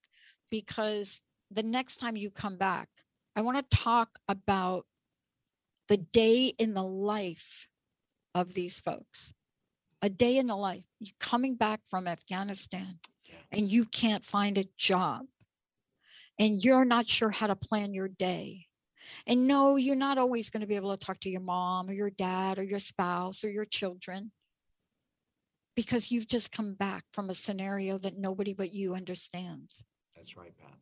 because 0.49 1.21
the 1.51 1.63
next 1.63 1.97
time 1.97 2.15
you 2.15 2.29
come 2.29 2.57
back 2.57 2.89
i 3.35 3.41
want 3.41 3.57
to 3.57 3.77
talk 3.77 4.09
about 4.27 4.85
the 5.89 5.97
day 5.97 6.53
in 6.59 6.75
the 6.75 6.83
life 6.83 7.67
of 8.33 8.53
these 8.53 8.79
folks. 8.79 9.33
A 10.01 10.09
day 10.09 10.37
in 10.37 10.47
the 10.47 10.55
life 10.55 10.85
You're 10.99 11.15
coming 11.19 11.55
back 11.55 11.81
from 11.89 12.07
afghanistan 12.07 12.99
and 13.51 13.69
you 13.69 13.83
can't 13.83 14.23
find 14.23 14.57
a 14.57 14.69
job. 14.77 15.25
And 16.37 16.63
you're 16.63 16.85
not 16.85 17.09
sure 17.09 17.31
how 17.31 17.47
to 17.47 17.55
plan 17.55 17.93
your 17.93 18.07
day. 18.07 18.67
And 19.27 19.47
no 19.47 19.75
you're 19.75 19.95
not 19.95 20.17
always 20.17 20.49
going 20.49 20.61
to 20.61 20.67
be 20.67 20.75
able 20.75 20.95
to 20.95 21.05
talk 21.05 21.19
to 21.21 21.29
your 21.29 21.41
mom 21.41 21.89
or 21.89 21.93
your 21.93 22.11
dad 22.11 22.59
or 22.59 22.63
your 22.63 22.79
spouse 22.79 23.43
or 23.43 23.49
your 23.49 23.65
children 23.65 24.31
because 25.75 26.11
you've 26.11 26.27
just 26.27 26.51
come 26.51 26.75
back 26.75 27.03
from 27.11 27.29
a 27.29 27.35
scenario 27.35 27.97
that 27.97 28.17
nobody 28.17 28.53
but 28.53 28.73
you 28.73 28.93
understands. 28.93 29.83
That's 30.15 30.37
right, 30.37 30.53
Pat. 30.57 30.77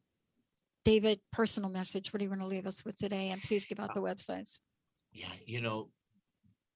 david 0.84 1.20
personal 1.32 1.70
message 1.70 2.12
what 2.12 2.20
do 2.20 2.26
you 2.26 2.30
want 2.30 2.42
to 2.42 2.48
leave 2.48 2.68
us 2.68 2.84
with 2.84 2.98
today? 2.98 3.30
And 3.30 3.42
please 3.42 3.66
give 3.66 3.80
out 3.80 3.92
uh, 3.92 3.94
the 3.94 4.02
websites 4.02 4.60
Yeah, 5.12 5.28
you 5.46 5.62
know, 5.62 5.90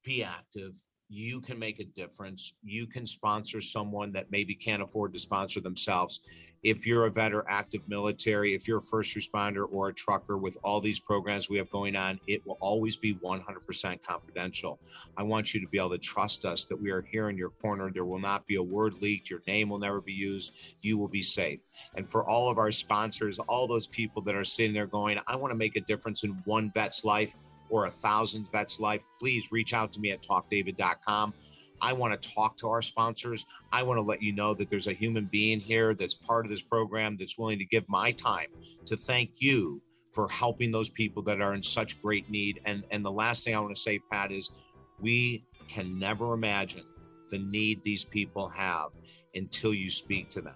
be 0.04 0.24
active, 0.24 0.76
you 1.14 1.42
can 1.42 1.60
make 1.60 1.82
a 1.82 1.84
difference. 1.84 2.54
You 2.64 2.88
can 2.88 3.06
sponsor 3.06 3.60
someone 3.60 4.14
that 4.14 4.32
maybe 4.32 4.56
can't 4.56 4.82
afford 4.82 5.12
to 5.12 5.20
sponsor 5.20 5.60
themselves. 5.60 6.22
If 6.64 6.88
you're 6.88 7.06
a 7.06 7.12
vet 7.12 7.34
or 7.34 7.44
active 7.50 7.82
military, 7.90 8.56
if 8.56 8.66
you're 8.66 8.78
a 8.78 8.82
first 8.82 9.18
responder 9.18 9.66
or 9.70 9.90
a 9.90 9.94
trucker 9.94 10.38
with 10.38 10.58
all 10.64 10.80
these 10.80 11.02
programs 11.02 11.50
we 11.50 11.58
have 11.58 11.70
going 11.70 11.98
on, 11.98 12.18
it 12.28 12.48
will 12.48 12.58
always 12.62 12.96
be 12.96 13.16
100% 13.16 14.02
confidential. 14.04 14.80
I 15.18 15.24
want 15.24 15.54
you 15.54 15.60
to 15.60 15.68
be 15.68 15.80
able 15.80 15.90
to 15.90 15.98
trust 15.98 16.46
us 16.46 16.64
that 16.66 16.82
we 16.82 16.92
are 16.92 17.02
here 17.02 17.30
in 17.30 17.36
your 17.36 17.50
corner. 17.50 17.92
There 17.92 18.06
will 18.06 18.20
not 18.20 18.48
be 18.48 18.56
a 18.56 18.64
word 18.64 18.94
leaked. 19.02 19.30
Your 19.30 19.42
name 19.48 19.68
will 19.68 19.80
never 19.80 20.00
be 20.00 20.14
used. 20.14 20.54
You 20.82 20.98
will 20.98 21.10
be 21.10 21.24
safe. 21.24 21.66
And 21.96 22.10
for 22.10 22.24
all 22.24 22.50
of 22.50 22.58
our 22.58 22.72
sponsors, 22.72 23.38
all 23.38 23.68
those 23.68 23.88
people 23.88 24.22
that 24.22 24.36
are 24.36 24.46
sitting 24.46 24.74
there 24.74 24.88
going, 24.88 25.20
I 25.28 25.36
want 25.36 25.52
to 25.52 25.58
make 25.58 25.76
a 25.76 25.82
difference 25.82 26.24
in 26.24 26.42
one 26.46 26.72
vet's 26.74 27.04
life 27.04 27.36
or 27.72 27.86
a 27.86 27.90
thousand 27.90 28.52
vets 28.52 28.80
life, 28.80 29.04
please 29.20 29.52
reach 29.52 29.74
out 29.74 29.92
to 29.94 30.00
me 30.00 30.12
at 30.12 30.22
talkdavid.com. 30.22 31.34
I 31.82 31.94
want 31.94 32.20
to 32.22 32.30
talk 32.30 32.58
to 32.58 32.70
our 32.70 32.82
sponsors. 32.82 33.44
I 33.72 33.82
want 33.82 33.98
to 33.98 34.04
let 34.04 34.22
you 34.22 34.34
know 34.34 34.54
that 34.54 34.70
there's 34.70 34.88
a 34.88 34.94
human 34.94 35.26
being 35.32 35.60
here 35.60 35.96
that's 35.96 36.14
part 36.14 36.46
of 36.46 36.52
this 36.52 36.62
program 36.62 37.18
that's 37.18 37.40
willing 37.40 37.58
to 37.58 37.66
give 37.66 37.84
my 37.90 38.12
time 38.12 38.48
to 38.86 38.96
thank 38.96 39.32
you 39.40 39.82
for 40.12 40.28
helping 40.28 40.72
those 40.72 40.90
people 40.90 41.24
that 41.24 41.42
are 41.42 41.54
in 41.56 41.64
such 41.64 42.00
great 42.02 42.30
need. 42.30 42.60
And 42.66 42.84
and 42.92 43.04
the 43.04 43.12
last 43.12 43.44
thing 43.44 43.56
I 43.56 43.60
want 43.60 43.76
to 43.76 43.82
say, 43.82 44.00
Pat, 44.12 44.32
is 44.32 44.52
we 45.00 45.44
can 45.68 45.98
never 45.98 46.34
imagine 46.34 46.84
the 47.30 47.40
need 47.40 47.82
these 47.84 48.06
people 48.06 48.48
have 48.50 48.90
until 49.34 49.74
you 49.74 49.90
speak 49.90 50.30
to 50.30 50.42
them. 50.42 50.56